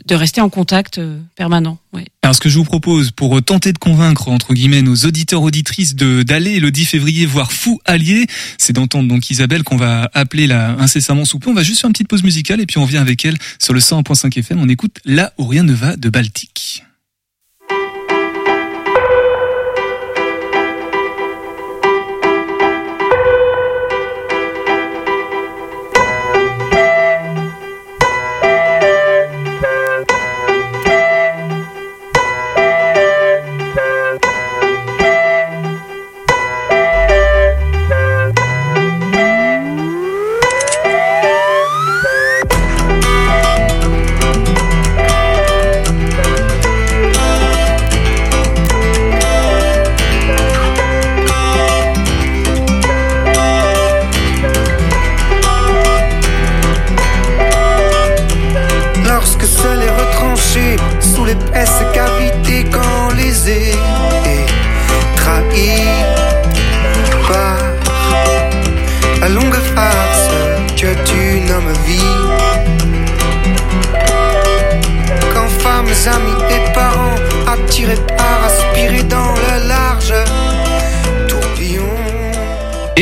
de 0.07 0.15
rester 0.15 0.41
en 0.41 0.49
contact 0.49 0.99
euh, 0.99 1.19
permanent. 1.37 1.79
Ouais. 1.93 2.07
Alors 2.23 2.35
ce 2.35 2.41
que 2.41 2.49
je 2.49 2.59
vous 2.59 2.65
propose 2.65 3.11
pour 3.11 3.37
euh, 3.37 3.41
tenter 3.41 3.73
de 3.73 3.79
convaincre 3.79 4.29
entre 4.29 4.55
guillemets 4.55 4.83
nos 4.83 4.95
auditeurs 4.95 5.43
auditrices 5.43 5.95
de 5.95 6.23
d'aller 6.23 6.61
le 6.61 6.71
10 6.71 6.87
février 6.87 7.27
voir 7.27 7.53
Fou 7.53 7.81
Allier, 7.85 8.27
c'est 8.59 8.73
d'entendre 8.73 9.09
donc 9.09 9.31
Isabelle 9.31 9.63
qu'on 9.63 9.77
va 9.77 10.11
appeler 10.15 10.47
là 10.47 10.77
incessamment 10.79 11.25
sous 11.25 11.39
peu. 11.39 11.51
On 11.51 11.55
va 11.55 11.63
juste 11.63 11.81
faire 11.81 11.89
une 11.89 11.93
petite 11.93 12.09
pause 12.09 12.23
musicale 12.23 12.61
et 12.61 12.67
puis 12.67 12.79
on 12.79 12.85
vient 12.85 13.01
avec 13.01 13.25
elle 13.25 13.37
sur 13.59 13.75
le 13.75 13.81
101.5 13.81 14.39
FM. 14.39 14.61
On 14.61 14.69
écoute 14.69 14.99
Là 15.05 15.33
où 15.39 15.47
rien 15.47 15.63
ne 15.63 15.73
va 15.73 15.97
de 15.97 16.09
Baltique. 16.09 16.85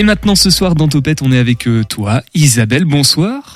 Maintenant 0.09 0.35
ce 0.35 0.49
soir 0.49 0.75
dans 0.75 0.89
Topette, 0.89 1.21
on 1.21 1.33
est 1.33 1.39
avec 1.39 1.69
euh, 1.69 1.85
toi, 1.85 2.23
Isabelle. 2.33 2.87
Bonsoir. 2.87 3.48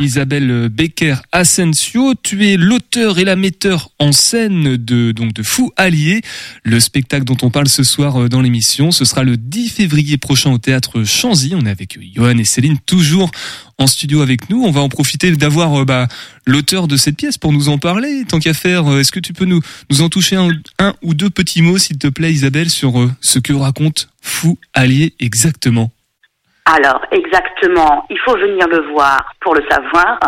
Isabelle 0.00 0.68
Becker 0.68 1.16
Asensio, 1.32 2.14
tu 2.22 2.46
es 2.46 2.56
l'auteur 2.56 3.18
et 3.18 3.24
la 3.24 3.36
metteur 3.36 3.90
en 3.98 4.12
scène 4.12 4.76
de 4.76 5.12
donc 5.12 5.32
de 5.32 5.42
Fou 5.42 5.72
Allié, 5.76 6.20
le 6.62 6.78
spectacle 6.78 7.24
dont 7.24 7.36
on 7.42 7.50
parle 7.50 7.68
ce 7.68 7.82
soir 7.82 8.22
euh, 8.22 8.28
dans 8.28 8.40
l'émission. 8.40 8.92
Ce 8.92 9.04
sera 9.04 9.24
le 9.24 9.36
10 9.36 9.70
février 9.70 10.18
prochain 10.18 10.52
au 10.52 10.58
théâtre 10.58 11.02
Chanzy. 11.04 11.54
On 11.54 11.66
est 11.66 11.70
avec 11.70 11.98
Johan 12.14 12.38
et 12.38 12.44
Céline 12.44 12.78
toujours 12.78 13.30
en 13.78 13.86
studio 13.86 14.22
avec 14.22 14.50
nous. 14.50 14.62
On 14.62 14.70
va 14.70 14.80
en 14.80 14.88
profiter 14.88 15.30
d'avoir 15.32 15.80
euh, 15.80 15.84
bah, 15.84 16.06
l'auteur 16.46 16.86
de 16.86 16.96
cette 16.96 17.16
pièce 17.16 17.38
pour 17.38 17.52
nous 17.52 17.68
en 17.68 17.78
parler. 17.78 18.24
Tant 18.28 18.38
qu'à 18.38 18.54
faire, 18.54 18.86
euh, 18.86 19.00
est-ce 19.00 19.12
que 19.12 19.20
tu 19.20 19.32
peux 19.32 19.46
nous 19.46 19.62
nous 19.90 20.00
en 20.02 20.08
toucher 20.08 20.36
un, 20.36 20.50
un 20.78 20.94
ou 21.02 21.14
deux 21.14 21.30
petits 21.30 21.62
mots, 21.62 21.78
s'il 21.78 21.98
te 21.98 22.08
plaît, 22.08 22.32
Isabelle, 22.32 22.70
sur 22.70 23.10
ce 23.20 23.38
que 23.38 23.52
raconte 23.52 24.08
Fou 24.20 24.58
Allié 24.74 25.14
exactement? 25.18 25.90
Alors, 26.66 27.00
exactement, 27.12 28.04
il 28.10 28.18
faut 28.18 28.36
venir 28.36 28.66
le 28.66 28.80
voir 28.90 29.32
pour 29.40 29.54
le 29.54 29.62
savoir. 29.70 30.18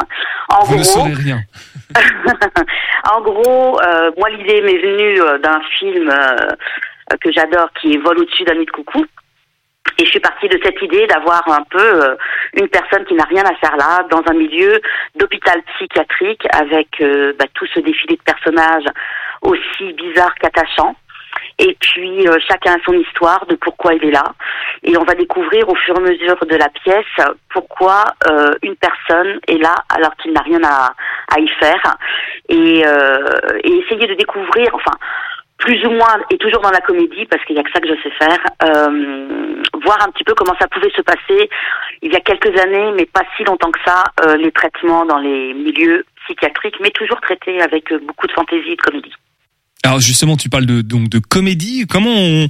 En 0.49 0.61
Vous 0.65 0.75
gros, 0.75 0.79
ne 0.79 0.85
saurez 0.85 1.15
rien. 1.15 1.41
en 3.13 3.21
gros, 3.23 3.81
euh, 3.81 4.13
moi 4.17 4.31
l'idée 4.31 4.61
m'est 4.61 4.79
venue 4.79 5.21
euh, 5.21 5.39
d'un 5.39 5.61
film 5.79 6.09
euh, 6.09 7.17
que 7.21 7.33
j'adore 7.33 7.71
qui 7.81 7.95
est 7.95 7.99
Vol 7.99 8.21
au-dessus 8.21 8.45
d'un 8.45 8.55
nid 8.55 8.67
de 8.67 8.71
coucou. 8.71 9.05
Et 9.99 10.05
je 10.05 10.11
suis 10.11 10.21
partie 10.21 10.49
de 10.49 10.61
cette 10.63 10.81
idée 10.81 11.09
d'avoir 11.09 11.43
un 11.49 11.65
peu 11.69 12.05
euh, 12.05 12.15
une 12.55 12.69
personne 12.69 13.05
qui 13.07 13.15
n'a 13.15 13.25
rien 13.25 13.45
à 13.45 13.55
faire 13.57 13.77
là, 13.77 14.07
dans 14.09 14.23
un 14.31 14.35
milieu 14.35 14.81
d'hôpital 15.17 15.61
psychiatrique, 15.75 16.47
avec 16.53 17.03
bah, 17.37 17.47
tout 17.55 17.67
ce 17.75 17.81
défilé 17.81 18.15
de 18.15 18.23
personnages 18.23 18.87
aussi 19.43 19.93
bizarres 19.95 20.35
qu'attachants. 20.37 20.95
Et 21.59 21.77
puis 21.81 22.29
euh, 22.29 22.39
chacun 22.47 22.75
a 22.75 22.85
son 22.85 22.93
histoire 22.93 23.45
de 23.47 23.57
pourquoi 23.57 23.95
il 23.95 24.05
est 24.05 24.13
là. 24.13 24.25
Et 24.83 24.97
on 24.97 25.05
va 25.05 25.15
découvrir 25.15 25.69
au 25.69 25.75
fur 25.75 25.95
et 25.95 25.99
à 25.99 26.01
mesure 26.01 26.39
de 26.47 26.57
la 26.57 26.69
pièce 26.69 27.27
pourquoi 27.51 28.05
euh, 28.31 28.55
une 28.63 28.77
personne 28.77 29.41
est 29.49 29.59
là 29.59 29.75
alors 29.89 30.15
qu'il 30.17 30.33
n'a 30.33 30.43
rien 30.43 30.61
à, 30.65 30.93
à 31.35 31.41
y 31.41 31.49
faire. 31.49 31.97
Et, 32.49 32.85
euh, 32.87 33.59
et 33.65 33.73
essayer 33.79 34.07
de 34.07 34.15
découvrir, 34.15 34.69
enfin 34.73 34.97
plus 35.59 35.85
ou 35.85 35.91
moins, 35.91 36.23
et 36.31 36.39
toujours 36.39 36.63
dans 36.63 36.71
la 36.71 36.81
comédie, 36.81 37.27
parce 37.27 37.45
qu'il 37.45 37.57
n'y 37.57 37.61
a 37.61 37.65
que 37.65 37.73
ça 37.73 37.81
que 37.81 37.89
je 37.89 38.01
sais 38.01 38.11
faire, 38.13 38.39
euh, 38.63 39.63
voir 39.83 39.99
un 40.07 40.11
petit 40.13 40.25
peu 40.25 40.35
comment 40.35 40.55
ça 40.59 40.69
pouvait 40.69 40.91
se 40.91 41.03
passer 41.03 41.51
il 42.01 42.13
y 42.13 42.17
a 42.17 42.21
quelques 42.21 42.57
années, 42.61 42.93
mais 42.97 43.07
pas 43.07 43.23
si 43.37 43.43
longtemps 43.43 43.73
que 43.73 43.81
ça, 43.85 44.05
euh, 44.25 44.37
les 44.37 44.53
traitements 44.53 45.05
dans 45.05 45.19
les 45.19 45.53
milieux 45.55 46.05
psychiatriques, 46.25 46.79
mais 46.81 46.91
toujours 46.91 47.21
traités 47.21 47.61
avec 47.61 47.93
beaucoup 48.05 48.29
de 48.29 48.33
fantaisie 48.33 48.71
et 48.71 48.77
de 48.77 48.81
comédie. 48.83 49.15
Alors 49.85 50.01
justement, 50.01 50.37
tu 50.37 50.49
parles 50.49 50.67
de 50.67 50.83
donc 50.83 51.09
de 51.09 51.19
comédie. 51.21 51.87
Comment 51.89 52.11
on 52.15 52.49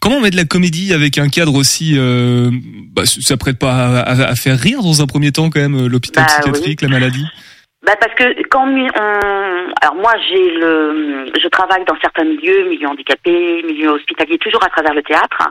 comment 0.00 0.16
on 0.16 0.20
met 0.20 0.30
de 0.30 0.36
la 0.36 0.44
comédie 0.44 0.92
avec 0.92 1.18
un 1.18 1.28
cadre 1.28 1.54
aussi 1.54 1.94
euh, 1.96 2.50
bah, 2.94 3.02
ça 3.06 3.36
prête 3.36 3.58
pas 3.58 3.72
à, 3.72 4.00
à- 4.00 4.28
à 4.30 4.34
faire 4.34 4.58
rire 4.58 4.82
dans 4.82 5.00
un 5.02 5.06
premier 5.06 5.32
temps 5.32 5.48
quand 5.50 5.60
même 5.60 5.86
euh, 5.86 5.88
l'hôpital 5.88 6.24
Bah, 6.26 6.32
psychiatrique, 6.42 6.82
la 6.82 6.88
maladie? 6.88 7.24
Bah 7.86 7.94
parce 8.00 8.14
que 8.14 8.42
quand 8.48 8.66
on, 8.66 8.86
alors 9.80 9.94
moi 9.94 10.12
j'ai 10.28 10.50
le, 10.58 11.26
je 11.40 11.48
travaille 11.48 11.84
dans 11.86 11.96
certains 12.00 12.24
milieux, 12.24 12.68
milieux 12.68 12.88
handicapés, 12.88 13.62
milieux 13.64 13.90
hospitaliers, 13.90 14.38
toujours 14.38 14.64
à 14.64 14.68
travers 14.70 14.92
le 14.92 15.02
théâtre, 15.02 15.50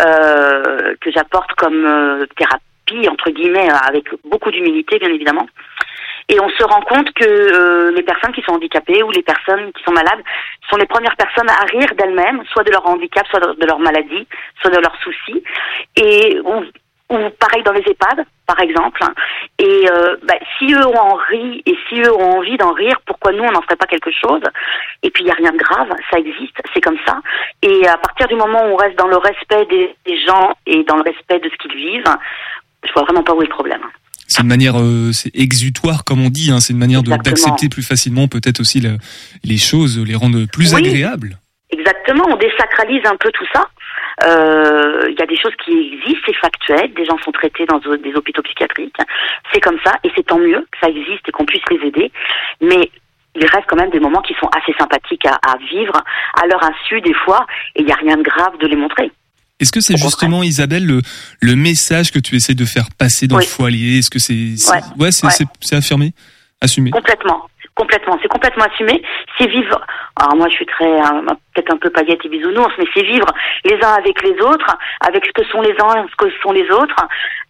euh, 0.00 0.94
que 1.00 1.10
j'apporte 1.12 1.52
comme 1.56 1.84
euh, 1.86 2.26
thérapie 2.36 3.08
entre 3.08 3.30
guillemets, 3.30 3.68
avec 3.86 4.06
beaucoup 4.28 4.50
d'humilité 4.50 4.98
bien 4.98 5.10
évidemment. 5.10 5.46
Et 6.28 6.38
on 6.40 6.48
se 6.50 6.62
rend 6.62 6.82
compte 6.82 7.10
que 7.14 7.24
euh, 7.24 7.90
les 7.92 8.02
personnes 8.02 8.32
qui 8.32 8.42
sont 8.42 8.52
handicapées 8.52 9.02
ou 9.02 9.10
les 9.10 9.22
personnes 9.22 9.72
qui 9.72 9.82
sont 9.82 9.92
malades 9.92 10.22
sont 10.70 10.76
les 10.76 10.86
premières 10.86 11.16
personnes 11.16 11.48
à 11.48 11.64
rire 11.64 11.88
d'elles-mêmes, 11.96 12.42
soit 12.52 12.64
de 12.64 12.70
leur 12.70 12.86
handicap, 12.86 13.26
soit 13.28 13.40
de 13.40 13.66
leur 13.66 13.78
maladie, 13.78 14.26
soit 14.60 14.70
de 14.70 14.80
leurs 14.80 14.96
soucis. 15.02 15.42
Et 15.96 16.38
on, 16.44 16.64
ou 17.10 17.30
pareil 17.40 17.62
dans 17.62 17.72
les 17.72 17.80
EHPAD, 17.80 18.26
par 18.46 18.60
exemple. 18.60 19.02
Et 19.58 19.84
euh, 19.90 20.16
bah, 20.24 20.34
si 20.58 20.72
eux 20.74 20.86
ont 20.86 20.98
en 20.98 21.14
ri 21.14 21.62
et 21.64 21.76
si 21.88 22.00
eux 22.02 22.12
ont 22.12 22.38
envie 22.38 22.56
d'en 22.58 22.72
rire, 22.72 23.00
pourquoi 23.06 23.32
nous 23.32 23.44
on 23.44 23.50
n'en 23.50 23.62
ferait 23.62 23.76
pas 23.76 23.86
quelque 23.86 24.10
chose? 24.10 24.42
Et 25.02 25.10
puis 25.10 25.24
il 25.24 25.28
y 25.28 25.30
a 25.30 25.34
rien 25.34 25.52
de 25.52 25.56
grave, 25.56 25.88
ça 26.10 26.18
existe, 26.18 26.60
c'est 26.74 26.82
comme 26.82 26.98
ça. 27.06 27.20
Et 27.62 27.86
à 27.86 27.96
partir 27.96 28.28
du 28.28 28.34
moment 28.34 28.66
où 28.66 28.74
on 28.74 28.76
reste 28.76 28.98
dans 28.98 29.08
le 29.08 29.16
respect 29.16 29.64
des, 29.66 29.94
des 30.04 30.20
gens 30.26 30.54
et 30.66 30.84
dans 30.84 30.96
le 30.96 31.02
respect 31.02 31.38
de 31.38 31.48
ce 31.48 31.56
qu'ils 31.56 31.74
vivent, 31.74 32.14
je 32.84 32.92
vois 32.92 33.04
vraiment 33.04 33.22
pas 33.22 33.32
où 33.32 33.40
est 33.40 33.46
le 33.46 33.54
problème. 33.54 33.82
C'est 34.28 34.42
une 34.42 34.48
manière, 34.48 34.76
euh, 34.78 35.10
c'est 35.12 35.34
exutoire 35.34 36.04
comme 36.04 36.20
on 36.24 36.28
dit. 36.30 36.50
Hein, 36.52 36.60
c'est 36.60 36.72
une 36.74 36.78
manière 36.78 37.02
d'accepter 37.02 37.68
plus 37.68 37.82
facilement 37.82 38.28
peut-être 38.28 38.60
aussi 38.60 38.78
le- 38.80 38.98
les 39.42 39.56
choses, 39.56 39.98
les 39.98 40.14
rendre 40.14 40.44
plus 40.52 40.74
Oui. 40.74 40.86
agréables. 40.86 41.38
Exactement, 41.70 42.24
on 42.28 42.36
désacralise 42.36 43.04
un 43.06 43.16
peu 43.16 43.30
tout 43.32 43.46
ça. 43.54 43.66
Euh, 44.24 45.06
Il 45.10 45.16
y 45.18 45.22
a 45.22 45.26
des 45.26 45.36
choses 45.36 45.54
qui 45.64 45.72
existent, 45.72 46.20
c'est 46.26 46.36
factuel. 46.36 46.92
Des 46.94 47.04
gens 47.04 47.18
sont 47.24 47.32
traités 47.32 47.64
dans 47.66 47.78
des 47.78 48.14
hôpitaux 48.14 48.42
psychiatriques. 48.42 48.96
C'est 49.52 49.60
comme 49.60 49.78
ça, 49.84 49.92
et 50.04 50.10
c'est 50.14 50.26
tant 50.26 50.38
mieux 50.38 50.60
que 50.70 50.78
ça 50.80 50.88
existe 50.88 51.26
et 51.28 51.32
qu'on 51.32 51.44
puisse 51.46 51.62
les 51.70 51.86
aider. 51.88 52.12
Mais 52.60 52.90
il 53.34 53.46
reste 53.46 53.64
quand 53.68 53.76
même 53.76 53.90
des 53.90 54.00
moments 54.00 54.20
qui 54.22 54.34
sont 54.40 54.48
assez 54.48 54.74
sympathiques 54.78 55.24
à, 55.26 55.34
à 55.50 55.56
vivre, 55.70 55.96
à 56.42 56.46
leur 56.46 56.62
insu 56.64 57.00
des 57.00 57.14
fois, 57.14 57.46
et 57.76 57.80
il 57.80 57.86
n'y 57.86 57.92
a 57.92 57.96
rien 57.96 58.16
de 58.16 58.22
grave 58.22 58.58
de 58.60 58.66
les 58.66 58.76
montrer. 58.76 59.10
Est-ce 59.60 59.72
que 59.72 59.80
c'est 59.80 59.96
justement 59.96 60.42
Isabelle 60.42 60.86
le, 60.86 61.00
le 61.42 61.56
message 61.56 62.12
que 62.12 62.18
tu 62.18 62.36
essaies 62.36 62.54
de 62.54 62.64
faire 62.64 62.86
passer 62.96 63.26
dans 63.26 63.36
Oui. 63.38 63.44
le 63.44 63.48
foyer? 63.48 63.98
Est-ce 63.98 64.10
que 64.10 64.18
c'est 64.20 64.56
c'est- 64.56 64.72
Ouais. 64.72 64.80
ouais, 64.98 65.76
affirmé, 65.76 66.12
assumé? 66.60 66.90
Complètement. 66.90 67.44
Complètement, 67.74 68.18
c'est 68.20 68.28
complètement 68.28 68.64
assumé. 68.64 69.00
C'est 69.38 69.46
vivre. 69.46 69.80
Alors 70.16 70.34
moi, 70.34 70.48
je 70.48 70.54
suis 70.54 70.66
très 70.66 70.84
euh, 70.84 71.20
peut-être 71.54 71.72
un 71.72 71.76
peu 71.76 71.90
paillette 71.90 72.18
et 72.24 72.28
bisounours, 72.28 72.72
mais 72.76 72.84
c'est 72.92 73.04
vivre 73.04 73.26
les 73.64 73.76
uns 73.84 73.92
avec 73.94 74.20
les 74.24 74.32
autres, 74.40 74.76
avec 75.00 75.24
ce 75.24 75.30
que 75.30 75.44
sont 75.48 75.62
les 75.62 75.74
uns, 75.80 76.04
ce 76.10 76.16
que 76.16 76.28
sont 76.42 76.50
les 76.50 76.68
autres. 76.72 76.96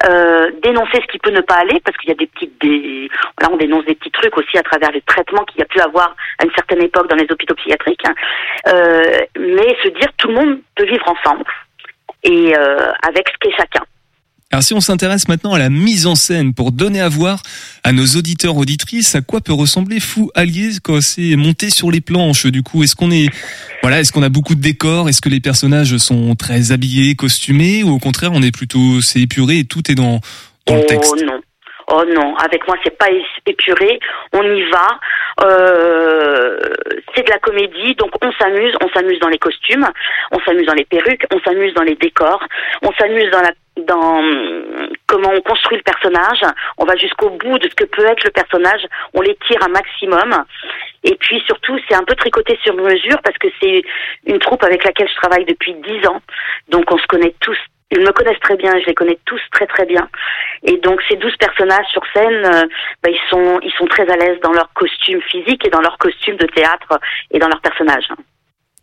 Euh, 0.07 0.51
dénoncer 0.63 1.01
ce 1.01 1.11
qui 1.11 1.19
peut 1.19 1.31
ne 1.31 1.41
pas 1.41 1.55
aller, 1.55 1.81
parce 1.83 1.97
qu'il 1.97 2.11
y 2.11 2.13
a 2.13 2.17
des 2.17 2.27
petites, 2.27 2.61
des, 2.61 3.09
là, 3.41 3.49
on 3.51 3.57
dénonce 3.57 3.87
des 3.87 3.95
petits 3.95 4.11
trucs 4.11 4.37
aussi 4.37 4.59
à 4.59 4.63
travers 4.63 4.91
les 4.93 5.01
traitements 5.01 5.45
qu'il 5.45 5.61
y 5.61 5.63
a 5.63 5.67
pu 5.67 5.81
avoir 5.81 6.15
à 6.39 6.45
une 6.45 6.53
certaine 6.55 6.83
époque 6.83 7.09
dans 7.09 7.17
les 7.17 7.27
hôpitaux 7.31 7.55
psychiatriques. 7.55 8.03
hein. 8.07 8.15
Euh, 8.69 9.21
mais 9.39 9.77
se 9.83 9.89
dire 9.99 10.09
tout 10.19 10.29
le 10.29 10.35
monde 10.35 10.61
peut 10.77 10.85
vivre 10.85 11.09
ensemble 11.09 11.45
et 12.29 12.55
euh, 12.57 12.93
avec 13.07 13.27
ce 13.29 13.35
qu'est 13.41 13.57
chacun. 13.57 13.85
Alors 14.51 14.63
si 14.63 14.73
on 14.73 14.81
s'intéresse 14.81 15.29
maintenant 15.29 15.53
à 15.53 15.59
la 15.59 15.69
mise 15.69 16.07
en 16.07 16.15
scène 16.15 16.55
pour 16.55 16.73
donner 16.73 17.03
à 17.03 17.09
voir 17.11 17.43
à 17.85 17.93
nos 17.93 18.07
auditeurs 18.07 18.57
auditrices 18.57 19.15
à 19.15 19.21
quoi 19.21 19.43
peut 19.43 19.53
ressembler 19.53 20.01
Fou 20.01 20.31
Allié 20.35 20.71
quand 20.83 21.03
c'est 21.03 21.37
monté 21.37 21.69
sur 21.69 21.91
les 21.91 22.01
planches 22.01 22.47
du 22.47 22.63
coup? 22.63 22.83
Est-ce 22.83 22.97
qu'on 22.97 23.11
est 23.11 23.29
voilà 23.83 24.01
est-ce 24.01 24.11
qu'on 24.11 24.23
a 24.23 24.31
beaucoup 24.31 24.55
de 24.55 24.63
décors? 24.63 25.11
Est-ce 25.11 25.21
que 25.21 25.29
les 25.29 25.41
personnages 25.41 25.99
sont 25.99 26.35
très 26.35 26.73
habillés 26.73 27.15
costumés 27.15 27.83
ou 27.83 27.91
au 27.91 27.99
contraire 27.99 28.31
on 28.33 28.43
est 28.43 28.51
plutôt 28.51 29.03
c'est 29.03 29.21
épuré 29.21 29.59
et 29.59 29.65
tout 29.65 29.91
est 29.91 29.95
dans 29.95 30.21
dans 30.67 30.77
le 30.77 30.87
texte? 30.87 31.15
Oh 31.15 31.25
non. 31.27 31.41
Oh 31.91 32.05
non, 32.05 32.37
avec 32.37 32.67
moi 32.67 32.77
c'est 32.85 32.97
pas 32.99 33.09
épuré, 33.47 33.99
on 34.35 34.43
y 34.43 34.63
va. 34.71 35.01
Euh, 35.43 36.59
c'est 37.15 37.25
de 37.25 37.31
la 37.31 37.39
comédie, 37.39 37.95
donc 37.95 38.11
on 38.23 38.31
s'amuse, 38.33 38.75
on 38.83 38.89
s'amuse 38.91 39.19
dans 39.21 39.29
les 39.29 39.39
costumes, 39.39 39.89
on 40.33 40.39
s'amuse 40.41 40.67
dans 40.67 40.75
les 40.75 40.85
perruques, 40.85 41.25
on 41.33 41.41
s'amuse 41.41 41.73
dans 41.75 41.85
les 41.85 41.95
décors, 41.95 42.43
on 42.83 42.93
s'amuse 42.93 43.31
dans 43.31 43.41
la 43.41 43.53
dans 43.87 44.21
comment 45.07 45.31
on 45.33 45.41
construit 45.41 45.79
le 45.79 45.85
personnage, 45.85 46.41
on 46.79 46.85
va 46.85 46.97
jusqu'au 46.97 47.31
bout 47.31 47.59
de 47.59 47.69
ce 47.69 47.75
que 47.75 47.85
peut 47.85 48.05
être 48.07 48.25
le 48.25 48.31
personnage, 48.31 48.85
on 49.15 49.21
les 49.21 49.37
tire 49.47 49.63
un 49.63 49.69
maximum. 49.69 50.45
Et 51.05 51.15
puis 51.15 51.41
surtout, 51.47 51.79
c'est 51.89 51.95
un 51.95 52.03
peu 52.03 52.17
tricoté 52.17 52.59
sur 52.65 52.75
mesure 52.75 53.19
parce 53.23 53.39
que 53.39 53.49
c'est 53.63 53.83
une 54.27 54.41
troupe 54.41 54.65
avec 54.65 54.85
laquelle 54.85 55.09
je 55.09 55.15
travaille 55.15 55.45
depuis 55.45 55.75
dix 55.75 56.07
ans. 56.09 56.21
Donc 56.69 56.91
on 56.91 56.99
se 56.99 57.07
connaît 57.07 57.35
tous 57.41 57.57
ils 57.91 58.01
me 58.01 58.13
connaissent 58.13 58.41
très 58.41 58.57
bien, 58.57 58.73
je 58.81 58.87
les 58.87 58.95
connais 58.95 59.19
tous 59.25 59.41
très 59.53 59.67
très 59.67 59.87
bien. 59.87 60.09
Et 60.65 60.79
donc 60.79 61.01
ces 61.09 61.17
douze 61.17 61.35
personnages 61.39 61.87
sur 61.93 62.03
scène, 62.13 62.45
euh, 62.45 62.65
bah, 63.03 63.11
ils 63.11 63.31
sont 63.31 63.61
ils 63.63 63.73
sont 63.79 63.87
très 63.87 64.09
à 64.11 64.17
l'aise 64.17 64.39
dans 64.43 64.53
leur 64.53 64.71
costume 64.75 65.21
physique 65.23 65.67
et 65.67 65.71
dans 65.71 65.81
leur 65.81 65.97
costume 65.99 66.37
de 66.37 66.47
théâtre 66.47 66.99
et 67.31 67.39
dans 67.39 67.49
leurs 67.49 67.61
personnages. 67.61 68.09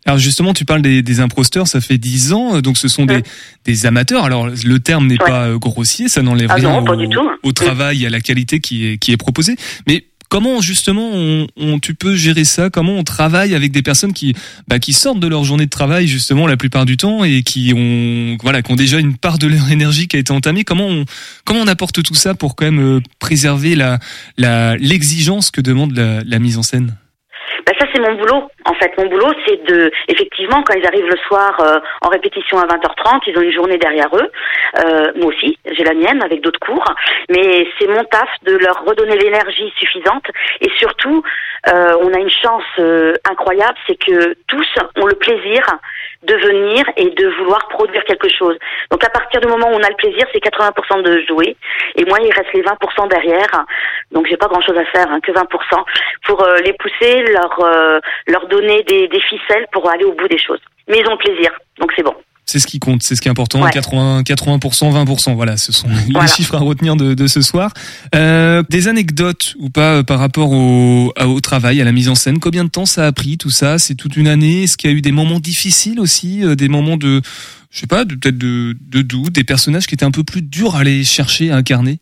Alors 0.06 0.18
justement, 0.18 0.52
tu 0.52 0.64
parles 0.64 0.82
des, 0.82 1.02
des 1.02 1.18
imposteurs, 1.18 1.66
ça 1.66 1.80
fait 1.80 1.98
10 1.98 2.32
ans, 2.32 2.56
euh, 2.56 2.60
donc 2.60 2.76
ce 2.76 2.86
sont 2.86 3.06
des, 3.06 3.22
des 3.64 3.86
amateurs. 3.86 4.24
Alors 4.24 4.46
le 4.46 4.78
terme 4.78 5.08
n'est 5.08 5.18
pas 5.18 5.48
euh, 5.48 5.58
grossier, 5.58 6.08
ça 6.08 6.22
n'enlève 6.22 6.48
Ah 6.50 6.54
rien 6.54 6.80
non, 6.80 7.28
au, 7.42 7.48
au 7.48 7.52
travail 7.52 8.04
et 8.04 8.06
à 8.06 8.10
la 8.10 8.20
qualité 8.20 8.60
qui 8.60 8.86
est, 8.86 8.98
qui 8.98 9.12
est 9.12 9.16
proposée. 9.16 9.56
Mais 9.88 10.04
comment 10.28 10.60
justement 10.60 11.10
on, 11.12 11.46
on- 11.56 11.78
tu 11.78 11.94
peux 11.94 12.16
gérer 12.16 12.44
ça? 12.44 12.70
Comment 12.70 12.92
on 12.94 13.04
travaille 13.04 13.54
avec 13.54 13.72
des 13.72 13.82
personnes 13.82 14.12
qui, 14.12 14.34
bah, 14.68 14.78
qui 14.78 14.92
sortent 14.92 15.20
de 15.20 15.26
leur 15.28 15.44
journée 15.44 15.66
de 15.66 15.70
travail 15.70 16.06
justement 16.06 16.46
la 16.46 16.56
plupart 16.56 16.86
du 16.86 16.96
temps 16.96 17.24
et 17.24 17.42
qui 17.42 17.72
ont, 17.74 18.36
voilà, 18.42 18.62
qui 18.62 18.72
ont 18.72 18.76
déjà 18.76 18.98
une 18.98 19.16
part 19.16 19.38
de 19.38 19.46
leur 19.46 19.70
énergie 19.70 20.08
qui 20.08 20.16
a 20.16 20.18
été 20.18 20.32
entamée? 20.32 20.64
Comment 20.64 20.86
on, 20.88 21.04
comment 21.44 21.60
on 21.60 21.66
apporte 21.68 22.02
tout 22.02 22.14
ça 22.14 22.34
pour 22.34 22.56
quand 22.56 22.64
même 22.66 22.80
euh, 22.80 23.00
préserver 23.18 23.74
la, 23.76 23.98
la, 24.36 24.76
l'exigence 24.76 25.50
que 25.50 25.60
demande 25.60 25.96
la, 25.96 26.22
la 26.24 26.38
mise 26.38 26.58
en 26.58 26.62
scène? 26.62 26.96
Ben 27.66 27.74
ça 27.80 27.86
c'est 27.92 28.00
mon 28.00 28.14
boulot. 28.14 28.48
En 28.64 28.74
fait, 28.74 28.96
mon 28.96 29.06
boulot 29.06 29.32
c'est 29.44 29.64
de 29.64 29.90
effectivement 30.06 30.62
quand 30.62 30.74
ils 30.74 30.86
arrivent 30.86 31.08
le 31.08 31.16
soir 31.26 31.58
euh, 31.60 31.80
en 32.02 32.08
répétition 32.08 32.58
à 32.58 32.66
20h30, 32.66 33.22
ils 33.26 33.36
ont 33.36 33.42
une 33.42 33.52
journée 33.52 33.76
derrière 33.76 34.08
eux. 34.14 34.30
Euh, 34.78 35.12
moi 35.16 35.26
aussi, 35.26 35.58
j'ai 35.72 35.82
la 35.82 35.94
mienne 35.94 36.22
avec 36.22 36.42
d'autres 36.42 36.60
cours, 36.60 36.84
mais 37.28 37.66
c'est 37.78 37.88
mon 37.88 38.04
taf 38.04 38.28
de 38.44 38.56
leur 38.56 38.84
redonner 38.84 39.16
l'énergie 39.16 39.72
suffisante 39.78 40.26
et 40.60 40.70
surtout 40.78 41.24
euh, 41.66 41.96
on 42.02 42.14
a 42.14 42.18
une 42.18 42.30
chance 42.30 42.62
incroyable, 43.28 43.76
c'est 43.88 43.96
que 43.96 44.36
tous 44.46 44.66
ont 44.96 45.06
le 45.06 45.16
plaisir 45.16 45.66
de 46.26 46.34
venir 46.34 46.84
et 46.96 47.10
de 47.10 47.28
vouloir 47.38 47.68
produire 47.68 48.04
quelque 48.04 48.28
chose. 48.28 48.56
Donc 48.90 49.04
à 49.04 49.10
partir 49.10 49.40
du 49.40 49.48
moment 49.48 49.68
où 49.68 49.74
on 49.74 49.82
a 49.82 49.88
le 49.88 49.96
plaisir, 49.96 50.26
c'est 50.32 50.42
80% 50.42 51.02
de 51.02 51.24
jouer. 51.26 51.56
Et 51.96 52.04
moi, 52.04 52.18
il 52.20 52.32
reste 52.32 52.52
les 52.52 52.62
20% 52.62 53.08
derrière. 53.08 53.64
Donc 54.12 54.26
j'ai 54.26 54.36
pas 54.36 54.48
grand-chose 54.48 54.76
à 54.76 54.84
faire, 54.86 55.10
hein, 55.10 55.20
que 55.20 55.32
20% 55.32 55.46
pour 56.26 56.42
euh, 56.42 56.56
les 56.58 56.72
pousser, 56.74 57.22
leur 57.22 57.60
euh, 57.60 58.00
leur 58.26 58.46
donner 58.48 58.82
des, 58.84 59.08
des 59.08 59.20
ficelles 59.20 59.66
pour 59.72 59.88
aller 59.90 60.04
au 60.04 60.12
bout 60.12 60.28
des 60.28 60.38
choses. 60.38 60.60
Mais 60.88 60.98
ils 60.98 61.08
ont 61.08 61.12
le 61.12 61.18
plaisir, 61.18 61.50
donc 61.78 61.92
c'est 61.96 62.02
bon. 62.02 62.14
C'est 62.48 62.60
ce 62.60 62.68
qui 62.68 62.78
compte, 62.78 63.02
c'est 63.02 63.16
ce 63.16 63.20
qui 63.20 63.26
est 63.26 63.30
important. 63.30 63.60
Ouais. 63.60 63.72
80, 63.72 64.22
80%, 64.22 64.92
20%. 65.04 65.34
Voilà, 65.34 65.56
ce 65.56 65.72
sont 65.72 65.88
les 65.88 66.12
Voilà. 66.12 66.28
chiffres 66.28 66.54
à 66.54 66.58
retenir 66.60 66.94
de, 66.94 67.12
de 67.14 67.26
ce 67.26 67.42
soir. 67.42 67.72
Euh, 68.14 68.62
des 68.70 68.86
anecdotes 68.86 69.54
ou 69.58 69.68
pas 69.68 69.96
euh, 69.96 70.02
par 70.04 70.20
rapport 70.20 70.52
au, 70.52 71.12
travail, 71.42 71.80
à 71.80 71.84
la 71.84 71.90
mise 71.90 72.08
en 72.08 72.14
scène? 72.14 72.38
Combien 72.38 72.62
de 72.64 72.70
temps 72.70 72.86
ça 72.86 73.04
a 73.06 73.10
pris 73.12 73.36
tout 73.36 73.50
ça? 73.50 73.80
C'est 73.80 73.96
toute 73.96 74.16
une 74.16 74.28
année. 74.28 74.62
Est-ce 74.62 74.76
qu'il 74.76 74.88
y 74.88 74.94
a 74.94 74.96
eu 74.96 75.00
des 75.00 75.10
moments 75.10 75.40
difficiles 75.40 75.98
aussi, 75.98 76.44
euh, 76.44 76.54
des 76.54 76.68
moments 76.68 76.96
de, 76.96 77.20
je 77.70 77.80
sais 77.80 77.88
pas, 77.88 78.04
peut-être 78.04 78.38
de, 78.38 78.76
de 78.80 79.02
doute, 79.02 79.32
des 79.32 79.44
personnages 79.44 79.88
qui 79.88 79.94
étaient 79.94 80.04
un 80.04 80.12
peu 80.12 80.22
plus 80.22 80.42
durs 80.42 80.76
à 80.76 80.80
aller 80.80 81.02
chercher, 81.02 81.50
à 81.50 81.56
incarner? 81.56 81.98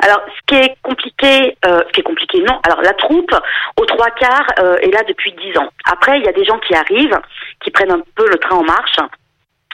Alors, 0.00 0.20
ce 0.36 0.40
qui 0.46 0.54
est 0.60 0.74
compliqué, 0.82 1.56
euh, 1.64 1.80
ce 1.86 1.92
qui 1.92 2.00
est 2.00 2.04
compliqué, 2.04 2.38
non. 2.40 2.58
Alors, 2.64 2.82
la 2.82 2.92
troupe, 2.94 3.30
aux 3.76 3.84
trois 3.84 4.10
quarts, 4.18 4.46
euh, 4.60 4.76
est 4.78 4.90
là 4.92 5.02
depuis 5.08 5.32
dix 5.32 5.56
ans. 5.58 5.68
Après, 5.84 6.18
il 6.18 6.24
y 6.24 6.28
a 6.28 6.32
des 6.32 6.44
gens 6.44 6.58
qui 6.66 6.74
arrivent, 6.74 7.18
qui 7.64 7.70
prennent 7.70 7.90
un 7.92 8.02
peu 8.16 8.28
le 8.28 8.36
train 8.38 8.56
en 8.56 8.64
marche. 8.64 8.96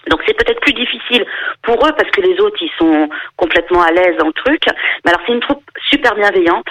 Donc, 0.08 0.20
c'est 0.26 0.36
peut-être 0.36 0.60
plus 0.60 0.72
difficile 0.72 1.24
pour 1.62 1.76
eux 1.86 1.92
parce 1.96 2.10
que 2.10 2.20
les 2.20 2.38
autres, 2.40 2.58
ils 2.60 2.72
sont 2.78 3.08
complètement 3.36 3.82
à 3.82 3.90
l'aise 3.90 4.16
dans 4.18 4.26
le 4.26 4.32
truc. 4.32 4.62
Mais 5.04 5.10
alors, 5.10 5.20
c'est 5.26 5.32
une 5.32 5.40
troupe 5.40 5.62
super 5.90 6.14
bienveillante. 6.14 6.68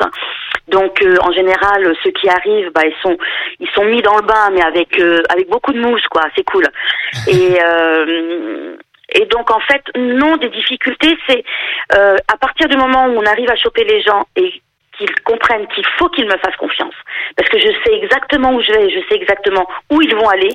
Donc, 0.68 1.02
euh, 1.02 1.18
en 1.22 1.32
général, 1.32 1.94
ceux 2.04 2.12
qui 2.12 2.30
arrivent, 2.30 2.72
bah, 2.74 2.86
ils 2.86 3.02
sont, 3.02 3.18
ils 3.60 3.70
sont 3.72 3.86
mis 3.86 4.02
dans 4.02 4.16
le 4.16 4.24
bain, 4.24 4.50
mais 4.52 4.64
avec, 4.64 5.00
euh, 5.00 5.22
avec 5.30 5.50
beaucoup 5.50 5.74
de 5.74 5.80
mousse, 5.80 6.08
quoi. 6.08 6.24
C'est 6.36 6.46
cool. 6.46 6.66
Et 7.28 7.58
euh, 7.62 8.76
et 9.14 9.26
donc 9.26 9.52
en 9.52 9.60
fait, 9.60 9.84
non 9.96 10.38
des 10.38 10.50
difficultés, 10.50 11.16
c'est 11.28 11.44
euh, 11.96 12.16
à 12.28 12.38
partir 12.38 12.68
du 12.68 12.78
moment 12.78 13.06
où 13.08 13.20
on 13.20 13.26
arrive 13.26 13.50
à 13.50 13.56
choper 13.56 13.84
les 13.84 14.02
gens 14.02 14.26
et 14.36 14.62
qu'ils 14.98 15.14
comprennent 15.24 15.68
qu'il 15.68 15.86
faut 15.98 16.10
qu'ils 16.10 16.26
me 16.26 16.38
fassent 16.38 16.56
confiance, 16.58 16.94
parce 17.36 17.50
que 17.50 17.60
je 17.60 17.68
sais 17.84 17.94
exactement 17.94 18.54
où 18.54 18.62
je 18.62 18.72
vais, 18.72 18.90
je 18.90 19.00
sais 19.10 19.16
exactement 19.16 19.68
où 19.92 20.02
ils 20.02 20.16
vont 20.16 20.30
aller. 20.30 20.52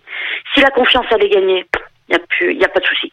Si 0.55 0.61
la 0.61 0.71
confiance 0.71 1.07
elle 1.11 1.25
est 1.25 1.29
gagnée, 1.29 1.67
il 2.09 2.13
y 2.13 2.17
a 2.17 2.19
plus, 2.19 2.53
il 2.55 2.61
y 2.61 2.65
a 2.65 2.69
pas 2.69 2.81
de 2.81 2.87
souci. 2.87 3.13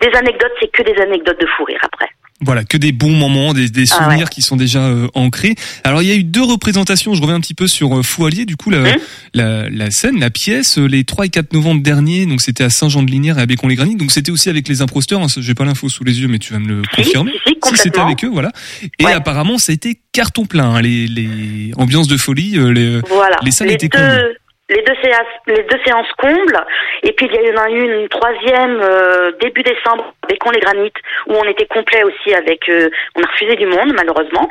Des 0.00 0.16
anecdotes, 0.16 0.52
c'est 0.60 0.70
que 0.72 0.82
des 0.82 1.00
anecdotes 1.00 1.40
de 1.40 1.46
fou 1.56 1.64
rire 1.64 1.80
après. 1.82 2.06
Voilà, 2.40 2.64
que 2.64 2.76
des 2.76 2.92
bons 2.92 3.12
moments, 3.12 3.54
des, 3.54 3.68
des 3.68 3.84
Ah 3.92 3.96
souvenirs 3.96 4.24
ouais. 4.26 4.30
qui 4.30 4.42
sont 4.42 4.56
déjà 4.56 4.80
euh, 4.86 5.06
ancrés. 5.14 5.54
Alors 5.84 6.02
il 6.02 6.08
y 6.08 6.12
a 6.12 6.16
eu 6.16 6.24
deux 6.24 6.42
représentations. 6.42 7.14
Je 7.14 7.22
reviens 7.22 7.36
un 7.36 7.40
petit 7.40 7.54
peu 7.54 7.68
sur 7.68 7.96
euh, 7.96 8.02
Foualier. 8.02 8.44
Du 8.44 8.56
coup, 8.56 8.70
la, 8.70 8.78
Hein 8.78 8.96
la, 9.34 9.70
la 9.70 9.90
scène, 9.90 10.18
la 10.18 10.30
pièce, 10.30 10.78
euh, 10.78 10.86
les 10.86 11.04
3 11.04 11.26
et 11.26 11.28
4 11.28 11.52
novembre 11.52 11.82
dernier. 11.82 12.26
Donc 12.26 12.40
c'était 12.42 12.64
à 12.64 12.70
Saint-Jean-de-Linière 12.70 13.38
et 13.38 13.42
à 13.42 13.46
Bécon-les-Granites. 13.46 13.98
Donc 13.98 14.10
c'était 14.10 14.32
aussi 14.32 14.50
avec 14.50 14.68
les 14.68 14.82
imposteurs. 14.82 15.20
Hein, 15.22 15.26
J'ai 15.36 15.54
pas 15.54 15.64
l'info 15.64 15.88
sous 15.88 16.02
les 16.04 16.20
yeux, 16.20 16.28
mais 16.28 16.38
tu 16.38 16.52
vas 16.52 16.58
me 16.58 16.66
le 16.68 16.82
confirmer. 16.94 17.32
si, 17.46 17.54
si, 17.64 17.76
c'était 17.76 18.00
avec 18.00 18.24
eux, 18.24 18.30
voilà. 18.32 18.50
Et 18.98 19.06
apparemment, 19.06 19.56
ça 19.58 19.70
a 19.72 19.74
été 19.74 20.00
carton 20.12 20.44
plein. 20.44 20.74
hein, 20.74 20.82
les, 20.82 21.06
les 21.06 21.70
ambiances 21.78 22.08
de 22.08 22.16
folie, 22.16 22.58
euh, 22.58 22.70
les, 22.72 23.00
Voilà. 23.08 23.36
les 23.42 23.52
salles 23.52 23.68
les 23.68 23.74
étaient 23.74 23.88
deux. 23.88 24.34
Les 24.70 24.82
deux 24.82 24.94
séances, 25.02 25.34
les 25.46 25.62
deux 25.64 25.78
séances 25.84 26.10
combles. 26.16 26.64
Et 27.02 27.12
puis 27.12 27.28
il 27.30 27.34
y 27.34 27.52
en 27.52 27.62
a 27.62 27.70
eu 27.70 28.02
une, 28.02 28.08
troisième 28.08 28.80
euh, 28.80 29.32
début 29.40 29.62
décembre 29.62 30.14
avec 30.22 30.44
On 30.46 30.50
les 30.50 30.60
Granites 30.60 30.96
où 31.26 31.34
on 31.34 31.44
était 31.44 31.66
complet 31.66 32.02
aussi 32.04 32.34
avec. 32.34 32.68
euh, 32.68 32.88
on 33.14 33.22
a 33.22 33.26
refusé 33.26 33.56
du 33.56 33.66
monde 33.66 33.92
malheureusement. 33.94 34.50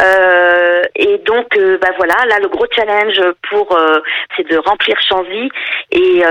Euh, 0.00 0.82
et 0.94 1.18
donc 1.18 1.46
bah 1.80 1.90
voilà, 1.96 2.14
là 2.28 2.38
le 2.40 2.48
gros 2.48 2.66
challenge 2.74 3.20
pour 3.50 3.76
c'est 4.36 4.48
de 4.48 4.56
remplir 4.58 4.96
Chanzy 5.00 5.50
et, 5.90 6.22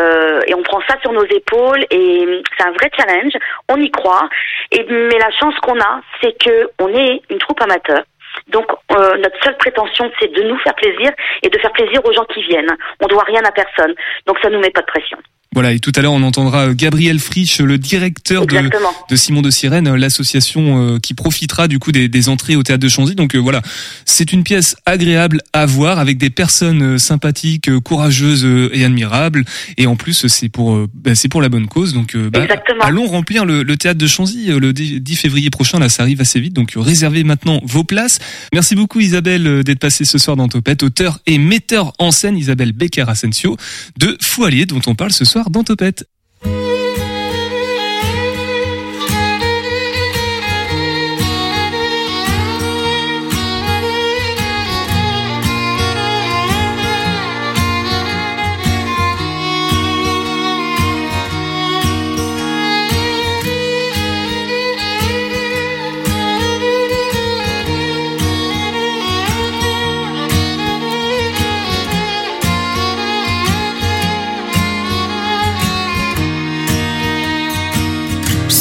et 0.47 0.53
on 0.53 0.63
prend 0.63 0.81
ça 0.87 0.95
sur 1.01 1.11
nos 1.11 1.25
épaules 1.25 1.85
et 1.91 2.41
c'est 2.57 2.65
un 2.65 2.71
vrai 2.71 2.89
challenge. 2.97 3.33
On 3.67 3.77
y 3.77 3.91
croit. 3.91 4.29
Et 4.71 4.85
mais 4.89 5.19
la 5.19 5.31
chance 5.31 5.55
qu'on 5.61 5.79
a, 5.79 6.01
c'est 6.21 6.37
que 6.43 6.69
on 6.79 6.87
est 6.95 7.21
une 7.29 7.39
troupe 7.39 7.61
amateur. 7.61 8.03
Donc 8.49 8.65
euh, 8.91 9.17
notre 9.17 9.43
seule 9.43 9.57
prétention, 9.57 10.11
c'est 10.19 10.31
de 10.31 10.43
nous 10.43 10.57
faire 10.59 10.75
plaisir 10.75 11.11
et 11.43 11.49
de 11.49 11.59
faire 11.59 11.71
plaisir 11.71 12.03
aux 12.03 12.11
gens 12.11 12.25
qui 12.25 12.41
viennent. 12.43 12.75
On 13.01 13.07
doit 13.07 13.23
rien 13.23 13.41
à 13.43 13.51
personne, 13.51 13.93
donc 14.25 14.37
ça 14.41 14.49
nous 14.49 14.59
met 14.59 14.71
pas 14.71 14.81
de 14.81 14.87
pression. 14.87 15.17
Voilà, 15.55 15.73
et 15.73 15.79
tout 15.79 15.91
à 15.95 16.01
l'heure, 16.01 16.13
on 16.13 16.21
entendra 16.21 16.67
euh, 16.67 16.73
Gabriel 16.75 17.17
Frisch, 17.17 17.59
le 17.59 17.79
directeur 17.79 18.45
de, 18.45 19.15
Simon 19.15 19.41
de 19.41 19.49
Sirène, 19.49 19.87
euh, 19.87 19.97
l'association 19.97 20.93
euh, 20.93 20.99
qui 20.99 21.15
profitera 21.15 21.67
du 21.67 21.79
coup 21.79 21.91
des, 21.91 22.07
des 22.07 22.29
entrées 22.29 22.55
au 22.55 22.61
théâtre 22.61 22.83
de 22.83 22.87
Chanzy. 22.87 23.15
Donc 23.15 23.33
euh, 23.33 23.39
voilà, 23.39 23.63
c'est 24.05 24.31
une 24.31 24.43
pièce 24.43 24.75
agréable 24.85 25.41
à 25.51 25.65
voir 25.65 25.97
avec 25.97 26.19
des 26.19 26.29
personnes 26.29 26.99
sympathiques, 26.99 27.79
courageuses 27.79 28.47
et 28.73 28.85
admirables. 28.85 29.43
Et 29.77 29.87
en 29.87 29.95
plus, 29.95 30.27
c'est 30.27 30.49
pour 30.49 30.87
bah, 30.93 31.15
c'est 31.15 31.29
pour 31.29 31.41
la 31.41 31.49
bonne 31.49 31.67
cause. 31.67 31.95
Donc 31.95 32.15
bah, 32.15 32.45
allons 32.81 33.07
remplir 33.07 33.43
le, 33.43 33.63
le 33.63 33.77
théâtre 33.77 33.97
de 33.97 34.07
Chanzy 34.07 34.47
le 34.47 34.71
10 34.71 35.01
10 35.01 35.15
février 35.15 35.49
prochain. 35.49 35.79
Là, 35.79 35.89
ça 35.89 36.03
arrive 36.03 36.21
assez 36.21 36.39
vite. 36.39 36.53
Donc 36.53 36.73
réservez 36.75 37.23
maintenant 37.23 37.59
vos 37.63 37.83
places. 37.83 38.19
Merci 38.53 38.75
beaucoup 38.75 38.99
Isabelle 38.99 39.63
d'être 39.63 39.79
passée 39.79 40.05
ce 40.05 40.19
soir 40.19 40.37
dans 40.37 40.47
Topette, 40.47 40.83
auteur 40.83 41.19
et 41.25 41.39
metteur 41.39 41.93
en 41.97 42.11
scène 42.11 42.37
Isabelle 42.37 42.71
Becker 42.71 43.05
Asensio 43.07 43.57
de 43.97 44.15
Foualier 44.21 44.67
dont 44.67 44.81
on 44.85 44.93
parle 44.93 45.11
ce 45.11 45.25
soir 45.25 45.38
dans 45.49 45.63
Topette. 45.63 46.05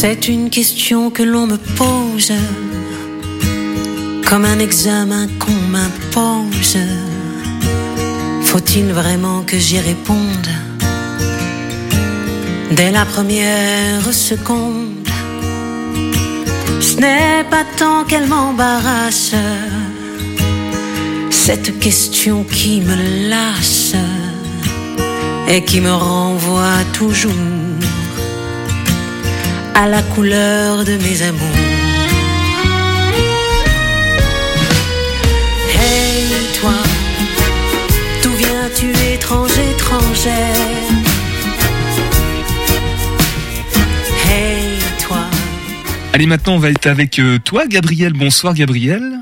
C'est 0.01 0.29
une 0.29 0.49
question 0.49 1.11
que 1.11 1.25
l'on 1.25 1.49
me 1.49 1.57
pose, 1.57 2.33
comme 4.29 4.45
un 4.45 4.61
examen 4.61 5.27
qu'on 5.41 5.61
m'impose. 5.75 6.79
Faut-il 8.45 8.93
vraiment 8.93 9.43
que 9.43 9.59
j'y 9.59 9.81
réponde? 9.81 10.49
Dès 12.71 12.93
la 12.93 13.05
première 13.07 14.13
seconde 14.13 15.09
Ce 16.81 16.97
n'est 17.01 17.43
pas 17.51 17.65
tant 17.77 18.05
qu'elle 18.05 18.29
m'embarrasse, 18.29 19.35
cette 21.31 21.81
question 21.81 22.45
qui 22.45 22.83
me 22.83 23.29
lasse 23.29 23.97
et 25.49 25.65
qui 25.65 25.81
me 25.81 25.93
renvoie 25.93 26.85
toujours 26.93 27.33
à 29.81 29.87
la 29.87 30.03
couleur 30.03 30.85
de 30.85 30.97
mes 30.97 31.23
amours. 31.23 31.57
Hey 35.81 36.25
toi, 36.61 36.73
d'où 38.25 38.31
viens-tu 38.33 38.91
étranger, 39.15 39.71
étrangère? 39.77 40.57
Hey 44.29 44.79
toi. 45.01 45.19
Allez, 46.13 46.27
maintenant, 46.27 46.55
on 46.55 46.59
va 46.59 46.71
être 46.71 46.89
avec 46.89 47.21
euh, 47.21 47.39
toi, 47.39 47.69
Gabriel. 47.69 48.15
Bonsoir, 48.15 48.55
Gabriel. 48.55 49.18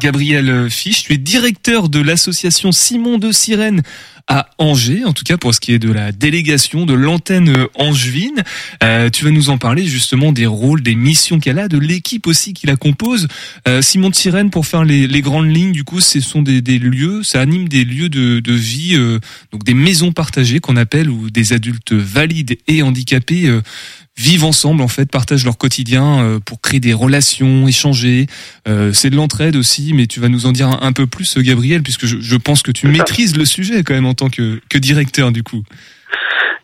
Gabriel 0.00 0.70
Fisch, 0.70 1.04
tu 1.04 1.12
es 1.12 1.18
directeur 1.18 1.88
de 1.88 2.00
l'association 2.00 2.72
Simon 2.72 3.18
de 3.18 3.32
Sirène 3.32 3.82
à 4.26 4.48
Angers, 4.58 5.04
en 5.04 5.12
tout 5.12 5.24
cas 5.24 5.36
pour 5.36 5.54
ce 5.54 5.60
qui 5.60 5.72
est 5.72 5.78
de 5.78 5.92
la 5.92 6.12
délégation 6.12 6.86
de 6.86 6.94
l'antenne 6.94 7.66
angevine. 7.74 8.42
Euh, 8.82 9.10
tu 9.10 9.24
vas 9.24 9.30
nous 9.30 9.50
en 9.50 9.58
parler 9.58 9.86
justement 9.86 10.32
des 10.32 10.46
rôles, 10.46 10.82
des 10.82 10.94
missions 10.94 11.38
qu'elle 11.38 11.58
a, 11.58 11.68
de 11.68 11.78
l'équipe 11.78 12.26
aussi 12.26 12.54
qui 12.54 12.66
la 12.66 12.76
compose. 12.76 13.28
Euh, 13.68 13.82
Simon 13.82 14.10
de 14.10 14.14
Sirène, 14.14 14.50
pour 14.50 14.66
faire 14.66 14.84
les, 14.84 15.20
grandes 15.20 15.54
lignes, 15.54 15.72
du 15.72 15.84
coup, 15.84 16.00
ce 16.00 16.20
sont 16.20 16.42
des, 16.42 16.62
des 16.62 16.78
lieux, 16.78 17.22
ça 17.22 17.40
anime 17.40 17.68
des 17.68 17.84
lieux 17.84 18.08
de, 18.08 18.40
de 18.40 18.52
vie, 18.52 18.94
euh, 18.94 19.18
donc 19.52 19.64
des 19.64 19.74
maisons 19.74 20.12
partagées 20.12 20.60
qu'on 20.60 20.76
appelle, 20.76 21.10
où 21.10 21.30
des 21.30 21.52
adultes 21.52 21.92
valides 21.92 22.56
et 22.66 22.82
handicapés 22.82 23.46
euh, 23.46 23.60
vivent 24.16 24.44
ensemble 24.44 24.82
en 24.82 24.88
fait, 24.88 25.10
partagent 25.10 25.44
leur 25.44 25.58
quotidien 25.58 26.22
euh, 26.22 26.38
pour 26.44 26.60
créer 26.60 26.80
des 26.80 26.92
relations, 26.92 27.66
échanger. 27.66 28.26
Euh, 28.68 28.92
c'est 28.92 29.10
de 29.10 29.16
l'entraide 29.16 29.56
aussi, 29.56 29.92
mais 29.94 30.06
tu 30.06 30.20
vas 30.20 30.28
nous 30.28 30.46
en 30.46 30.52
dire 30.52 30.68
un, 30.68 30.92
peu 30.92 31.06
plus, 31.06 31.36
euh, 31.36 31.42
Gabriel, 31.42 31.82
puisque 31.82 32.06
je, 32.06 32.18
je 32.20 32.36
pense 32.36 32.62
que 32.62 32.70
tu 32.70 32.86
maîtrises 32.86 33.36
le 33.36 33.44
sujet 33.44 33.82
quand 33.82 33.94
même 33.94 34.06
en 34.06 34.14
tant 34.14 34.28
que, 34.28 34.60
que 34.68 34.78
directeur 34.78 35.32
du 35.32 35.42
coup. 35.42 35.62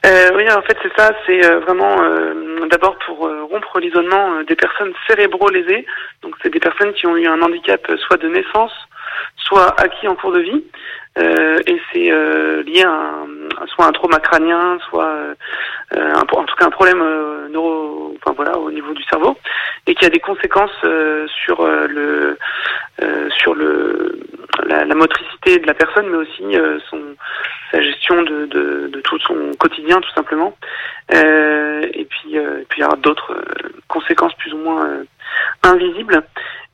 Euh, 0.07 0.31
oui, 0.35 0.51
en 0.51 0.63
fait, 0.63 0.77
c'est 0.83 0.93
ça. 0.97 1.11
C'est 1.27 1.41
vraiment 1.61 2.03
euh, 2.03 2.67
d'abord 2.71 2.97
pour 3.05 3.27
euh, 3.27 3.45
rompre 3.45 3.81
l'isolement 3.81 4.43
des 4.45 4.57
personnes 4.57 4.93
cérébro-lésées. 5.07 5.85
Donc, 6.23 6.35
c'est 6.43 6.51
des 6.51 6.61
personnes 6.61 6.93
qui 6.95 7.07
ont 7.07 7.17
eu 7.17 7.27
un 7.27 7.43
handicap 7.43 7.87
soit 8.07 8.17
de 8.17 8.29
naissance, 8.29 8.73
soit 9.37 9.79
acquis 9.79 10.09
en 10.09 10.15
cours 10.15 10.33
de 10.33 10.41
vie. 10.41 10.65
Euh, 11.19 11.59
et 11.67 11.81
c'est 11.93 12.11
euh, 12.13 12.63
lié 12.63 12.85
à 12.85 12.91
un, 12.91 13.67
soit 13.67 13.87
un 13.87 13.93
trauma 13.93 14.19
crânien, 14.21 14.79
soit 14.89 15.05
euh, 15.05 15.35
un, 15.93 16.21
en 16.21 16.45
tout 16.45 16.55
cas 16.57 16.67
un 16.67 16.71
problème 16.71 17.03
neuro, 17.51 18.15
enfin 18.17 18.33
voilà, 18.37 18.57
au 18.59 18.71
niveau 18.71 18.93
du 18.95 19.03
cerveau, 19.05 19.37
et 19.87 19.95
qui 19.95 20.05
a 20.05 20.11
des 20.11 20.21
conséquences 20.21 20.71
sur 21.45 21.67
le 21.67 22.39
sur 23.39 23.55
le 23.55 24.21
la, 24.67 24.85
la, 24.85 24.95
motricité 24.95 25.59
de 25.59 25.67
la 25.67 25.75
personne, 25.75 26.09
mais 26.11 26.19
aussi 26.19 26.45
son 26.89 27.01
sa 27.73 27.81
gestion 27.81 28.23
de, 28.23 28.47
de, 28.47 28.91
de, 28.93 29.01
tout 29.01 29.19
son 29.21 29.53
quotidien 29.59 30.01
tout 30.01 30.13
simplement. 30.15 30.57
et 31.11 32.07
puis 32.09 32.37
et 32.37 32.67
puis 32.69 32.79
il 32.79 32.83
y 32.83 32.85
aura 32.85 32.97
d'autres 32.97 33.37
conséquences 33.89 34.35
plus 34.35 34.53
ou 34.53 34.59
moins 34.59 35.03
invisibles. 35.65 36.23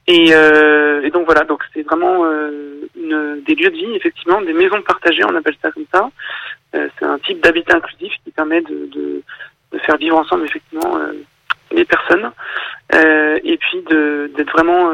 Et, 0.09 0.33
euh, 0.33 1.03
et, 1.03 1.11
donc 1.11 1.27
voilà, 1.27 1.43
donc 1.45 1.63
c'est 1.75 1.83
vraiment 1.83 2.25
euh, 2.25 2.89
une, 2.97 3.43
des 3.45 3.55
lieux 3.57 3.71
de 3.71 3.77
vie, 3.77 3.97
effectivement, 3.97 4.41
des 4.41 4.53
maisons 4.53 4.81
partagées, 4.83 5.25
on 5.25 5.35
appelle 5.35 5.57
ça 5.61 5.73
comme 5.73 5.87
ça. 5.93 6.09
Euh, 6.77 6.89
c'est 6.99 7.05
un 7.05 7.19
type 7.19 7.43
d'habitat 7.43 7.77
inclusif 7.77 8.13
qui 8.25 8.31
permet 8.31 8.61
de, 8.61 8.89
de, 8.93 9.23
de, 9.73 9.79
faire 9.79 9.97
vivre 9.97 10.17
ensemble 10.17 10.45
effectivement 10.45 10.97
euh, 10.97 11.13
les 11.73 11.85
personnes, 11.85 12.31
euh, 12.95 13.41
et 13.43 13.57
puis 13.57 13.83
d'être 13.83 14.53
vraiment 14.53 14.93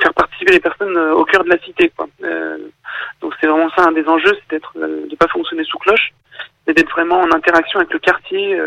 faire 0.00 0.14
participer 0.14 0.52
les 0.52 0.60
personnes 0.60 0.96
au 0.96 1.24
cœur 1.24 1.42
de 1.42 1.50
la 1.50 1.58
cité. 1.58 1.90
Quoi. 1.96 2.06
donc 3.20 3.34
c'est 3.40 3.46
vraiment 3.46 3.70
ça 3.70 3.84
un 3.88 3.92
des 3.92 4.06
enjeux, 4.06 4.32
c'est 4.34 4.50
d'être 4.50 4.72
de 4.76 5.16
pas 5.16 5.26
fonctionner 5.28 5.64
sous 5.64 5.78
cloche, 5.78 6.12
mais 6.66 6.74
d'être 6.74 6.90
vraiment 6.90 7.20
en 7.20 7.32
interaction 7.32 7.80
avec 7.80 7.92
le 7.92 7.98
quartier. 7.98 8.58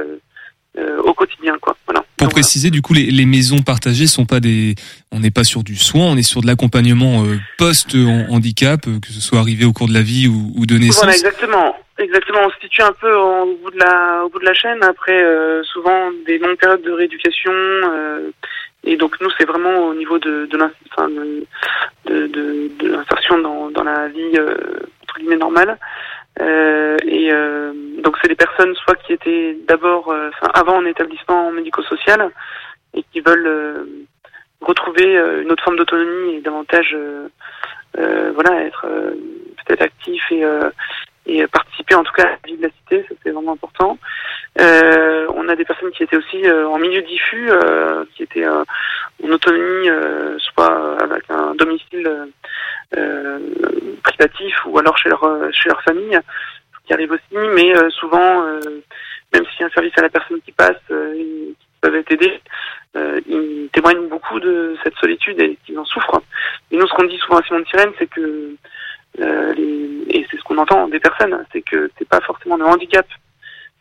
Au 1.04 1.14
quotidien 1.14 1.56
quoi 1.62 1.76
voilà 1.86 2.04
pour 2.20 2.30
préciser, 2.30 2.70
du 2.70 2.82
coup, 2.82 2.94
les, 2.94 3.06
les, 3.06 3.26
maisons 3.26 3.62
partagées 3.62 4.08
sont 4.08 4.26
pas 4.26 4.40
des, 4.40 4.76
on 5.12 5.20
n'est 5.20 5.32
pas 5.32 5.46
sur 5.46 5.64
du 5.64 5.76
soin, 5.76 6.06
on 6.06 6.18
est 6.18 6.22
sur 6.22 6.42
de 6.42 6.48
l'accompagnement 6.48 7.24
euh, 7.24 7.38
post-handicap, 7.58 8.82
euh, 8.88 9.00
que 9.00 9.08
ce 9.08 9.22
soit 9.22 9.40
arrivé 9.40 9.66
au 9.66 9.72
cours 9.72 9.88
de 9.88 9.94
la 9.94 10.02
vie 10.02 10.28
ou, 10.28 10.52
ou 10.58 10.66
de 10.66 10.78
naissance. 10.78 11.04
Voilà, 11.04 11.14
exactement. 11.14 11.76
Exactement, 11.98 12.40
on 12.46 12.50
se 12.50 12.60
situe 12.62 12.82
un 12.82 12.94
peu 12.94 13.14
au 13.14 13.58
bout 13.62 13.72
de 13.72 13.80
la, 13.80 14.24
au 14.24 14.30
bout 14.30 14.40
de 14.40 14.46
la 14.46 14.54
chaîne, 14.54 14.82
après 14.84 15.22
euh, 15.22 15.64
souvent 15.64 16.12
des 16.26 16.38
longues 16.38 16.56
périodes 16.58 16.82
de 16.82 16.92
rééducation, 16.92 17.52
et 18.86 18.96
donc 18.96 19.20
nous 19.20 19.30
c'est 19.38 19.44
vraiment 19.44 19.80
au 19.80 19.94
niveau 19.94 20.18
de, 20.18 20.46
de 20.46 20.58
l'insertion 20.58 21.10
de, 22.08 22.28
de, 22.28 23.44
dans, 23.44 23.70
dans 23.70 23.84
la 23.84 24.08
vie 24.08 24.40
entre 25.04 25.20
guillemets 25.20 25.36
normale. 25.36 25.78
Euh, 26.42 26.98
et 27.06 27.32
euh, 27.34 27.74
donc 28.02 28.18
c'est 28.22 28.30
des 28.30 28.36
personnes 28.36 28.74
soit 28.76 28.96
qui 28.96 29.14
étaient 29.14 29.58
d'abord, 29.68 30.10
euh, 30.10 30.30
avant 30.54 30.78
en 30.78 30.86
établissement 30.86 31.52
médico-social 31.52 32.32
et 32.94 33.04
qui 33.12 33.20
veulent 33.20 33.88
retrouver 34.62 35.16
une 35.42 35.52
autre 35.52 35.64
forme 35.64 35.78
d'autonomie 35.78 36.36
et 36.36 36.42
davantage, 36.42 36.96
voilà, 37.96 38.64
être 38.64 38.88
peut-être 39.58 39.82
actif 39.84 40.22
et 40.32 40.44
et 41.30 41.48
participer 41.48 41.96
en 41.96 42.04
tout 42.04 42.12
cas 42.14 42.24
à 42.24 42.30
la 42.32 42.38
vie 42.46 42.58
de 42.58 42.64
la 42.64 42.70
cité, 42.70 43.06
ça 43.08 43.16
c'est 43.24 43.30
vraiment 43.30 43.54
important. 43.54 43.98
Euh, 44.60 45.28
on 45.36 45.48
a 45.48 45.56
des 45.56 45.64
personnes 45.64 45.92
qui 45.92 46.04
étaient 46.04 46.18
aussi 46.18 46.50
en 46.52 46.78
milieu 46.80 47.02
diffus, 47.04 47.50
euh, 47.52 48.04
qui 48.16 48.24
étaient 48.24 48.48
en 48.48 48.66
autonomie, 49.30 49.90
soit 50.40 50.98
avec 51.02 51.24
un 51.30 51.54
domicile 51.56 52.10
privatif 54.04 54.56
ou 54.66 54.80
alors 54.80 54.98
chez 54.98 55.10
leur 55.10 55.24
chez 55.52 55.70
leur 55.70 55.82
famille, 55.84 56.20
qui 56.86 56.94
arrive 56.94 57.12
aussi, 57.12 57.48
mais 57.54 57.74
souvent, 57.92 58.42
même 58.42 59.46
s'il 59.46 59.62
y 59.62 59.64
a 59.64 59.68
un 59.68 59.70
service 59.70 59.98
à 59.98 60.02
la 60.02 60.10
personne 60.10 60.42
qui 60.42 60.52
passe, 60.52 60.82
ils 60.90 61.54
peuvent 61.82 61.96
être 61.96 62.12
aidés, 62.12 62.42
ils 63.28 63.70
témoignent 63.72 64.08
beaucoup 64.08 64.40
de 64.40 64.76
cette 64.84 64.96
solitude 64.96 65.40
et 65.42 65.58
qu'ils 65.64 65.78
en 65.78 65.86
souffrent. 65.86 66.22
Et 66.72 66.78
nous, 66.78 66.88
ce 66.88 66.94
qu'on 66.94 67.06
dit 67.06 67.18
souvent 67.18 67.38
à 67.38 67.44
Simon 67.44 67.60
de 67.60 67.68
Sirène, 67.68 67.92
c'est 68.00 68.10
que 68.10 68.56
euh, 69.22 69.54
et 70.10 70.26
c'est 70.30 70.38
ce 70.38 70.44
qu'on 70.44 70.58
entend 70.58 70.88
des 70.88 71.00
personnes, 71.00 71.38
c'est 71.52 71.62
que 71.62 71.90
c'est 71.98 72.08
pas 72.08 72.22
forcément 72.22 72.58
le 72.58 72.66
handicap 72.66 73.06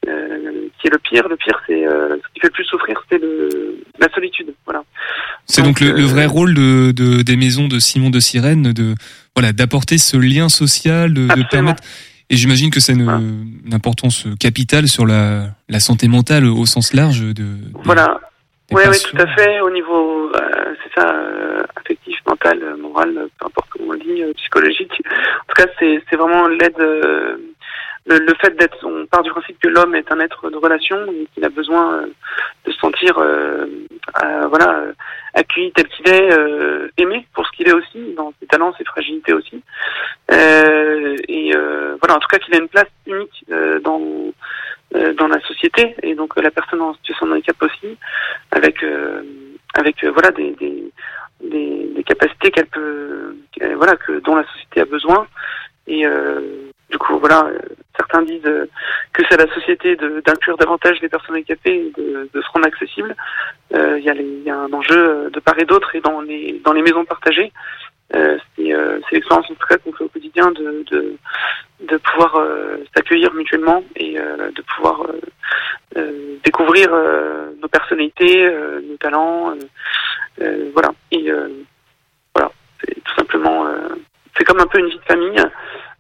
euh, 0.07 0.68
qui 0.80 0.86
est 0.86 0.91
le 0.91 0.99
pire. 0.99 1.28
Le 1.28 1.36
pire, 1.36 1.61
c'est 1.66 1.86
euh, 1.86 2.16
ce 2.16 2.34
qui 2.34 2.41
fait 2.41 2.49
le 2.49 2.53
plus 2.53 2.64
souffrir, 2.64 3.01
c'est 3.11 3.20
la 3.99 4.09
solitude. 4.12 4.55
Voilà. 4.64 4.82
C'est 5.47 5.62
donc, 5.62 5.80
le, 5.80 6.05
vrai 6.05 6.26
rôle 6.26 6.55
de, 6.55 6.93
de, 6.93 7.22
des 7.22 7.36
maisons 7.36 7.68
de 7.68 7.78
Simon 7.78 8.11
de 8.11 8.20
Sirène, 8.20 8.72
de 8.72 8.95
voilà, 9.34 9.53
d'apporter 9.53 9.99
ce 9.99 10.16
lien 10.16 10.49
social, 10.49 11.14
de, 11.14 11.26
de 11.26 11.49
permettre. 11.49 11.82
Et 12.30 12.36
j'imagine 12.36 12.70
que 12.70 12.80
c'est 12.80 12.93
une, 12.93 13.09
une, 13.64 13.74
importance 13.74 14.26
capitale 14.39 14.86
sur 14.86 15.07
la, 15.07 15.47
la 15.68 15.80
santé 15.80 16.09
mentale 16.09 16.45
au 16.45 16.66
sens 16.66 16.93
large 16.93 17.22
de. 17.22 17.47
voilà. 17.84 18.20
Oui, 18.70 18.82
oui, 18.86 18.97
tout 19.03 19.16
à 19.16 19.26
fait. 19.34 19.61
Au 19.61 19.70
niveau, 19.70 20.07
ça, 20.99 21.14
affectif, 21.76 22.18
mental, 22.26 22.76
moral, 22.78 23.28
peu 23.38 23.46
importe 23.46 23.68
comment 23.70 23.90
on 23.90 23.92
le 23.92 23.99
dit, 23.99 24.22
psychologique. 24.36 25.03
En 25.07 25.53
tout 25.55 25.62
cas, 25.62 25.70
c'est 25.78 26.16
vraiment 26.16 26.49
l'aide. 26.49 26.78
le, 26.78 28.34
fait 28.40 28.57
d'être, 28.57 28.78
on 28.84 29.07
part 29.07 29.22
du 29.22 29.30
principe 29.30 29.59
que 29.61 29.68
l'homme 29.68 29.94
est 29.94 30.11
un 30.11 30.20
être 30.20 30.51
de 30.51 30.57
relation 30.57 30.96
et 31.12 31.26
qu'il 31.34 31.44
a 31.44 31.51
besoin 31.51 32.07
de 32.64 32.72
se 32.72 32.78
sentir, 32.78 33.18
euh, 33.18 34.46
voilà, 34.49 34.84
accueilli 35.34 35.72
tel 35.72 35.88
qu'il 35.88 36.09
est, 36.09 36.32
euh, 36.32 36.88
aimé 36.96 37.26
pour 37.34 37.46
ce 37.46 37.53
qu'il 37.53 37.68
est 37.68 37.72
aussi, 37.72 38.14
dans 38.16 38.32
ses 38.40 38.46
talents, 38.46 38.74
ses 38.76 38.84
fragilités 38.84 39.32
aussi. 39.32 39.62
Euh, 40.32 41.16
et 41.28 41.53
voilà, 42.01 42.16
en 42.16 42.18
tout 42.18 42.28
cas, 42.28 42.38
qu'il 42.38 42.55
a 42.55 42.59
une 42.59 42.68
place 42.68 42.90
unique 43.07 43.44
dans 43.82 44.32
dans 45.18 45.28
la 45.28 45.38
société 45.40 45.94
et 46.03 46.14
donc 46.14 46.34
la 46.40 46.51
personne 46.51 46.80
en 46.80 46.94
situation 46.94 47.26
de 47.26 47.32
handicap 47.32 47.62
aussi, 47.62 47.99
avec 48.51 48.82
avec 49.74 50.04
voilà 50.04 50.30
des, 50.30 50.52
des, 50.52 50.92
des, 51.42 51.92
des 51.94 52.04
capacités 52.04 52.50
qu'elle 52.50 52.66
peut 52.66 53.36
voilà 53.76 53.96
que 53.96 54.20
dont 54.20 54.36
la 54.36 54.46
société 54.52 54.80
a 54.80 54.84
besoin. 54.84 55.26
Et 55.86 56.06
euh, 56.06 56.70
du 56.90 56.98
coup 56.98 57.18
voilà 57.18 57.50
certains 57.96 58.22
disent 58.22 58.42
que 59.12 59.22
c'est 59.28 59.40
à 59.40 59.44
la 59.46 59.52
société 59.54 59.96
d'inclure 59.96 60.56
davantage 60.56 61.00
les 61.00 61.08
personnes 61.08 61.36
handicapées 61.36 61.86
et 61.86 62.00
de, 62.00 62.30
de 62.32 62.40
se 62.40 62.48
rendre 62.52 62.66
accessibles 62.66 63.14
euh, 63.74 63.98
il 63.98 64.04
y 64.04 64.10
a 64.10 64.14
il 64.14 64.42
y 64.42 64.50
a 64.50 64.56
un 64.56 64.72
enjeu 64.72 65.30
de 65.30 65.40
part 65.40 65.58
et 65.58 65.64
d'autre 65.64 65.94
et 65.96 66.00
dans 66.00 66.20
les 66.20 66.60
dans 66.64 66.72
les 66.72 66.82
maisons 66.82 67.04
partagées 67.04 67.52
euh, 68.14 68.38
c'est 68.56 68.72
euh, 68.72 69.00
l'expérience 69.12 69.50
en 69.50 69.54
tout 69.54 69.66
cas 69.68 69.76
qu'on 69.76 69.92
fait 69.92 70.04
au 70.04 70.09
quotidien 70.09 70.50
de, 70.52 70.84
de, 70.90 71.16
de 71.80 71.96
pouvoir 71.98 72.36
euh, 72.36 72.78
s'accueillir 72.96 73.32
mutuellement 73.34 73.84
et 73.96 74.18
euh, 74.18 74.50
de 74.50 74.62
pouvoir 74.62 75.06
euh, 75.96 76.38
découvrir 76.44 76.90
nos 77.61 77.68
personnalités, 77.68 78.48
nos 78.88 78.96
talents, 78.98 79.54
voilà. 80.38 80.90
Et 81.11 81.28
voilà, 82.34 82.52
c'est 82.80 82.94
tout 82.94 83.14
simplement, 83.16 83.66
c'est 84.36 84.44
comme 84.44 84.61
un 84.61 84.66
peu 84.66 84.78
une 84.78 84.88
vie 84.88 84.98
de 84.98 85.04
famille 85.04 85.42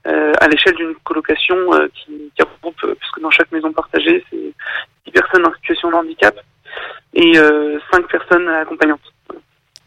à 0.04 0.48
l'échelle 0.48 0.76
d'une 0.76 0.94
colocation 1.02 1.56
qui, 1.94 2.30
qui 2.36 2.42
regroupe, 2.42 2.94
puisque 3.00 3.20
dans 3.20 3.30
chaque 3.30 3.50
maison 3.50 3.72
partagée, 3.72 4.24
c'est 4.30 4.52
10 5.06 5.10
personnes 5.10 5.46
en 5.46 5.54
situation 5.54 5.90
de 5.90 5.96
handicap 5.96 6.38
et 7.14 7.34
5 7.34 8.06
personnes 8.06 8.48
accompagnantes. 8.48 9.12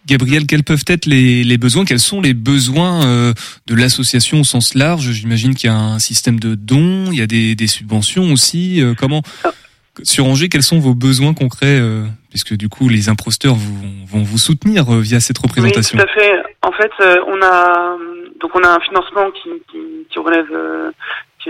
Gabriel, 0.08 0.48
quels 0.48 0.64
peuvent 0.64 0.84
être 0.88 1.06
les, 1.06 1.58
besoins 1.58 1.86
Quels 1.86 2.00
sont 2.00 2.22
les 2.22 2.34
besoins 2.34 3.06
euh, 3.06 3.34
de 3.68 3.76
l'association 3.76 4.42
au 4.42 4.44
sens 4.44 4.74
large? 4.74 5.12
J'imagine 5.12 5.54
qu'il 5.54 5.70
y 5.70 5.74
a 5.74 5.78
un 5.78 6.00
système 6.00 6.40
de 6.40 6.56
dons, 6.56 7.12
il 7.12 7.20
y 7.20 7.22
a 7.22 7.28
des, 7.28 7.68
subventions 7.68 8.32
aussi. 8.32 8.82
Euh, 8.82 8.94
comment 8.98 9.22
sur 10.04 10.26
Angers, 10.26 10.48
quels 10.48 10.64
sont 10.64 10.80
vos 10.80 10.96
besoins 10.96 11.34
concrets 11.34 11.80
euh, 11.80 12.06
Puisque 12.30 12.56
du 12.56 12.70
coup, 12.70 12.88
les 12.88 13.10
imposteurs 13.10 13.56
vont 13.56 14.24
vous 14.24 14.38
soutenir 14.38 14.90
via 14.92 15.20
cette 15.20 15.38
représentation. 15.38 16.00
Oui, 16.00 16.06
tout 16.06 16.10
à 16.10 16.22
fait. 16.22 16.44
En 16.64 16.72
fait, 16.72 16.92
on 17.28 17.42
a 17.42 17.98
donc 18.40 18.52
on 18.56 18.64
a 18.64 18.70
un 18.70 18.80
financement 18.80 19.30
qui, 19.32 19.50
qui, 20.10 20.18
relève 20.18 20.48
qui, 21.40 21.50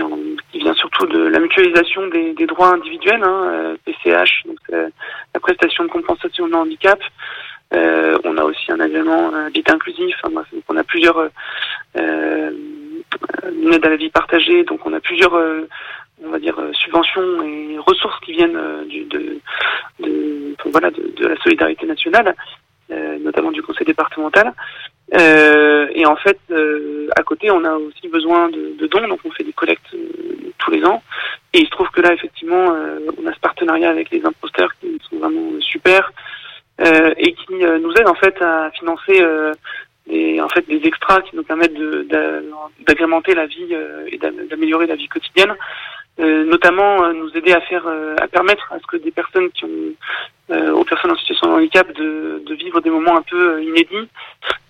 vient 0.58 0.74
surtout 0.74 1.06
de 1.06 1.28
la 1.28 1.38
mutualisation 1.38 2.08
des, 2.08 2.46
droits 2.46 2.74
individuels, 2.74 3.22
hein, 3.24 3.74
PCH, 3.86 4.42
donc 4.44 4.58
la 4.70 5.40
prestation 5.40 5.84
de 5.84 5.88
compensation 5.88 6.48
de 6.48 6.54
handicap. 6.54 6.98
Euh, 7.74 8.18
on 8.24 8.36
a 8.36 8.44
aussi 8.44 8.70
un 8.70 8.80
agrément 8.80 9.32
habitat 9.34 9.74
inclusif. 9.74 10.14
Enfin, 10.22 10.42
on 10.68 10.76
a 10.76 10.84
plusieurs 10.84 11.18
euh, 11.18 11.28
euh, 11.96 12.50
une 13.62 13.72
aide 13.72 13.86
à 13.86 13.90
la 13.90 13.96
vie 13.96 14.10
partagée. 14.10 14.64
Donc 14.64 14.84
on 14.84 14.92
a 14.92 15.00
plusieurs 15.00 15.34
on 16.24 16.30
va 16.30 16.38
dire 16.38 16.56
subventions 16.72 17.42
et 17.42 17.78
ressources 17.78 18.18
qui 18.20 18.32
viennent 18.32 18.58
du, 18.88 19.04
de, 19.04 19.38
de, 20.00 20.54
voilà 20.66 20.90
de, 20.90 21.26
la 21.26 21.36
solidarité 21.42 21.86
nationale, 21.86 22.34
notamment 23.20 23.50
du 23.50 23.62
conseil 23.62 23.86
départemental. 23.86 24.52
et 25.12 26.06
en 26.06 26.16
fait, 26.16 26.38
à 27.16 27.22
côté, 27.24 27.50
on 27.50 27.64
a 27.64 27.74
aussi 27.74 28.08
besoin 28.08 28.48
de, 28.50 28.76
de, 28.78 28.86
dons, 28.86 29.08
donc 29.08 29.20
on 29.24 29.32
fait 29.32 29.42
des 29.42 29.52
collectes 29.52 29.96
tous 30.58 30.70
les 30.70 30.84
ans. 30.84 31.02
Et 31.52 31.60
il 31.60 31.66
se 31.66 31.70
trouve 31.70 31.88
que 31.90 32.00
là, 32.00 32.12
effectivement, 32.12 32.66
on 33.18 33.26
a 33.26 33.34
ce 33.34 33.40
partenariat 33.40 33.90
avec 33.90 34.10
les 34.10 34.24
imposteurs 34.24 34.72
qui 34.80 35.00
sont 35.10 35.16
vraiment 35.16 35.60
super. 35.60 36.12
Euh, 36.84 37.14
et 37.16 37.32
qui 37.34 37.64
euh, 37.64 37.78
nous 37.78 37.92
aide 37.92 38.08
en 38.08 38.14
fait 38.14 38.34
à 38.42 38.70
financer 38.72 39.20
euh, 39.20 39.52
des, 40.08 40.40
en 40.40 40.48
fait 40.48 40.66
des 40.66 40.80
extras 40.84 41.20
qui 41.20 41.36
nous 41.36 41.44
permettent 41.44 41.76
d'agrémenter 42.86 43.34
la 43.34 43.46
vie 43.46 43.72
et 44.08 44.18
d'améliorer 44.18 44.86
la 44.86 44.96
vie 44.96 45.06
quotidienne. 45.06 45.54
Euh, 46.20 46.44
notamment 46.44 47.02
euh, 47.02 47.14
nous 47.14 47.30
aider 47.34 47.52
à 47.52 47.60
faire, 47.62 47.86
euh, 47.86 48.14
à 48.20 48.28
permettre 48.28 48.70
à 48.70 48.78
ce 48.78 48.86
que 48.86 48.98
des 48.98 49.10
personnes 49.10 49.50
qui 49.50 49.64
ont, 49.64 49.94
aux 50.74 50.84
personnes 50.84 51.12
en 51.12 51.16
situation 51.16 51.46
de 51.46 51.52
handicap 51.54 51.90
de, 51.94 52.42
de 52.44 52.54
vivre 52.54 52.82
des 52.82 52.90
moments 52.90 53.16
un 53.16 53.22
peu 53.22 53.62
inédits 53.62 54.06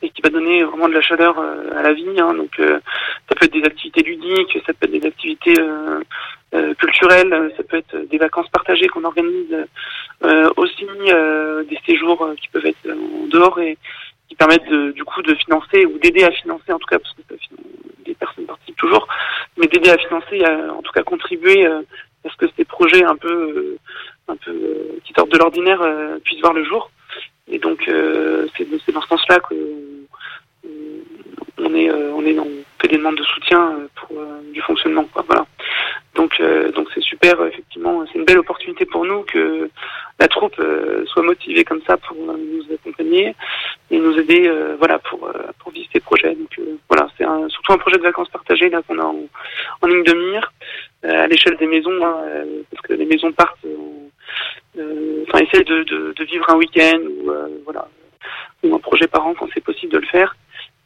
et 0.01 0.11
qui 0.11 0.23
va 0.23 0.29
donner 0.29 0.63
vraiment 0.63 0.89
de 0.89 0.95
la 0.95 1.01
chaleur 1.01 1.37
à 1.41 1.83
la 1.83 1.93
vie. 1.93 2.21
Hein. 2.21 2.35
Donc 2.35 2.53
ça 2.57 3.35
peut 3.35 3.47
être 3.47 3.53
des 3.53 3.65
activités 3.65 4.05
ludiques, 4.05 4.57
ça 4.65 4.73
peut 4.75 4.87
être 4.87 5.01
des 5.01 5.09
activités 5.09 5.57
culturelles, 6.79 7.53
ça 7.57 7.65
peut 7.65 7.79
être 7.79 7.97
des 8.09 8.19
vacances 8.19 8.49
partagées 8.51 8.87
qu'on 8.87 9.03
organise, 9.03 9.57
aussi 10.57 10.87
des 10.87 11.79
séjours 11.85 12.31
qui 12.41 12.47
peuvent 12.47 12.67
être 12.67 12.89
en 12.89 13.27
dehors 13.27 13.59
et 13.59 13.77
qui 14.33 14.37
permettent 14.37 14.69
de, 14.71 14.93
du 14.93 15.05
coup 15.05 15.21
de 15.21 15.35
financer 15.35 15.85
ou 15.85 15.99
d'aider 15.99 16.25
à 16.25 16.31
financer 16.31 16.73
en 16.73 16.79
tout 16.79 16.87
cas 16.87 16.99
parce 16.99 17.15
que 17.15 17.23
des 18.07 18.15
personnes 18.15 18.47
participent 18.47 18.79
toujours, 18.79 19.07
mais 19.59 19.67
d'aider 19.67 19.91
à 19.91 19.99
financer, 19.99 20.43
à, 20.43 20.73
en 20.73 20.81
tout 20.81 20.91
cas 20.93 21.03
contribuer 21.03 21.67
euh, 21.67 21.83
à 22.25 22.31
ce 22.31 22.37
que 22.37 22.47
ces 22.57 22.65
projets 22.65 23.05
un 23.05 23.17
peu, 23.17 23.29
euh, 23.31 23.79
un 24.29 24.37
peu 24.37 24.51
euh, 24.51 25.01
qui 25.05 25.13
sortent 25.13 25.33
de 25.33 25.37
l'ordinaire 25.37 25.83
puissent 26.25 26.41
voir 26.41 26.55
le 26.55 26.65
jour. 26.65 26.91
Et 27.47 27.59
donc 27.59 27.83
c'est 28.57 28.93
dans 28.93 29.03
ce 29.03 29.09
sens-là 29.09 29.39
que 29.41 29.55
on 31.59 31.75
est, 31.75 31.91
on 31.91 32.25
est 32.25 32.33
dans, 32.33 32.49
fait 32.81 32.89
des 32.89 32.97
demandes 32.97 33.19
de 33.19 33.25
soutien 33.25 33.81
pour 33.97 34.17
du 34.55 34.63
fonctionnement. 34.63 35.05
Quoi, 35.13 35.25
voilà. 35.27 35.45
Donc 36.15 36.43
donc 36.75 36.89
c'est 36.95 37.03
super 37.03 37.43
effectivement, 37.47 38.05
c'est 38.07 38.19
une 38.19 38.25
belle 38.25 38.39
opportunité 38.39 38.85
pour 38.85 39.05
nous 39.05 39.23
que 39.23 39.71
la 40.21 40.29
troupe 40.29 40.61
soit 41.07 41.23
motivée 41.23 41.65
comme 41.65 41.81
ça 41.87 41.97
pour 41.97 42.17
nous 42.17 42.65
accompagner 42.75 43.35
et 43.91 43.99
nous 43.99 44.19
aider 44.19 44.51
voilà 44.79 44.99
pour 44.99 45.31
pour 45.59 45.73
vivre 45.73 45.89
ces 45.93 46.01
projets. 46.01 46.35
Donc 46.35 46.61
voilà, 46.89 47.09
c'est 47.17 47.25
surtout 47.49 47.73
un 47.73 47.79
projet 47.79 47.97
de 47.97 48.03
vacances 48.03 48.29
partagées 48.29 48.69
là 48.69 48.83
qu'on 48.83 48.99
a 48.99 49.05
en, 49.05 49.25
en, 49.81 49.87
ligne 49.87 50.05
de 50.05 50.13
mire 50.13 50.53
euh, 51.05 51.25
à 51.25 51.27
l'échelle 51.27 51.57
des 51.57 51.67
maisons, 51.67 52.05
hein, 52.05 52.17
euh, 52.27 52.63
parce 52.71 52.83
que 52.87 52.93
les 52.95 53.07
maisons 53.07 53.33
partent, 53.33 53.65
euh, 54.79 55.25
enfin 55.29 55.39
essayent 55.45 55.65
de, 55.65 55.83
de, 55.85 56.13
de, 56.17 56.25
vivre 56.25 56.49
un 56.49 56.57
week-end 56.57 57.01
ou 57.01 57.33
voilà 57.65 57.89
ou 58.63 58.75
un 58.75 58.79
projet 58.79 59.09
par 59.09 59.27
an 59.27 59.35
quand 59.35 59.49
c'est 59.53 59.65
possible 59.65 59.93
de 59.93 59.99
le 59.99 60.07
faire. 60.07 60.37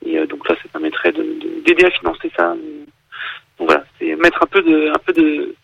Et 0.04 0.18
donc 0.26 0.48
là, 0.48 0.54
ça 0.62 0.68
permettrait 0.72 1.12
d'aider 1.12 1.84
à 1.84 1.90
financer 1.90 2.30
ça. 2.36 2.54
Voilà, 3.58 3.84
c'est 3.98 4.14
mettre 4.16 4.42
un 4.42 4.46
peu 4.46 4.62
de 4.62 4.90
un 4.90 4.98
peu 5.04 5.12
de 5.12 5.54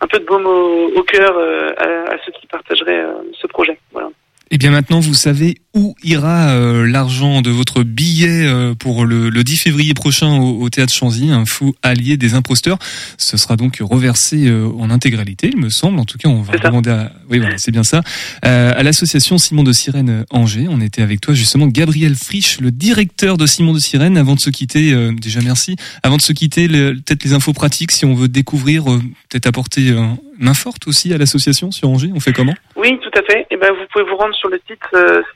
un 0.00 0.06
peu 0.06 0.18
de 0.18 0.24
baume 0.24 0.46
au, 0.46 0.88
au 0.96 1.02
cœur 1.02 1.36
à, 1.78 2.12
à, 2.12 2.16
ceux 2.24 2.32
qui 2.32 2.46
partageraient 2.46 3.04
ce 3.40 3.46
projet. 3.46 3.78
Voilà. 3.92 4.08
Et 4.52 4.56
eh 4.56 4.58
bien 4.58 4.72
maintenant, 4.72 4.98
vous 4.98 5.14
savez 5.14 5.58
où 5.74 5.94
ira 6.02 6.50
euh, 6.50 6.84
l'argent 6.86 7.42
de 7.42 7.50
votre 7.50 7.84
billet 7.84 8.46
euh, 8.46 8.74
pour 8.74 9.04
le, 9.04 9.30
10 9.30 9.56
février 9.56 9.94
prochain 9.94 10.38
au, 10.38 10.68
théâtre 10.68 10.92
Chanzy, 10.92 11.30
un 11.30 11.44
fou 11.46 11.74
allié 11.82 12.16
des 12.16 12.34
imposteurs. 12.34 12.78
Ce 13.18 13.36
sera 13.36 13.56
donc 13.56 13.78
reversé 13.80 14.48
euh, 14.48 14.68
en 14.78 14.90
intégralité, 14.90 15.50
il 15.52 15.60
me 15.60 15.70
semble. 15.70 16.00
En 16.00 16.04
tout 16.04 16.18
cas, 16.18 16.28
on 16.28 16.42
va 16.42 16.58
demander 16.58 16.90
à, 16.90 17.12
oui, 17.28 17.38
voilà, 17.38 17.56
c'est 17.58 17.70
bien 17.70 17.84
ça, 17.84 18.02
à 18.42 18.82
l'association 18.82 19.38
Simon 19.38 19.62
de 19.62 19.72
Sirène 19.72 20.24
Angers. 20.30 20.66
On 20.68 20.80
était 20.80 21.02
avec 21.02 21.20
toi 21.20 21.34
justement, 21.34 21.66
Gabriel 21.66 22.16
Frisch, 22.16 22.60
le 22.60 22.70
directeur 22.70 23.36
de 23.36 23.46
Simon 23.46 23.72
de 23.72 23.78
Sirène. 23.78 24.16
Avant 24.16 24.34
de 24.34 24.40
se 24.40 24.50
quitter, 24.50 25.12
déjà 25.12 25.40
merci. 25.40 25.76
Avant 26.02 26.16
de 26.16 26.22
se 26.22 26.32
quitter, 26.32 26.68
peut-être 26.68 27.24
les 27.24 27.32
infos 27.32 27.52
pratiques, 27.52 27.92
si 27.92 28.04
on 28.04 28.14
veut 28.14 28.28
découvrir, 28.28 28.84
peut-être 28.84 29.46
apporter 29.46 29.94
main 30.38 30.54
forte 30.54 30.86
aussi 30.88 31.12
à 31.12 31.18
l'association 31.18 31.70
sur 31.70 31.88
Angers. 31.88 32.10
On 32.14 32.20
fait 32.20 32.32
comment? 32.32 32.54
Oui, 32.76 32.98
tout 33.00 33.18
à 33.18 33.22
fait. 33.22 33.46
Eh 33.50 33.56
ben, 33.56 33.70
vous 33.72 33.86
pouvez 33.92 34.04
vous 34.04 34.16
rendre 34.16 34.34
sur 34.34 34.48
le 34.48 34.60
site 34.66 34.80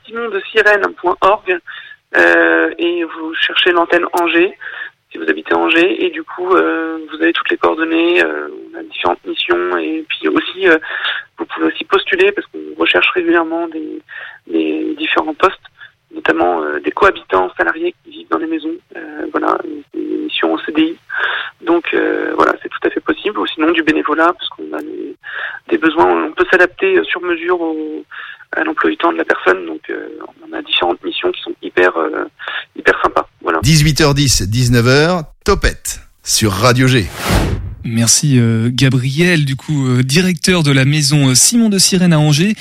Simon 0.05 0.24
sirène.org 0.51 1.59
euh, 2.15 2.73
et 2.77 3.03
vous 3.03 3.33
cherchez 3.33 3.71
l'antenne 3.71 4.05
Angers. 4.13 4.57
Si 5.11 5.17
vous 5.17 5.29
habitez 5.29 5.53
Angers 5.53 6.05
et 6.05 6.09
du 6.09 6.23
coup 6.23 6.55
euh, 6.55 6.99
vous 7.09 7.21
avez 7.21 7.33
toutes 7.33 7.49
les 7.49 7.57
coordonnées, 7.57 8.23
euh, 8.23 8.47
on 8.73 8.79
a 8.79 8.83
différentes 8.83 9.25
missions 9.25 9.77
et 9.77 10.05
puis 10.07 10.27
aussi 10.29 10.67
vous 11.37 11.45
pouvez 11.45 11.67
aussi 11.67 11.83
postuler 11.83 12.31
parce 12.31 12.47
qu'on 12.47 12.79
recherche 12.79 13.09
régulièrement 13.11 13.67
des, 13.67 14.01
des 14.47 14.95
différents 14.97 15.33
postes 15.33 15.59
notamment 16.13 16.63
des 16.79 16.91
cohabitants 16.91 17.51
salariés 17.57 17.93
qui 18.03 18.11
vivent 18.11 18.29
dans 18.29 18.37
les 18.37 18.47
maisons, 18.47 18.75
voilà, 19.33 19.57
des 19.93 19.99
missions 19.99 20.53
en 20.53 20.57
CDI. 20.59 20.95
Donc 21.59 21.93
voilà, 22.35 22.53
c'est 22.63 22.69
tout 22.69 22.87
à 22.87 22.89
fait 22.89 23.01
possible, 23.01 23.37
ou 23.37 23.45
sinon 23.45 23.71
du 23.71 23.83
bénévolat, 23.83 24.31
parce 24.31 24.47
qu'on 24.47 24.71
a 24.71 24.79
des, 25.67 25.77
besoins, 25.77 26.27
on 26.27 26.31
peut 26.31 26.45
s'adapter 26.49 27.03
sur 27.03 27.19
mesure 27.21 27.59
au, 27.59 28.05
à 28.55 28.63
l'emploi 28.63 28.89
du 28.89 28.97
temps 28.97 29.11
de 29.11 29.17
la 29.17 29.25
personne. 29.25 29.65
Donc 29.65 29.81
euh, 29.89 30.07
on 30.47 30.53
a 30.53 30.61
différentes 30.61 31.03
missions 31.03 31.31
qui 31.31 31.41
sont 31.41 31.53
hyper 31.61 31.95
euh, 31.97 32.25
hyper 32.77 32.95
sympas. 33.01 33.27
Voilà. 33.41 33.59
18h10, 33.59 34.49
19h, 34.49 35.25
Topette 35.43 36.01
sur 36.23 36.51
Radio 36.51 36.87
G. 36.87 37.05
Merci 37.87 38.39
euh, 38.39 38.71
Gabriel, 38.73 39.45
du 39.45 39.55
coup 39.55 40.01
directeur 40.01 40.63
de 40.63 40.71
la 40.71 40.85
maison 40.85 41.35
Simon 41.35 41.69
de 41.69 41.77
Sirène 41.77 42.13
à 42.13 42.19
Angers, 42.19 42.55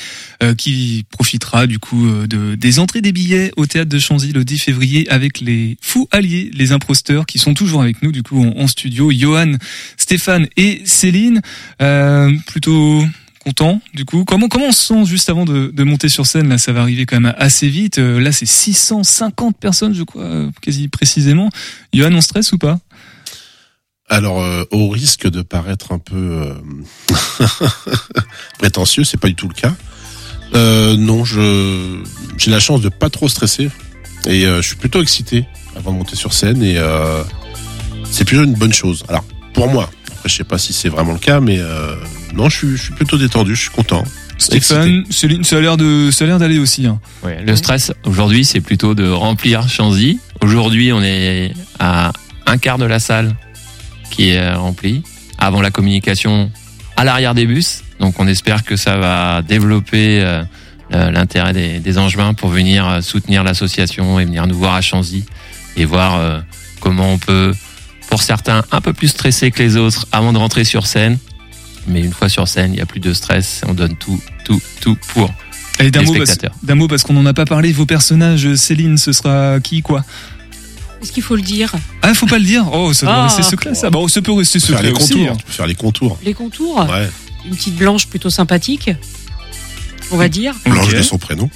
qui 0.59 1.07
profitera 1.11 1.67
du 1.67 1.79
coup 1.79 2.07
de 2.27 2.57
des 2.57 2.79
entrées 2.79 3.01
des 3.01 3.13
billets 3.13 3.51
au 3.57 3.65
théâtre 3.65 3.89
de 3.89 3.99
Chanzy 3.99 4.33
le 4.33 4.45
10 4.45 4.59
février 4.59 5.09
avec 5.09 5.41
les 5.41 5.79
fous 5.81 6.07
alliés, 6.11 6.51
les 6.53 6.73
imposteurs, 6.73 7.25
qui 7.25 7.39
sont 7.39 7.55
toujours 7.55 7.81
avec 7.81 8.03
nous 8.03 8.13
du 8.13 8.23
coup 8.23 8.45
en, 8.45 8.61
en 8.61 8.67
studio, 8.67 9.11
Johan, 9.11 9.53
Stéphane 9.97 10.47
et 10.59 10.83
Céline. 10.85 11.41
plutôt 12.47 13.05
content 13.45 13.81
du 13.93 14.05
coup. 14.05 14.25
Comment 14.25 14.49
comment 14.49 14.67
on 14.67 14.73
se 14.73 14.87
sent 14.87 15.05
juste 15.05 15.29
avant 15.29 15.45
de, 15.45 15.85
monter 15.85 16.09
sur 16.09 16.27
scène 16.27 16.49
là? 16.49 16.59
Ça 16.59 16.73
va 16.73 16.81
arriver 16.81 17.07
quand 17.07 17.21
même 17.21 17.35
assez 17.39 17.69
vite. 17.69 17.99
Euh, 17.99 18.21
là, 18.21 18.33
c'est 18.33 18.47
650 18.47 19.57
personnes, 19.59 19.95
je 19.95 20.03
crois, 20.03 20.23
euh, 20.23 20.51
quasi 20.61 20.89
précisément. 20.89 21.51
Johan, 21.93 22.13
on 22.13 22.21
stresse 22.21 22.53
ou 22.53 22.59
pas? 22.59 22.79
Alors, 24.09 24.41
euh, 24.43 24.65
au 24.71 24.89
risque 24.89 25.29
de 25.29 25.43
paraître 25.43 25.93
un 25.93 25.99
peu 25.99 26.55
prétentieux, 28.59 29.05
c'est 29.05 29.19
pas 29.19 29.29
du 29.29 29.35
tout 29.35 29.49
le 29.49 29.55
cas. 29.55 29.75
non, 30.55 31.25
je 31.25 32.03
j'ai 32.39 32.51
la 32.51 32.61
chance 32.61 32.81
de 32.81 32.89
pas 32.89 33.11
trop 33.11 33.29
stresser 33.29 33.71
et 34.27 34.43
je 34.43 34.63
suis 34.63 34.77
plutôt 34.77 35.03
excité 35.03 35.45
avant 35.77 35.93
de 35.93 35.99
monter 35.99 36.17
sur 36.17 36.33
scène 36.33 36.63
et 36.63 36.79
c'est 38.11 38.25
plutôt 38.25 38.45
une 38.45 38.55
bonne 38.55 38.73
chose. 38.73 39.05
Alors 39.09 39.25
pour 39.53 39.69
moi, 39.69 39.91
je 40.25 40.35
sais 40.35 40.45
pas 40.45 40.59
si 40.59 40.73
c'est 40.73 40.89
vraiment 40.89 41.13
le 41.13 41.19
cas, 41.19 41.41
mais 41.41 41.59
non, 42.35 42.49
je 42.49 42.77
suis, 42.77 42.93
plutôt 42.93 43.17
détendu, 43.17 43.55
je 43.55 43.63
suis 43.63 43.71
content. 43.71 44.05
Stéphane, 44.39 45.05
Céline, 45.11 45.45
ça 45.45 45.59
a 45.59 45.61
l'air 45.61 45.77
de, 45.77 46.11
ça 46.11 46.25
a 46.25 46.27
l'air 46.27 46.39
d'aller 46.39 46.59
aussi. 46.59 46.87
Hein. 46.87 46.99
le 47.25 47.55
stress 47.57 47.93
aujourd'hui, 48.05 48.45
c'est 48.45 48.61
plutôt 48.61 48.95
de 48.95 49.09
remplir 49.09 49.69
Chanzy. 49.69 50.19
Aujourd'hui, 50.41 50.93
on 50.93 51.03
est 51.03 51.53
à 51.79 52.13
un 52.47 52.59
quart 52.59 52.79
de 52.79 52.85
la 52.85 52.99
salle 52.99 53.37
qui 54.11 54.31
est 54.31 54.55
remplie. 54.55 55.03
Avant 55.39 55.61
la 55.61 55.71
communication, 55.71 56.51
à 56.97 57.05
l'arrière 57.05 57.35
des 57.35 57.47
bus. 57.47 57.83
Donc, 58.01 58.19
on 58.19 58.27
espère 58.27 58.65
que 58.65 58.77
ça 58.77 58.97
va 58.97 59.43
développer 59.43 60.21
euh, 60.93 61.11
l'intérêt 61.11 61.53
des, 61.53 61.81
des 61.81 61.99
Angevins 61.99 62.35
pour 62.35 62.51
venir 62.51 62.87
euh, 62.87 63.01
soutenir 63.01 63.43
l'association 63.43 64.21
et 64.21 64.27
venir 64.27 64.47
nous 64.47 64.57
voir 64.57 64.75
à 64.75 64.81
Chanzy 64.81 65.25
et 65.77 65.87
voir 65.87 66.17
euh, 66.17 66.41
comment 66.81 67.15
on 67.15 67.19
peut, 67.19 67.55
pour 68.11 68.23
certains, 68.23 68.63
un 68.71 68.81
peu 68.81 68.93
plus 68.93 69.09
stresser 69.09 69.51
que 69.51 69.63
les 69.63 69.77
autres 69.77 70.07
avant 70.13 70.33
de 70.33 70.39
rentrer 70.39 70.65
sur 70.65 70.87
scène, 70.87 71.19
mais 71.87 72.01
une 72.01 72.13
fois 72.13 72.29
sur 72.29 72.49
scène, 72.49 72.73
il 72.73 72.77
n'y 72.77 72.83
a 72.83 72.87
plus 72.87 73.01
de 73.01 73.13
stress, 73.13 73.63
on 73.67 73.75
donne 73.75 73.97
tout, 73.97 74.21
tout, 74.45 74.61
tout 74.81 74.97
pour 75.13 75.33
les 75.81 75.89
spectateurs. 75.89 76.55
D'un 76.63 76.75
mot, 76.75 76.89
parce 76.89 77.03
qu'on 77.03 77.15
n'en 77.15 77.27
a 77.27 77.35
pas 77.35 77.45
parlé, 77.45 77.73
vos 77.73 77.87
personnages, 77.87 78.55
Céline, 78.55 78.99
ce 78.99 79.13
sera 79.13 79.61
qui, 79.61 79.83
quoi? 79.83 80.05
Est-ce 81.03 81.13
qu'il 81.13 81.23
faut 81.23 81.37
le 81.37 81.43
dire? 81.43 81.73
Ah, 82.01 82.15
faut 82.15 82.27
pas 82.27 82.39
le 82.39 82.45
dire? 82.45 82.67
Oh, 82.73 82.93
ça 82.95 83.07
doit 83.07 83.15
ah. 83.15 83.23
rester 83.25 83.43
secret, 83.43 83.75
ça. 83.75 83.91
Bon, 83.91 84.09
ça 84.09 84.23
peut 84.23 84.33
rester 84.33 84.59
secret 84.59 84.83
faire 84.83 84.91
les 84.91 84.97
aussi. 84.97 85.13
Contours. 85.13 85.33
Hein. 85.33 85.37
Faire 85.47 85.67
les 85.67 85.75
contours. 85.75 86.19
Les 86.25 86.35
contours? 86.35 86.89
Ouais. 86.89 87.11
Une 87.45 87.55
petite 87.55 87.77
blanche 87.77 88.07
plutôt 88.07 88.31
sympathique, 88.31 88.91
on 90.11 90.17
va 90.17 90.29
dire. 90.29 90.55
Blanche 90.65 90.95
de 90.95 91.03
son 91.03 91.19
prénom. 91.19 91.51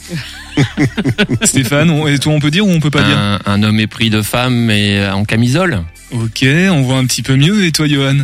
Stéphane, 1.45 1.91
et 2.09 2.19
toi, 2.19 2.35
on 2.35 2.41
peut 2.41 2.51
dire 2.51 2.67
ou 2.67 2.71
on 2.71 2.81
peut 2.81 2.91
pas 2.91 3.03
dire? 3.03 3.41
Un 3.47 3.63
homme 3.63 3.81
épris 3.81 4.11
de 4.11 4.21
femme, 4.21 4.55
mais 4.55 5.09
en 5.09 5.25
camisole. 5.25 5.83
Ok, 6.11 6.45
on 6.45 6.83
voit 6.83 6.99
un 6.99 7.07
petit 7.07 7.23
peu 7.23 7.37
mieux. 7.37 7.65
Et 7.65 7.73
toi, 7.73 7.87
Johan? 7.89 8.19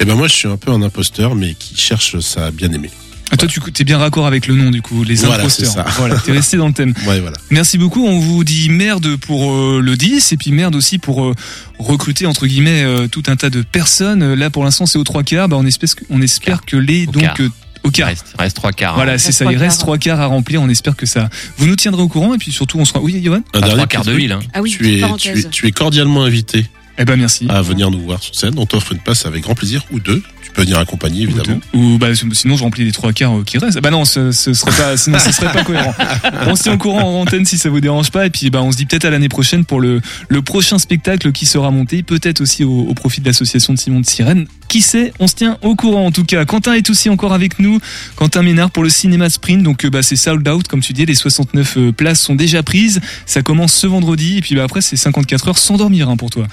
Eh 0.00 0.04
ben 0.06 0.14
moi, 0.14 0.28
je 0.28 0.32
suis 0.32 0.48
un 0.48 0.56
peu 0.56 0.70
un 0.70 0.82
imposteur, 0.82 1.34
mais 1.34 1.54
qui 1.54 1.76
cherche 1.76 2.18
sa 2.20 2.50
bien-aimée. 2.50 2.90
Ah, 3.32 3.36
toi, 3.36 3.46
tu 3.48 3.60
es 3.60 3.84
bien 3.84 3.98
raccord 3.98 4.26
avec 4.26 4.48
le 4.48 4.56
nom, 4.56 4.70
du 4.70 4.82
coup, 4.82 5.04
les 5.04 5.14
voilà, 5.16 5.42
imposteurs. 5.42 5.84
Voilà, 5.96 6.16
t'es 6.16 6.32
resté 6.32 6.56
dans 6.56 6.66
le 6.66 6.72
thème. 6.72 6.94
Ouais, 7.06 7.20
voilà. 7.20 7.36
Merci 7.50 7.78
beaucoup. 7.78 8.04
On 8.04 8.18
vous 8.18 8.42
dit 8.44 8.68
merde 8.70 9.16
pour 9.16 9.52
euh, 9.52 9.80
le 9.80 9.96
10 9.96 10.32
et 10.32 10.36
puis 10.36 10.52
merde 10.52 10.74
aussi 10.74 10.98
pour 10.98 11.24
euh, 11.24 11.34
recruter, 11.78 12.26
entre 12.26 12.46
guillemets, 12.46 12.82
euh, 12.82 13.08
tout 13.08 13.22
un 13.28 13.36
tas 13.36 13.50
de 13.50 13.62
personnes. 13.62 14.34
Là, 14.34 14.50
pour 14.50 14.64
l'instant, 14.64 14.86
c'est 14.86 14.98
aux 14.98 15.04
trois 15.04 15.22
quarts. 15.22 15.48
Bah, 15.48 15.56
on 15.58 15.66
espère, 15.66 15.90
on 16.08 16.20
espère 16.22 16.64
que 16.64 16.76
les, 16.76 17.06
donc, 17.06 17.40
au 17.84 17.90
quart. 17.90 18.08
Reste, 18.08 18.34
reste 18.38 18.56
trois 18.56 18.72
quarts. 18.72 18.94
Voilà, 18.94 19.18
c'est 19.18 19.32
ça. 19.32 19.44
Il 19.50 19.56
reste 19.56 19.80
trois 19.80 19.98
quarts 19.98 20.20
à 20.20 20.26
remplir. 20.26 20.60
On 20.60 20.68
espère 20.68 20.96
que 20.96 21.06
ça. 21.06 21.28
Vous 21.56 21.66
nous 21.66 21.76
tiendrez 21.76 22.02
au 22.02 22.08
courant 22.08 22.34
et 22.34 22.38
puis 22.38 22.52
surtout, 22.52 22.78
on 22.78 22.84
sera. 22.84 23.00
Oui, 23.00 23.20
Johan? 23.22 23.42
Un 23.54 23.60
trois 23.60 23.86
quarts 23.86 24.04
de 24.04 24.12
ville. 24.12 24.32
Hein. 24.32 24.40
Ah 24.54 24.60
oui. 24.60 24.70
Tu 24.70 24.98
es, 24.98 25.16
tu 25.18 25.28
es, 25.38 25.44
tu 25.44 25.66
es 25.66 25.72
cordialement 25.72 26.24
invité 26.24 26.66
Eh 26.98 27.04
ben 27.04 27.16
merci. 27.16 27.46
À 27.48 27.62
venir 27.62 27.90
nous 27.90 28.00
voir 28.00 28.22
sur 28.22 28.34
scène. 28.34 28.54
On 28.56 28.66
t'offre 28.66 28.92
une 28.92 28.98
place 28.98 29.24
avec 29.26 29.42
grand 29.42 29.54
plaisir 29.54 29.84
ou 29.90 30.00
deux. 30.00 30.22
Tu 30.42 30.50
peux 30.50 30.62
venir 30.62 30.78
accompagner 30.78 31.22
évidemment. 31.22 31.60
Ou, 31.72 31.96
bah, 31.98 32.08
sinon 32.32 32.56
je 32.56 32.62
remplis 32.62 32.84
les 32.84 32.92
trois 32.92 33.12
quarts 33.12 33.38
euh, 33.38 33.44
qui 33.44 33.56
restent. 33.58 33.80
Bah 33.80 33.90
non, 33.90 34.04
ce, 34.04 34.32
ce 34.32 34.52
serait 34.52 34.72
pas, 34.72 34.96
sinon 34.96 35.18
ce 35.18 35.32
serait 35.32 35.52
pas 35.52 35.62
cohérent. 35.62 35.94
On 36.46 36.56
se 36.56 36.64
tient 36.64 36.74
au 36.74 36.78
courant 36.78 37.02
en 37.02 37.22
antenne 37.22 37.46
si 37.46 37.56
ça 37.56 37.70
vous 37.70 37.80
dérange 37.80 38.10
pas. 38.10 38.26
Et 38.26 38.30
puis 38.30 38.50
bah 38.50 38.60
on 38.62 38.72
se 38.72 38.76
dit 38.76 38.86
peut-être 38.86 39.04
à 39.04 39.10
l'année 39.10 39.28
prochaine 39.28 39.64
pour 39.64 39.80
le, 39.80 40.00
le 40.28 40.42
prochain 40.42 40.78
spectacle 40.78 41.32
qui 41.32 41.46
sera 41.46 41.70
monté, 41.70 42.02
peut-être 42.02 42.40
aussi 42.40 42.64
au, 42.64 42.80
au 42.80 42.94
profit 42.94 43.20
de 43.20 43.26
l'association 43.26 43.72
de 43.72 43.78
Simon 43.78 44.00
de 44.00 44.06
Sirène. 44.06 44.46
Qui 44.68 44.82
sait? 44.82 45.12
On 45.20 45.26
se 45.26 45.34
tient 45.34 45.58
au 45.62 45.74
courant 45.76 46.06
en 46.06 46.12
tout 46.12 46.24
cas. 46.24 46.44
Quentin 46.44 46.74
est 46.74 46.90
aussi 46.90 47.08
encore 47.08 47.32
avec 47.32 47.58
nous. 47.58 47.78
Quentin 48.16 48.42
Ménard 48.42 48.70
pour 48.70 48.82
le 48.82 48.90
cinéma 48.90 49.30
sprint. 49.30 49.62
Donc 49.62 49.84
euh, 49.84 49.90
bah 49.90 50.02
c'est 50.02 50.16
sold 50.16 50.46
out 50.48 50.68
comme 50.68 50.80
tu 50.80 50.92
dis. 50.92 51.06
Les 51.06 51.14
69 51.14 51.76
euh, 51.76 51.92
places 51.92 52.20
sont 52.20 52.34
déjà 52.34 52.62
prises. 52.62 53.00
Ça 53.26 53.42
commence 53.42 53.72
ce 53.72 53.86
vendredi 53.86 54.38
et 54.38 54.40
puis 54.42 54.54
bah 54.56 54.64
après 54.64 54.80
c'est 54.80 54.96
54 54.96 55.48
heures 55.48 55.58
sans 55.58 55.76
dormir 55.76 56.08
hein, 56.08 56.16
pour 56.16 56.30
toi. 56.30 56.46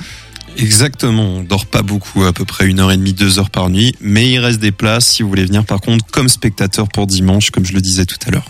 Exactement, 0.57 1.37
on 1.37 1.43
dort 1.43 1.67
pas 1.67 1.83
beaucoup, 1.83 2.23
à 2.23 2.33
peu 2.33 2.43
près 2.43 2.67
une 2.67 2.79
heure 2.79 2.91
et 2.91 2.97
demie, 2.97 3.13
deux 3.13 3.37
heures 3.39 3.51
par 3.51 3.69
nuit, 3.69 3.93
mais 4.01 4.29
il 4.29 4.39
reste 4.39 4.59
des 4.59 4.71
places 4.71 5.07
si 5.07 5.23
vous 5.23 5.29
voulez 5.29 5.45
venir 5.45 5.63
par 5.65 5.81
contre 5.81 6.05
comme 6.05 6.29
spectateur 6.29 6.87
pour 6.89 7.05
dimanche, 7.05 7.51
comme 7.51 7.65
je 7.65 7.73
le 7.73 7.81
disais 7.81 8.05
tout 8.05 8.17
à 8.25 8.31
l'heure. 8.31 8.49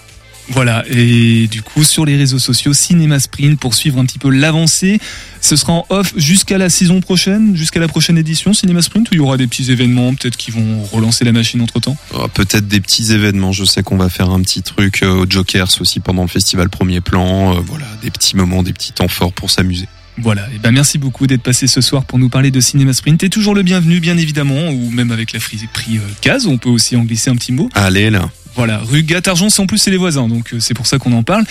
Voilà, 0.50 0.86
et 0.90 1.48
du 1.48 1.62
coup 1.62 1.84
sur 1.84 2.06
les 2.06 2.16
réseaux 2.16 2.40
sociaux, 2.40 2.72
Cinéma 2.72 3.20
Sprint 3.20 3.60
pour 3.60 3.74
suivre 3.74 4.00
un 4.00 4.06
petit 4.06 4.20
peu 4.20 4.30
l'avancée. 4.30 5.00
Ce 5.42 5.58
sera 5.58 5.74
en 5.74 5.86
off 5.90 6.14
jusqu'à 6.16 6.58
la 6.58 6.70
saison 6.70 7.02
prochaine, 7.02 7.56
jusqu'à 7.56 7.82
la 7.82 7.90
prochaine 7.90 8.18
édition 8.18 8.54
Cinéma 8.54 8.82
Sprint, 8.82 9.12
où 9.12 9.14
il 9.14 9.18
y 9.18 9.20
aura 9.20 9.36
des 9.36 9.48
petits 9.48 9.70
événements 9.72 10.14
peut-être 10.16 10.38
qui 10.38 10.52
vont 10.52 10.84
relancer 10.84 11.26
la 11.26 11.34
machine 11.34 11.62
entre 11.62 11.82
temps 11.82 11.98
oh, 12.14 12.28
Peut-être 12.34 12.68
des 12.68 12.80
petits 12.80 13.12
événements, 13.12 13.52
je 13.52 13.66
sais 13.66 13.84
qu'on 13.84 13.98
va 13.98 14.08
faire 14.08 14.30
un 14.30 14.42
petit 14.42 14.62
truc 14.62 15.04
euh, 15.04 15.24
au 15.24 15.26
Jokers 15.30 15.82
aussi 15.82 16.00
pendant 16.00 16.22
le 16.22 16.30
festival 16.30 16.70
Premier 16.70 17.02
Plan, 17.02 17.58
euh, 17.58 17.60
voilà, 17.66 17.86
des 18.02 18.10
petits 18.10 18.38
moments, 18.38 18.64
des 18.64 18.74
petits 18.74 18.94
temps 18.94 19.10
forts 19.10 19.34
pour 19.34 19.52
s'amuser. 19.52 19.88
Voilà, 20.20 20.48
et 20.54 20.58
ben 20.58 20.72
merci 20.72 20.98
beaucoup 20.98 21.28
d'être 21.28 21.44
passé 21.44 21.68
ce 21.68 21.80
soir 21.80 22.04
pour 22.06 22.18
nous 22.18 22.30
parler 22.30 22.50
de 22.50 22.60
Cinéma 22.60 22.94
Sprint. 22.94 23.20
T'es 23.20 23.30
toujours 23.30 23.54
le 23.54 23.62
bienvenu, 23.62 24.00
bien 24.00 24.18
évidemment, 24.18 24.70
ou 24.70 24.90
même 24.90 25.12
avec 25.12 25.32
la 25.32 25.40
frise 25.40 25.66
prix 25.72 25.98
euh, 25.98 26.02
case, 26.22 26.48
on 26.48 26.58
peut 26.58 26.70
aussi 26.70 26.96
en 26.96 27.04
glisser 27.04 27.30
un 27.30 27.36
petit 27.36 27.52
mot. 27.52 27.70
Allez 27.76 28.10
là. 28.10 28.30
Voilà, 28.56 28.80
rue 28.80 29.04
Gatarjon, 29.04 29.50
c'est 29.50 29.62
en 29.62 29.68
plus 29.68 29.78
c'est 29.78 29.92
les 29.92 29.98
voisins, 29.98 30.28
donc 30.28 30.54
euh, 30.54 30.60
c'est 30.60 30.74
pour 30.74 30.88
ça 30.88 30.98
qu'on 30.98 31.14
en 31.14 31.22
parle. 31.22 31.46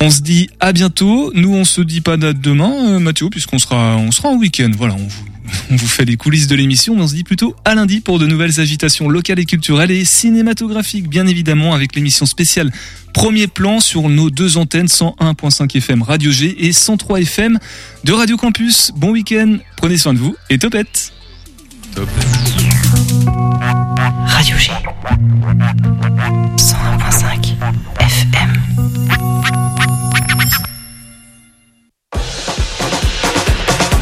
On 0.00 0.10
se 0.10 0.20
dit 0.20 0.50
à 0.60 0.72
bientôt. 0.72 1.32
Nous, 1.34 1.52
on 1.52 1.64
se 1.64 1.80
dit 1.80 2.00
pas 2.00 2.16
date 2.16 2.40
demain, 2.40 2.72
euh, 2.88 2.98
Mathieu, 2.98 3.30
puisqu'on 3.30 3.58
sera, 3.58 3.96
on 3.96 4.12
sera 4.12 4.28
en 4.28 4.36
week-end. 4.36 4.70
Voilà, 4.76 4.94
on 4.94 5.06
vous, 5.06 5.24
on 5.70 5.76
vous 5.76 5.86
fait 5.86 6.04
les 6.04 6.16
coulisses 6.16 6.46
de 6.46 6.54
l'émission, 6.54 6.94
mais 6.94 7.02
on 7.02 7.06
se 7.06 7.14
dit 7.14 7.24
plutôt 7.24 7.54
à 7.64 7.74
lundi 7.74 8.00
pour 8.00 8.18
de 8.18 8.26
nouvelles 8.26 8.60
agitations 8.60 9.08
locales 9.08 9.38
et 9.38 9.44
culturelles 9.44 9.90
et 9.90 10.04
cinématographiques, 10.04 11.08
bien 11.08 11.26
évidemment, 11.26 11.74
avec 11.74 11.94
l'émission 11.94 12.26
spéciale 12.26 12.70
Premier 13.12 13.46
plan 13.46 13.80
sur 13.80 14.08
nos 14.10 14.28
deux 14.28 14.58
antennes 14.58 14.86
101.5 14.86 15.76
FM 15.76 16.02
Radio 16.02 16.30
G 16.30 16.54
et 16.66 16.72
103 16.72 17.20
FM 17.22 17.58
de 18.04 18.12
Radio 18.12 18.36
Campus. 18.36 18.92
Bon 18.94 19.10
week-end, 19.10 19.56
prenez 19.76 19.96
soin 19.96 20.12
de 20.12 20.18
vous 20.18 20.36
et 20.50 20.58
topette. 20.58 21.12
Radio 24.26 24.56
G 24.58 24.70
101.5 26.58 27.54
FM 28.00 29.65